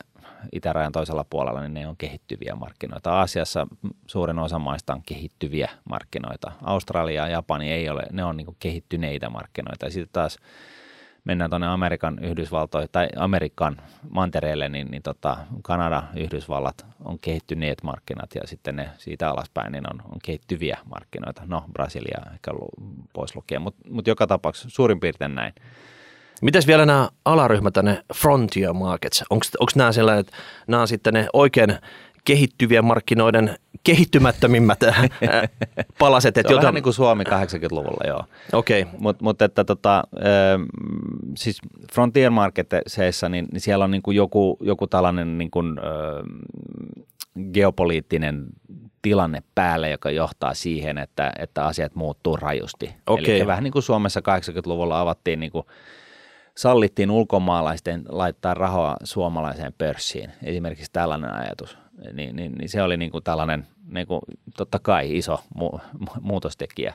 itärajan 0.51 0.91
toisella 0.91 1.25
puolella 1.29 1.61
niin 1.61 1.73
ne 1.73 1.87
on 1.87 1.97
kehittyviä 1.97 2.55
markkinoita. 2.55 3.13
Aasiassa 3.13 3.67
suurin 4.07 4.39
osa 4.39 4.59
maista 4.59 4.93
on 4.93 5.01
kehittyviä 5.05 5.69
markkinoita. 5.89 6.51
Australia 6.63 7.21
ja 7.21 7.29
Japani 7.29 7.71
ei 7.71 7.89
ole, 7.89 8.03
ne 8.11 8.23
on 8.23 8.37
niin 8.37 8.55
kehittyneitä 8.59 9.29
markkinoita. 9.29 9.85
Ja 9.85 9.91
sitten 9.91 10.13
taas 10.13 10.37
mennään 11.23 11.49
tuonne 11.49 11.67
Amerikan 11.67 12.19
Yhdysvaltoihin 12.19 12.89
tai 12.91 13.07
Amerikan 13.15 13.81
mantereelle, 14.09 14.69
niin, 14.69 14.87
niin 14.91 15.03
tota, 15.03 15.37
Kanada, 15.63 16.03
Yhdysvallat 16.15 16.85
on 17.05 17.19
kehittyneet 17.19 17.83
markkinat 17.83 18.35
ja 18.35 18.41
sitten 18.45 18.75
ne 18.75 18.89
siitä 18.97 19.29
alaspäin 19.29 19.71
niin 19.71 19.93
on, 19.93 20.01
on 20.01 20.19
kehittyviä 20.23 20.77
markkinoita. 20.85 21.41
No, 21.45 21.63
Brasilia 21.73 22.21
ehkä 22.33 22.51
pois 23.13 23.35
lukee, 23.35 23.59
mutta 23.59 23.89
mut 23.89 24.07
joka 24.07 24.27
tapauksessa 24.27 24.69
suurin 24.69 24.99
piirtein 24.99 25.35
näin. 25.35 25.53
Mites 26.41 26.67
vielä 26.67 26.85
nämä 26.85 27.09
alaryhmät, 27.25 27.73
ne 27.83 28.03
frontier 28.13 28.73
markets? 28.73 29.23
Onko 29.29 29.45
nämä 29.75 29.91
sellainen, 29.91 30.19
että 30.19 30.37
nämä 30.67 30.81
on 30.81 30.87
sitten 30.87 31.13
ne 31.13 31.27
oikein 31.33 31.77
kehittyviä 32.25 32.81
markkinoiden 32.81 33.55
kehittymättömimmät 33.83 34.83
äh, 34.83 35.09
palaset. 35.99 36.37
Että 36.37 36.49
se 36.49 36.53
on 36.53 36.57
jota... 36.57 36.61
vähän 36.61 36.73
niin 36.73 36.83
kuin 36.83 36.93
Suomi 36.93 37.23
80-luvulla, 37.23 38.07
joo. 38.07 38.23
Okei. 38.53 38.81
Okay. 38.81 38.93
Mutta 38.99 39.23
mut, 39.23 39.41
että 39.41 39.63
tota, 39.63 40.03
äh, 40.17 40.61
siis 41.37 41.57
Frontier 41.93 42.31
Marketseissa, 42.31 43.29
niin, 43.29 43.47
niin 43.51 43.61
siellä 43.61 43.85
on 43.85 43.91
niin 43.91 44.01
kuin 44.01 44.17
joku, 44.17 44.57
joku 44.61 44.87
tällainen 44.87 45.37
niin 45.37 45.51
kuin, 45.51 45.79
äh, 45.79 45.85
geopoliittinen 47.53 48.45
tilanne 49.01 49.43
päällä, 49.55 49.87
joka 49.87 50.11
johtaa 50.11 50.53
siihen, 50.53 50.97
että, 50.97 51.31
että 51.39 51.65
asiat 51.65 51.95
muuttuu 51.95 52.35
rajusti. 52.35 52.95
Okay. 53.07 53.35
Eli 53.35 53.47
vähän 53.47 53.63
niin 53.63 53.71
kuin 53.71 53.83
Suomessa 53.83 54.19
80-luvulla 54.19 55.01
avattiin 55.01 55.39
niin 55.39 55.51
kuin 55.51 55.65
sallittiin 56.57 57.11
ulkomaalaisten 57.11 58.03
laittaa 58.09 58.53
rahaa 58.53 58.97
suomalaiseen 59.03 59.73
pörssiin. 59.77 60.31
Esimerkiksi 60.43 60.91
tällainen 60.93 61.33
ajatus 61.33 61.80
niin, 62.13 62.35
niin, 62.35 62.51
niin 62.51 62.69
se 62.69 62.81
oli 62.83 62.97
niin 62.97 63.11
kuin 63.11 63.23
tällainen 63.23 63.67
niin 63.87 64.07
kuin, 64.07 64.21
totta 64.57 64.79
kai 64.79 65.17
iso 65.17 65.43
mu- 65.59 65.79
mu- 66.03 66.21
muutostekijä. 66.21 66.93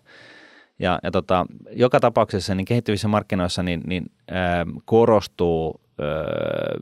Ja, 0.79 0.99
ja 1.03 1.11
tota, 1.11 1.47
joka 1.73 2.01
tapauksessa 2.01 2.55
niin 2.55 2.65
kehittyvissä 2.65 3.09
markkinoissa 3.09 3.63
niin, 3.63 3.83
niin 3.87 4.11
ää, 4.31 4.67
korostuu 4.85 5.81
ää, 6.01 6.07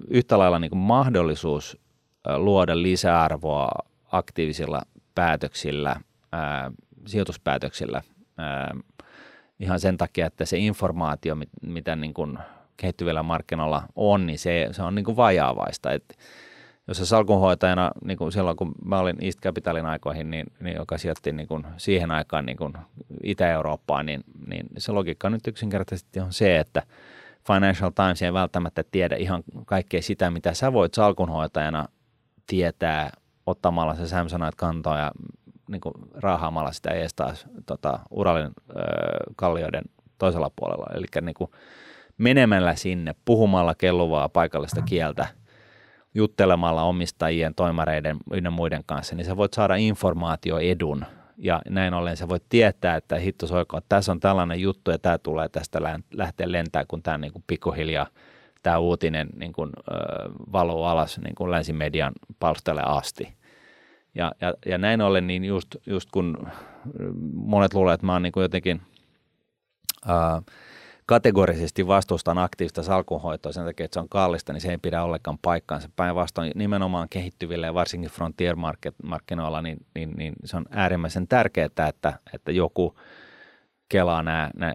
yhtä 0.09 0.39
lailla 0.39 0.59
niin 0.59 0.71
kuin 0.71 0.79
mahdollisuus 0.79 1.79
ää, 2.27 2.39
luoda 2.39 2.83
lisäarvoa 2.83 3.69
aktiivisilla 4.13 4.83
päätöksillä, 5.15 5.97
ää, 6.33 6.71
sijoituspäätöksillä 7.07 8.03
ää, 8.39 8.75
ihan 9.61 9.81
sen 9.81 9.97
takia, 9.97 10.27
että 10.27 10.45
se 10.45 10.59
informaatio, 10.59 11.35
mit, 11.35 11.49
mitä 11.63 11.97
niin 11.97 12.15
kuin 12.15 12.39
kehittyvillä 12.77 13.23
markkinoilla 13.23 13.83
on, 13.97 14.27
niin 14.27 14.39
se, 14.39 14.69
se 14.73 14.83
on 14.83 14.95
niin 14.95 15.05
kuin 15.05 15.17
vajaavaista. 15.17 15.93
Että 15.93 16.15
jos 16.89 16.97
se 16.97 17.07
salkunhoitajana, 17.07 17.91
niin 18.05 18.19
kuin 18.19 18.33
silloin 18.33 18.57
kun 18.57 18.73
mä 18.85 18.99
olin 18.99 19.25
East 19.25 19.41
Capitalin 19.41 19.87
aikoihin, 19.87 20.31
niin, 20.31 20.47
niin 20.61 20.77
joka 20.77 20.99
sijoitti 20.99 21.33
niin 21.33 21.49
kuin 21.49 21.67
siihen 21.77 22.11
aikaan 22.11 22.47
niin 22.47 22.57
kuin 22.57 22.73
Itä-Eurooppaan, 23.23 24.07
niin, 24.07 24.25
niin 24.47 24.67
se 24.79 24.93
logiikka 24.93 25.31
nyt 25.31 25.47
yksinkertaisesti 25.47 26.21
on 26.21 26.33
se, 26.33 26.59
että 26.59 26.83
Financial 27.47 27.91
Times 27.91 28.23
ei 28.23 28.33
välttämättä 28.33 28.85
tiedä 28.91 29.17
ihan 29.17 29.43
kaikkea 29.67 30.03
sitä, 30.03 30.31
mitä 30.31 30.55
sä 30.55 30.73
voit 30.73 30.95
salkunhoitajana 30.95 31.89
tietää 32.47 33.11
ottamalla 33.47 33.95
se 33.95 34.07
Samsonite 34.07 34.57
kantoa 34.57 34.99
ja 34.99 35.13
niin 35.69 35.81
kuin 35.81 35.95
raahaamalla 36.15 36.73
sitä 36.73 36.91
ees 36.91 37.15
taas 37.15 37.47
tota, 37.67 38.01
Uralin 38.11 38.51
ö, 38.71 38.75
kallioiden 39.37 39.85
toisella 40.19 40.51
puolella. 40.57 40.87
Eli 40.95 41.07
niin 41.21 41.51
menemällä 42.19 42.75
sinne, 42.75 43.15
puhumalla 43.25 43.75
kelluvaa 43.75 44.29
paikallista 44.29 44.83
kieltä– 44.83 45.27
juttelemalla 46.15 46.83
omistajien, 46.83 47.55
toimareiden 47.55 48.17
ynnä 48.33 48.51
muiden 48.51 48.83
kanssa, 48.87 49.15
niin 49.15 49.25
sä 49.25 49.37
voit 49.37 49.55
saada 49.55 49.75
informaatioedun 49.75 51.05
ja 51.37 51.63
näin 51.69 51.95
ollen 51.95 52.17
sä 52.17 52.29
voit 52.29 52.45
tietää, 52.49 52.97
että 52.97 53.17
hitto 53.17 53.47
soiko, 53.47 53.77
että 53.79 53.89
tässä 53.89 54.13
on 54.13 54.21
tällainen 54.21 54.61
juttu 54.61 54.91
ja 54.91 54.99
tämä 54.99 55.19
tulee 55.19 55.49
tästä 55.49 55.81
lähteä 56.13 56.53
lentää, 56.53 56.85
kun 56.89 57.03
tämä 57.03 57.19
niin 57.19 57.33
pikkuhiljaa 57.47 58.07
tämä 58.63 58.79
uutinen 58.79 59.29
niin 59.37 59.53
kuin, 59.53 59.71
ö, 59.77 59.95
valuu 60.53 60.83
alas 60.83 61.19
niin 61.19 61.35
kuin 61.35 61.51
länsimedian 61.51 62.13
palstalle 62.39 62.83
asti. 62.85 63.35
Ja, 64.15 64.33
ja, 64.41 64.55
ja 64.67 64.79
näin 64.79 65.01
ollen, 65.01 65.27
niin 65.27 65.45
just, 65.45 65.77
just 65.87 66.09
kun 66.13 66.49
monet 67.35 67.75
luulee, 67.75 67.95
että 67.95 68.07
mä 68.07 68.13
oon 68.13 68.23
niin 68.23 68.33
kuin 68.33 68.43
jotenkin 68.43 68.83
ö, 70.09 70.53
kategorisesti 71.07 71.87
vastustan 71.87 72.39
aktiivista 72.39 72.83
salkunhoitoa 72.83 73.53
sen 73.53 73.65
takia, 73.65 73.85
että 73.85 73.95
se 73.95 74.01
on 74.01 74.09
kallista, 74.09 74.53
niin 74.53 74.61
se 74.61 74.71
ei 74.71 74.79
pidä 74.79 75.03
ollenkaan 75.03 75.39
paikkaansa. 75.43 75.89
Päinvastoin 75.97 76.53
nimenomaan 76.55 77.09
kehittyville 77.09 77.67
ja 77.67 77.75
varsinkin 77.75 78.11
frontier-markkinoilla, 78.11 79.63
niin, 79.63 79.79
niin, 79.95 80.11
niin 80.17 80.35
se 80.45 80.57
on 80.57 80.67
äärimmäisen 80.71 81.29
tärkeää, 81.29 81.67
että, 81.67 82.19
että 82.33 82.53
joku– 82.53 82.95
kelaa 83.89 84.23
nämä, 84.23 84.51
nämä 84.57 84.75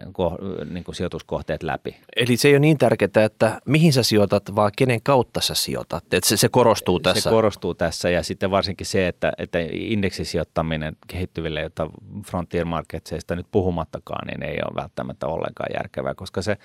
niin 0.70 0.84
kuin 0.84 0.94
sijoituskohteet 0.94 1.62
läpi. 1.62 1.96
Eli 2.16 2.36
se 2.36 2.48
ei 2.48 2.54
ole 2.54 2.60
niin 2.60 2.78
tärkeää, 2.78 3.24
että 3.24 3.60
mihin 3.66 3.92
sä 3.92 4.02
sijoitat, 4.02 4.56
vaan 4.56 4.72
kenen 4.76 5.02
kautta 5.02 5.40
sä 5.40 5.54
sijoitat. 5.54 6.04
Että 6.04 6.28
se, 6.28 6.36
se 6.36 6.48
korostuu 6.48 7.00
tässä. 7.00 7.20
Se 7.20 7.30
korostuu 7.30 7.74
tässä 7.74 8.10
ja 8.10 8.22
sitten 8.22 8.50
varsinkin 8.50 8.86
se, 8.86 9.08
että, 9.08 9.32
että 9.38 9.58
indeksisijoittaminen 9.72 10.96
kehittyville, 11.06 11.60
jota 11.60 11.90
Frontier 12.26 12.64
Marketseista 12.64 13.36
nyt 13.36 13.46
puhumattakaan, 13.50 14.26
niin 14.26 14.42
ei 14.42 14.58
ole 14.64 14.82
välttämättä 14.82 15.26
ollenkaan 15.26 15.70
järkevää, 15.74 16.14
koska 16.14 16.42
se 16.42 16.56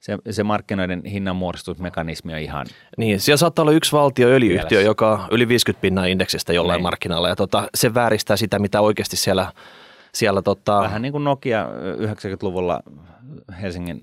se, 0.00 0.18
se 0.30 0.42
markkinoiden 0.42 1.04
hinnanmuodostusmekanismi 1.04 2.34
on 2.34 2.38
ihan... 2.38 2.66
Niin, 2.96 3.20
siellä 3.20 3.36
saattaa 3.36 3.62
olla 3.62 3.72
yksi 3.72 3.92
valtio 3.92 4.28
öljyyhtiö, 4.28 4.80
joka 4.80 5.12
on 5.12 5.28
yli 5.30 5.48
50 5.48 5.80
pinnan 5.80 6.08
indeksistä 6.08 6.52
jollain 6.52 6.78
niin. 6.78 6.82
markkinalla 6.82 7.28
ja 7.28 7.36
tota, 7.36 7.68
se 7.74 7.94
vääristää 7.94 8.36
sitä, 8.36 8.58
mitä 8.58 8.80
oikeasti 8.80 9.16
siellä, 9.16 9.52
siellä 10.14 10.42
tota... 10.42 10.80
Vähän 10.80 11.02
niin 11.02 11.12
kuin 11.12 11.24
Nokia 11.24 11.68
90-luvulla 11.98 12.82
Helsingin 13.62 14.00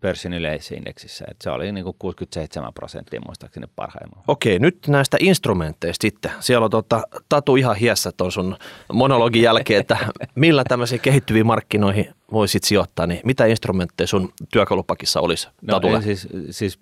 pörssin 0.00 0.32
yleisindeksissä. 0.32 1.24
Että 1.30 1.44
se 1.44 1.50
oli 1.50 1.72
niin 1.72 1.84
kuin 1.84 1.96
67 1.98 2.72
prosenttia 2.74 3.20
muistaakseni 3.26 3.66
parhaimmalla. 3.76 4.24
Okei, 4.28 4.58
nyt 4.58 4.78
näistä 4.88 5.16
instrumenteista 5.20 6.02
sitten. 6.02 6.30
Siellä 6.40 6.64
on 6.64 6.70
tota, 6.70 7.02
Tatu 7.28 7.56
ihan 7.56 7.76
hiessä 7.76 8.12
tuon 8.16 8.32
sun 8.32 8.56
monologin 8.92 9.42
jälkeen, 9.42 9.80
että 9.80 9.98
millä 10.34 10.64
tämmöisiin 10.68 11.00
kehittyviin 11.00 11.46
markkinoihin 11.46 12.14
voisit 12.32 12.64
sijoittaa, 12.64 13.06
niin 13.06 13.20
mitä 13.24 13.46
instrumentteja 13.46 14.06
sun 14.06 14.32
työkalupakissa 14.52 15.20
olisi 15.20 15.48
no, 15.62 15.80
Siis, 16.02 16.28
siis 16.50 16.78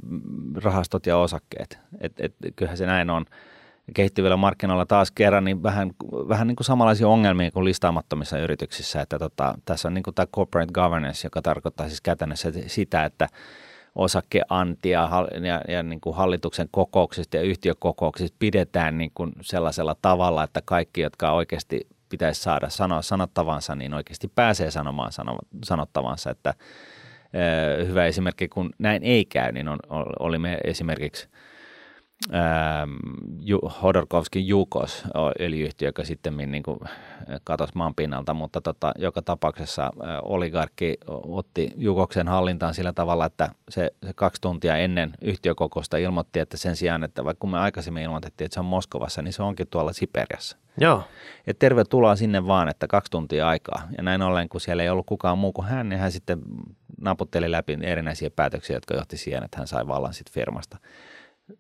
rahastot 0.55 1.07
ja 1.07 1.19
osakkeet. 1.19 1.79
Et, 2.01 2.13
et, 2.19 2.35
kyllähän 2.57 2.79
se 2.79 2.87
näin 2.87 3.11
on 3.11 3.25
kehittyvillä 3.95 4.37
markkinoilla 4.37 4.87
taas 4.87 5.11
kerran 5.11 5.45
niin 5.45 5.63
vähän, 5.63 5.91
vähän 6.29 6.47
niin 6.47 6.57
kuin 6.57 6.65
samanlaisia 6.65 7.09
ongelmia 7.09 7.51
kuin 7.51 7.65
listaamattomissa 7.65 8.39
yrityksissä, 8.39 9.01
että 9.01 9.19
tota, 9.19 9.55
tässä 9.65 9.89
on 9.89 9.95
niin 9.95 10.03
kuin 10.03 10.15
tämä 10.15 10.27
corporate 10.27 10.73
governance, 10.73 11.27
joka 11.27 11.43
tarkoittaa 11.43 11.89
siis 11.89 12.01
käytännössä 12.01 12.53
sitä, 12.67 13.05
että 13.05 13.29
osakeanti 13.95 14.91
ja, 14.91 15.09
ja, 15.43 15.75
ja 15.75 15.83
niin 15.83 16.01
kuin 16.01 16.17
hallituksen 16.17 16.69
kokouksista 16.71 17.37
ja 17.37 17.43
yhtiökokouksista 17.43 18.37
pidetään 18.39 18.99
niin 18.99 19.11
kuin 19.15 19.33
sellaisella 19.41 19.97
tavalla, 20.03 20.45
että 20.45 20.63
kaikki, 20.65 21.01
jotka 21.01 21.33
oikeasti 21.33 21.87
pitäisi 22.09 22.43
saada 22.43 22.69
sanoa 22.69 23.03
sanottavansa, 23.03 23.75
niin 23.75 23.95
oikeasti 23.95 24.33
pääsee 24.35 24.71
sanomaan 24.71 25.13
sanottavansa, 25.65 26.31
että 26.31 26.55
hyvä 27.87 28.07
esimerkki, 28.07 28.49
kun 28.49 28.71
näin 28.79 29.03
ei 29.03 29.25
käy, 29.25 29.53
niin 29.53 29.69
on, 29.69 29.79
olimme 30.19 30.59
esimerkiksi– 30.65 31.29
ähm, 32.35 32.91
Hodorkovskin 33.83 34.49
Jukos 34.49 35.05
öljyyhtiö, 35.41 35.89
joka 35.89 36.05
sitten 36.05 36.37
niin 36.37 36.63
kuin 36.63 36.79
katosi 37.45 37.73
maan 37.75 37.95
pinnalta, 37.95 38.35
mutta 38.35 38.61
tota, 38.61 38.93
joka 38.99 39.23
tapauksessa 39.23 39.91
oligarkki 40.23 40.97
otti 41.09 41.73
Jukoksen 41.77 42.29
hallintaan 42.29 42.75
sillä 42.75 42.93
tavalla, 42.93 43.27
että 43.27 43.49
se, 43.69 43.91
se 44.07 44.13
kaksi 44.15 44.41
tuntia 44.41 44.77
ennen 44.77 45.13
yhtiökokousta 45.23 45.97
ilmoitti, 45.97 46.41
että 46.41 46.57
sen 46.57 46.77
sijaan, 46.77 47.05
että 47.05 47.25
vaikka 47.25 47.47
me 47.47 47.59
aikaisemmin 47.59 48.03
ilmoitettiin, 48.03 48.47
että 48.47 48.55
se 48.55 48.61
on 48.61 48.67
Moskovassa, 48.67 49.23
niin 49.23 49.33
se 49.33 49.43
onkin 49.43 49.67
tuolla 49.71 49.93
Siperiassa. 49.93 50.57
Joo. 50.81 51.03
Et 51.47 51.59
tervetuloa 51.59 52.17
sinne 52.17 52.47
vaan, 52.47 52.69
että 52.69 52.87
kaksi 52.87 53.11
tuntia 53.11 53.49
aikaa. 53.49 53.89
Ja 53.97 54.03
näin 54.03 54.23
ollen, 54.23 54.49
kun 54.49 54.61
siellä 54.61 54.83
ei 54.83 54.89
ollut 54.89 55.07
kukaan 55.07 55.39
muu 55.39 55.53
kuin 55.53 55.69
hän, 55.69 55.89
niin 55.89 55.99
hän 55.99 56.13
sitten 56.13 56.39
naputteli 57.01 57.51
läpi 57.51 57.79
erinäisiä 57.83 58.31
päätöksiä, 58.31 58.77
jotka 58.77 58.95
johti 58.95 59.17
siihen, 59.17 59.45
että 59.45 59.59
hän 59.59 59.67
sai 59.67 59.87
vallan 59.87 60.15
sitten 60.15 60.35
firmasta 60.35 60.79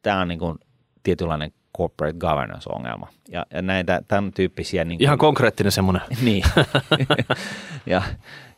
tämä 0.03 0.20
on 0.20 0.28
niin 0.28 0.39
kuin 0.39 0.59
tietynlainen 1.03 1.53
corporate 1.76 2.18
governance-ongelma. 2.18 3.09
Ja, 3.28 3.47
ja 3.55 3.62
näitä 3.62 4.03
tämän 4.09 4.32
tyyppisiä... 4.32 4.85
Niin 4.85 4.99
kuin, 4.99 5.05
Ihan 5.05 5.18
konkreettinen 5.18 5.72
semmoinen. 5.72 6.03
niin. 6.22 6.45
ja, 7.87 8.03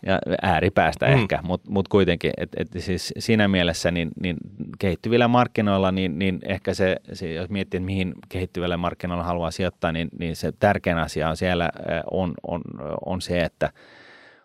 ja 0.06 0.18
ääripäästä 0.42 1.06
mm. 1.06 1.12
ehkä, 1.12 1.40
mutta 1.42 1.70
mut 1.70 1.88
kuitenkin, 1.88 2.32
että 2.36 2.56
et 2.60 2.68
siis 2.82 3.14
siinä 3.18 3.48
mielessä 3.48 3.90
niin, 3.90 4.10
niin 4.22 4.36
kehittyvillä 4.78 5.28
markkinoilla, 5.28 5.92
niin, 5.92 6.18
niin 6.18 6.38
ehkä 6.42 6.74
se, 6.74 6.96
se, 7.12 7.32
jos 7.32 7.50
miettii, 7.50 7.78
että 7.78 7.86
mihin 7.86 8.14
kehittyvillä 8.28 8.76
markkinoilla 8.76 9.24
haluaa 9.24 9.50
sijoittaa, 9.50 9.92
niin, 9.92 10.08
niin 10.18 10.36
se 10.36 10.52
tärkein 10.52 10.98
asia 10.98 11.28
on 11.28 11.36
siellä 11.36 11.70
on, 12.10 12.34
on, 12.46 12.62
on 13.06 13.20
se, 13.20 13.40
että 13.40 13.70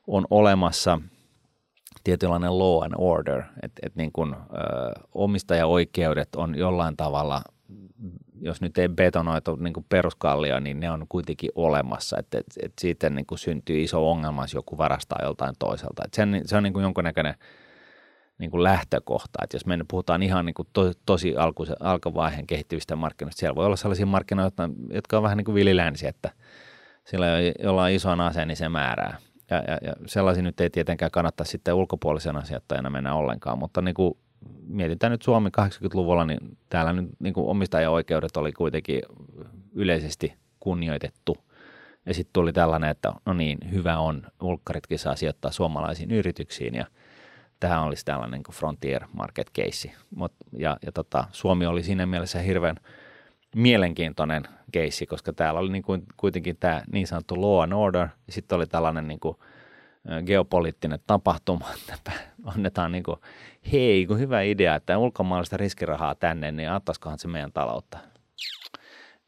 on 0.07 0.25
olemassa– 0.29 0.99
tietynlainen 2.03 2.59
law 2.59 2.83
and 2.83 2.93
order, 2.97 3.43
että 3.63 3.81
et 3.85 3.95
niin 3.95 4.11
kun, 4.11 4.35
ö, 4.35 4.57
omistajaoikeudet 5.13 6.35
on 6.35 6.55
jollain 6.55 6.97
tavalla, 6.97 7.41
jos 8.41 8.61
nyt 8.61 8.77
ei 8.77 8.89
betonoitu 8.89 9.55
niin 9.55 9.73
peruskallio, 9.89 10.59
niin 10.59 10.79
ne 10.79 10.91
on 10.91 11.05
kuitenkin 11.09 11.51
olemassa, 11.55 12.17
että 12.19 12.37
et, 12.37 12.45
et 12.61 12.73
siitä 12.81 13.09
niin 13.09 13.25
syntyy 13.35 13.83
iso 13.83 14.11
ongelma, 14.11 14.43
jos 14.43 14.53
joku 14.53 14.77
varastaa 14.77 15.19
joltain 15.23 15.55
toiselta. 15.59 16.03
Et 16.05 16.13
sen, 16.13 16.41
se 16.45 16.57
on 16.57 16.63
niin 16.63 16.81
jonkunnäköinen 16.81 17.35
niin 18.37 18.51
kuin 18.51 18.63
lähtökohta. 18.63 19.39
Että 19.43 19.55
jos 19.55 19.65
me 19.65 19.79
puhutaan 19.87 20.23
ihan 20.23 20.45
niin 20.45 20.53
kuin 20.53 20.67
to, 20.73 20.91
tosi 21.05 21.35
alku, 21.35 21.65
alkavaiheen 21.79 22.47
kehittyvistä 22.47 22.95
markkinoista, 22.95 23.39
siellä 23.39 23.55
voi 23.55 23.65
olla 23.65 23.75
sellaisia 23.75 24.05
markkinoita, 24.05 24.69
jotka 24.93 25.17
on 25.17 25.23
vähän 25.23 25.37
niin 25.37 25.45
kuin 25.45 25.55
vililäänisiä, 25.55 26.09
että 26.09 26.31
sillä 27.05 27.27
jolla 27.63 27.83
on 27.83 27.91
ison 27.91 28.21
aseen, 28.21 28.47
niin 28.47 28.55
se 28.55 28.69
määrää 28.69 29.17
ja, 29.51 29.57
ja, 29.57 29.77
ja 29.81 29.93
sellaisia 30.05 30.43
nyt 30.43 30.59
ei 30.59 30.69
tietenkään 30.69 31.11
kannata 31.11 31.43
sitten 31.43 31.73
ulkopuolisena 31.73 32.45
sijoittajana 32.45 32.89
mennä 32.89 33.15
ollenkaan, 33.15 33.59
mutta 33.59 33.81
niin 33.81 33.93
kuin 33.93 34.17
mietitään 34.67 35.11
nyt 35.11 35.21
Suomi 35.21 35.49
80-luvulla, 35.61 36.25
niin 36.25 36.57
täällä 36.69 36.93
nyt 36.93 37.09
niin 37.19 37.33
kuin 37.33 37.47
omistajaoikeudet 37.47 38.37
oli 38.37 38.51
kuitenkin 38.51 39.01
yleisesti 39.73 40.33
kunnioitettu. 40.59 41.37
Ja 42.05 42.13
sitten 42.13 42.33
tuli 42.33 42.53
tällainen, 42.53 42.89
että 42.89 43.13
no 43.25 43.33
niin, 43.33 43.57
hyvä 43.71 43.99
on, 43.99 44.23
ulkkaritkin 44.41 44.99
saa 44.99 45.15
sijoittaa 45.15 45.51
suomalaisiin 45.51 46.11
yrityksiin 46.11 46.75
ja 46.75 46.85
tähän 47.59 47.83
olisi 47.83 48.05
tällainen 48.05 48.31
niin 48.31 48.43
kuin 48.43 48.55
frontier 48.55 49.03
market 49.13 49.51
case. 49.59 49.91
Mut, 50.15 50.33
ja, 50.57 50.77
ja 50.85 50.91
tota, 50.91 51.23
Suomi 51.31 51.65
oli 51.65 51.83
siinä 51.83 52.05
mielessä 52.05 52.39
hirveän 52.39 52.75
mielenkiintoinen 53.55 54.43
keissi, 54.71 55.05
koska 55.05 55.33
täällä 55.33 55.59
oli 55.59 55.71
niin 55.71 55.83
kuin, 55.83 56.03
kuitenkin 56.17 56.57
tämä 56.57 56.81
niin 56.91 57.07
sanottu 57.07 57.41
law 57.41 57.63
and 57.63 57.73
order, 57.73 58.07
ja 58.27 58.33
sitten 58.33 58.55
oli 58.55 58.67
tällainen 58.67 59.07
niin 59.07 59.19
kuin, 59.19 59.37
geopoliittinen 60.25 60.99
tapahtuma, 61.07 61.69
että 61.93 62.11
annetaan 62.45 62.91
niin 62.91 63.03
kuin, 63.03 63.17
hei, 63.71 64.05
kun 64.05 64.19
hyvä 64.19 64.41
idea, 64.41 64.75
että 64.75 64.97
ulkomaalaista 64.97 65.57
riskirahaa 65.57 66.15
tänne, 66.15 66.51
niin 66.51 66.69
auttaisikohan 66.69 67.19
se 67.19 67.27
meidän 67.27 67.51
taloutta. 67.51 67.97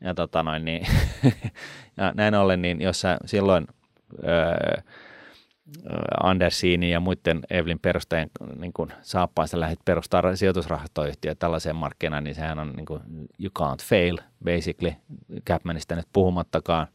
Ja, 0.01 0.13
tota 0.13 0.43
noin, 0.43 0.65
niin, 0.65 0.87
ja 1.97 2.11
näin 2.15 2.35
ollen, 2.35 2.61
niin 2.61 2.81
jos 2.81 3.01
sä 3.01 3.17
silloin 3.25 3.67
öö, 4.23 4.81
Andersiini 6.23 6.91
ja 6.91 6.99
muiden 6.99 7.41
Evelin 7.49 7.79
perustajien 7.79 8.29
niin 8.59 8.73
kuin 8.73 8.89
saappaansa 9.01 9.59
lähdet 9.59 9.79
perustaa 9.85 10.35
sijoitusrahastoyhtiö 10.35 11.35
tällaiseen 11.35 11.75
markkinaan, 11.75 12.23
niin 12.23 12.35
sehän 12.35 12.59
on 12.59 12.73
niin 12.75 12.85
kuin, 12.85 13.01
you 13.39 13.49
can't 13.59 13.89
fail 13.89 14.17
basically, 14.43 14.93
Capmanista 15.47 15.95
nyt 15.95 16.07
puhumattakaan. 16.13 16.87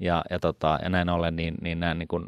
Ja, 0.00 0.24
ja, 0.30 0.38
tota, 0.38 0.78
ja 0.82 0.88
näin 0.88 1.08
ollen, 1.08 1.36
niin, 1.36 1.54
niin 1.60 1.80
nämä 1.80 1.94
niin 1.94 2.08
kuin, 2.08 2.24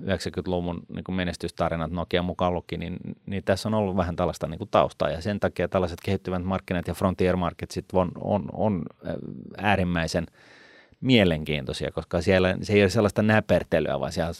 90-luvun 0.00 0.82
niin 0.94 1.04
kuin 1.04 1.16
menestystarinat 1.16 1.90
Nokia 1.90 2.22
mukaan 2.22 2.54
luki, 2.54 2.76
niin, 2.76 2.96
niin 3.26 3.44
tässä 3.44 3.68
on 3.68 3.74
ollut 3.74 3.96
vähän 3.96 4.16
tällaista 4.16 4.46
niin 4.46 4.58
kuin 4.58 4.70
taustaa. 4.70 5.10
Ja 5.10 5.20
sen 5.20 5.40
takia 5.40 5.68
tällaiset 5.68 5.98
kehittyvät 6.04 6.44
markkinat 6.44 6.88
ja 6.88 6.94
frontier 6.94 7.36
marketsit 7.36 7.84
on, 7.92 8.10
on, 8.20 8.48
on 8.52 8.82
äärimmäisen– 9.58 10.26
mielenkiintoisia, 11.02 11.90
koska 11.90 12.22
siellä 12.22 12.56
se 12.62 12.72
ei 12.72 12.82
ole 12.82 12.90
sellaista 12.90 13.22
näpertelyä, 13.22 14.00
vaan 14.00 14.12
siellä 14.12 14.32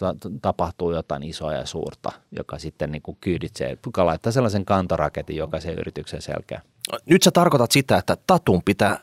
tapahtuu 0.43 0.93
jotain 0.93 1.23
isoa 1.23 1.53
ja 1.53 1.67
suurta, 1.67 2.13
joka 2.37 2.59
sitten 2.59 2.93
niin 2.93 3.03
kuin 3.03 3.17
kyyditsee, 3.21 3.79
laittaa 3.97 4.33
sellaisen 4.33 4.65
kantoraketin 4.65 5.37
jokaisen 5.37 5.79
yrityksen 5.79 6.23
selkeä. 6.23 6.61
Nyt 7.07 7.23
sä 7.23 7.31
tarkoitat 7.31 7.71
sitä, 7.71 7.97
että 7.97 8.17
Tatun 8.27 8.63
pitää 8.65 8.99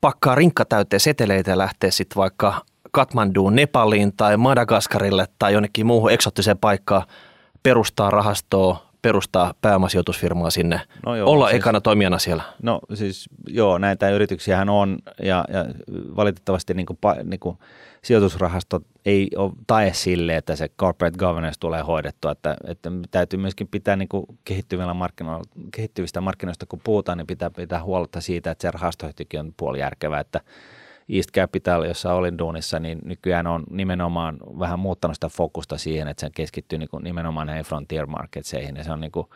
pakkaa 0.00 0.34
rinkka 0.34 0.64
täyteen 0.64 1.00
seteleitä 1.00 1.50
ja 1.50 1.58
lähteä 1.58 1.90
sitten 1.90 2.16
vaikka 2.16 2.62
Katmanduun, 2.90 3.56
Nepaliin 3.56 4.12
tai 4.16 4.36
Madagaskarille 4.36 5.26
tai 5.38 5.52
jonnekin 5.52 5.86
muuhun 5.86 6.12
eksottiseen 6.12 6.58
paikkaan 6.58 7.06
perustaa 7.62 8.10
rahastoa, 8.10 8.91
perustaa 9.02 9.54
pääomasijoitusfirmaa 9.60 10.50
sinne, 10.50 10.80
no 11.06 11.16
joo, 11.16 11.30
olla 11.30 11.48
siis, 11.48 11.56
ekana 11.60 11.80
toimijana 11.80 12.18
siellä? 12.18 12.42
No 12.62 12.80
siis 12.94 13.28
joo, 13.48 13.78
näitä 13.78 14.10
yrityksiähän 14.10 14.68
on 14.68 14.98
ja, 15.22 15.44
ja 15.52 15.64
valitettavasti 16.16 16.74
niin 16.74 16.86
kuin, 16.86 16.98
niin 17.24 17.40
kuin 17.40 17.58
sijoitusrahastot 18.04 18.86
ei 19.06 19.28
ole 19.36 19.52
tae 19.66 19.92
sille, 19.92 20.36
että 20.36 20.56
se 20.56 20.68
corporate 20.68 21.18
governance 21.18 21.60
tulee 21.60 21.82
hoidettua, 21.82 22.32
että, 22.32 22.56
että 22.64 22.90
täytyy 23.10 23.38
myöskin 23.38 23.68
pitää 23.68 23.96
niin 23.96 24.08
kuin 24.08 24.26
kehittyvillä 24.44 24.94
markkinoilla, 24.94 25.44
kehittyvistä 25.74 26.20
markkinoista, 26.20 26.66
kun 26.66 26.80
puhutaan, 26.84 27.18
niin 27.18 27.26
pitää 27.26 27.50
pitää 27.50 27.82
huolta 27.82 28.20
siitä, 28.20 28.50
että 28.50 28.62
se 28.62 28.70
rahastoyhtiökin 28.70 29.40
on 29.40 29.54
puoli 29.56 29.78
järkevää, 29.78 30.20
että 30.20 30.40
East 31.12 31.30
Capital, 31.30 31.84
jossa 31.84 32.14
olin 32.14 32.38
duunissa, 32.38 32.80
niin 32.80 32.98
nykyään 33.04 33.46
on 33.46 33.64
nimenomaan 33.70 34.38
vähän 34.58 34.78
muuttanut 34.78 35.16
sitä 35.16 35.28
fokusta 35.28 35.78
siihen, 35.78 36.08
että 36.08 36.20
se 36.20 36.30
keskittyy 36.34 36.78
niin 36.78 36.88
kuin 36.88 37.04
nimenomaan 37.04 37.46
näihin 37.46 37.64
frontier 37.64 38.06
marketseihin 38.06 38.76
ja 38.76 38.84
se 38.84 38.92
on 38.92 39.00
niin 39.00 39.12
kuin 39.12 39.26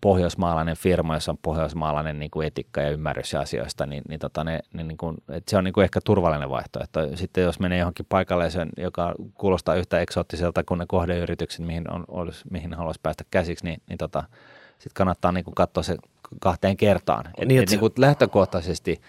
pohjoismaalainen 0.00 0.76
firma, 0.76 1.14
jossa 1.14 1.32
on 1.32 1.38
pohjoismaalainen 1.42 2.18
niin 2.18 2.30
kuin 2.30 2.46
etikka 2.46 2.80
ja 2.80 2.90
ymmärrys 2.90 3.34
asioista, 3.34 3.86
niin, 3.86 4.02
niin, 4.08 4.20
tota 4.20 4.44
ne, 4.44 4.60
ne 4.72 4.84
niin 4.84 4.96
kuin, 4.98 5.16
että 5.28 5.50
se 5.50 5.56
on 5.56 5.64
niin 5.64 5.72
kuin 5.72 5.84
ehkä 5.84 6.00
turvallinen 6.04 6.50
vaihtoehto. 6.50 7.00
Sitten 7.16 7.44
jos 7.44 7.60
menee 7.60 7.78
johonkin 7.78 8.06
paikalliseen, 8.08 8.68
joka 8.76 9.14
kuulostaa 9.34 9.74
yhtä 9.74 10.00
eksoottiselta 10.00 10.64
kuin 10.64 10.78
ne 10.78 10.84
kohdeyritykset, 10.88 11.66
mihin, 11.66 11.90
on, 11.92 12.04
olisi, 12.08 12.44
mihin 12.50 12.74
haluaisi 12.74 13.00
päästä 13.02 13.24
käsiksi, 13.30 13.64
niin, 13.64 13.82
niin 13.88 13.98
tota, 13.98 14.24
sitten 14.70 14.94
kannattaa 14.94 15.32
niin 15.32 15.44
kuin 15.44 15.54
katsoa 15.54 15.82
se 15.82 15.96
kahteen 16.40 16.76
kertaan. 16.76 17.24
Et, 17.38 17.48
niin, 17.48 17.58
et, 17.58 17.62
et, 17.62 17.70
niin 17.70 17.80
kuin 17.80 17.92
lähtökohtaisesti– 17.96 19.00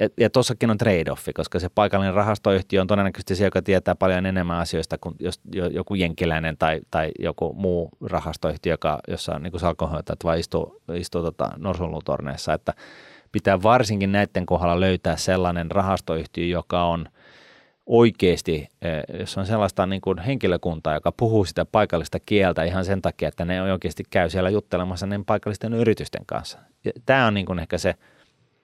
ja, 0.00 0.08
ja 0.20 0.30
tuossakin 0.30 0.70
on 0.70 0.76
trade-offi, 0.78 1.32
koska 1.34 1.58
se 1.58 1.68
paikallinen 1.68 2.14
rahastoyhtiö 2.14 2.80
on 2.80 2.86
todennäköisesti 2.86 3.34
se, 3.34 3.44
joka 3.44 3.62
tietää 3.62 3.94
paljon 3.94 4.26
enemmän 4.26 4.58
asioista 4.58 4.98
kuin 4.98 5.14
jos, 5.18 5.40
joku 5.70 5.94
jenkiläinen 5.94 6.56
tai, 6.58 6.80
tai 6.90 7.10
joku 7.18 7.52
muu 7.52 7.88
rahastoyhtiö, 8.06 8.72
joka, 8.72 8.98
jossa 9.08 9.34
on 9.34 9.42
niin 9.42 9.60
salkonhoitajat 9.60 10.24
vai 10.24 10.40
istuu, 10.40 10.82
istuu 10.94 11.22
tota 11.22 11.50
norsunluutorneissa, 11.56 12.54
että 12.54 12.74
pitää 13.32 13.62
varsinkin 13.62 14.12
näiden 14.12 14.46
kohdalla 14.46 14.80
löytää 14.80 15.16
sellainen 15.16 15.70
rahastoyhtiö, 15.70 16.46
joka 16.46 16.84
on– 16.84 17.06
oikeasti, 17.88 18.68
jos 19.18 19.38
on 19.38 19.46
sellaista 19.46 19.86
niin 19.86 20.00
kuin 20.00 20.18
henkilökuntaa, 20.18 20.94
joka 20.94 21.12
puhuu 21.12 21.44
sitä 21.44 21.64
paikallista 21.64 22.20
kieltä 22.20 22.64
ihan 22.64 22.84
sen 22.84 23.02
takia, 23.02 23.28
että 23.28 23.44
ne 23.44 23.62
oikeasti 23.62 24.02
käy 24.10 24.30
siellä 24.30 24.50
juttelemassa 24.50 25.06
ne 25.06 25.20
paikallisten 25.26 25.74
yritysten 25.74 26.26
kanssa. 26.26 26.58
Ja 26.84 26.92
tämä 27.06 27.26
on 27.26 27.34
niin 27.34 27.46
kuin 27.46 27.58
ehkä 27.58 27.78
se, 27.78 27.94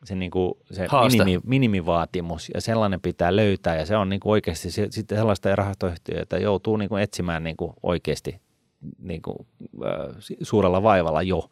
se, 0.05 0.15
niin 0.15 0.31
kuin 0.31 0.55
se 0.71 0.87
minimi, 1.13 1.41
minimivaatimus 1.45 2.51
ja 2.55 2.61
sellainen 2.61 3.01
pitää 3.01 3.37
löytää 3.37 3.77
ja 3.77 3.87
se 3.87 3.97
on 3.97 4.09
niin 4.09 4.21
kuin 4.21 4.31
oikeasti 4.31 4.71
sitten 4.71 5.19
sellaista 5.19 5.57
rahastoyhtiöitä 5.57 6.39
joutuu 6.39 6.77
niin 6.77 6.89
kuin 6.89 7.03
etsimään 7.03 7.45
niin 7.45 7.57
kuin 7.57 7.73
oikeasti 7.83 8.41
niin 8.99 9.23
kuin, 9.23 9.37
äh, 9.85 10.17
suurella 10.43 10.83
vaivalla 10.83 11.23
jo. 11.23 11.51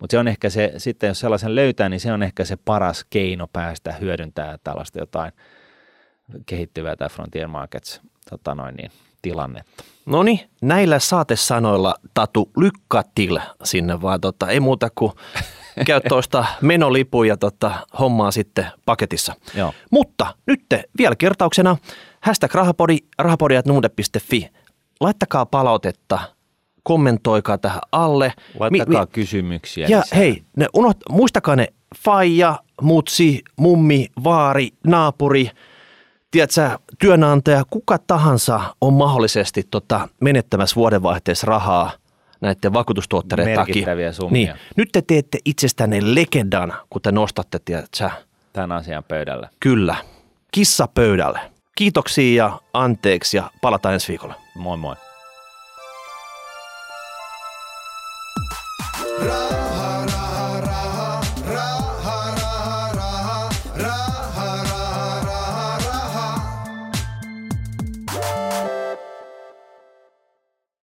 Mutta 0.00 0.14
se 0.14 0.18
on 0.18 0.28
ehkä 0.28 0.50
se, 0.50 0.72
sitten 0.76 1.08
jos 1.08 1.20
sellaisen 1.20 1.54
löytää, 1.54 1.88
niin 1.88 2.00
se 2.00 2.12
on 2.12 2.22
ehkä 2.22 2.44
se 2.44 2.56
paras 2.56 3.06
keino 3.10 3.46
päästä 3.52 3.92
hyödyntää 3.92 4.58
tällaista 4.64 4.98
jotain– 4.98 5.32
kehittyvää 6.46 6.96
tämä 6.96 7.08
Frontier 7.08 7.48
Markets 7.48 8.00
tota 8.30 8.54
noin 8.54 8.74
niin, 8.74 8.90
tilannetta. 9.22 9.84
No 10.06 10.22
niin, 10.22 10.40
näillä 10.62 10.98
saatesanoilla 10.98 11.94
Tatu 12.14 12.50
lykkatil 12.56 13.38
sinne 13.64 14.02
vaan 14.02 14.20
tota, 14.20 14.48
ei 14.48 14.60
muuta 14.60 14.88
kuin 14.94 15.12
käy 15.86 16.00
toista 16.08 16.44
menolipu 16.60 17.22
ja 17.22 17.36
tota, 17.36 17.86
hommaa 17.98 18.30
sitten 18.30 18.66
paketissa. 18.86 19.34
Joo. 19.54 19.72
Mutta 19.90 20.34
nyt 20.46 20.64
vielä 20.98 21.16
kertauksena 21.16 21.76
hashtag 22.20 22.54
rahapodi, 22.54 22.98
rahapodi.nuude.fi. 23.18 24.48
Laittakaa 25.00 25.46
palautetta, 25.46 26.18
kommentoikaa 26.82 27.58
tähän 27.58 27.80
alle. 27.92 28.32
Laittakaa 28.58 29.00
mi, 29.02 29.06
mi, 29.06 29.12
kysymyksiä. 29.12 29.86
Ja 29.88 29.98
lisää. 30.00 30.18
hei, 30.18 30.42
ne 30.56 30.66
unoht, 30.74 30.98
muistakaa 31.10 31.56
ne 31.56 31.66
faija, 32.04 32.58
mutsi, 32.82 33.42
mummi, 33.56 34.06
vaari, 34.24 34.68
naapuri– 34.86 35.50
tiedätkö, 36.30 36.78
työnantaja, 36.98 37.64
kuka 37.70 37.98
tahansa 37.98 38.60
on 38.80 38.92
mahdollisesti 38.92 39.62
tota, 39.70 40.08
menettämässä 40.20 40.76
vuodenvaihteessa 40.76 41.46
rahaa 41.46 41.90
näiden 42.40 42.72
vakuutustuotteiden 42.72 43.54
takia. 43.54 44.12
summia. 44.12 44.52
Niin, 44.52 44.62
nyt 44.76 44.88
te 44.92 45.02
teette 45.02 45.38
itsestänne 45.44 45.98
legendan, 46.02 46.72
kun 46.90 47.02
te 47.02 47.12
nostatte, 47.12 47.58
tiedätkö, 47.64 48.10
tämän 48.52 48.72
asian 48.72 49.04
pöydälle. 49.04 49.48
Kyllä. 49.60 49.96
Kissa 50.52 50.88
pöydälle. 50.94 51.40
Kiitoksia 51.74 52.44
ja 52.44 52.60
anteeksi 52.72 53.36
ja 53.36 53.50
palataan 53.60 53.94
ensi 53.94 54.08
viikolla. 54.08 54.34
Moi 54.54 54.76
moi. 54.76 54.96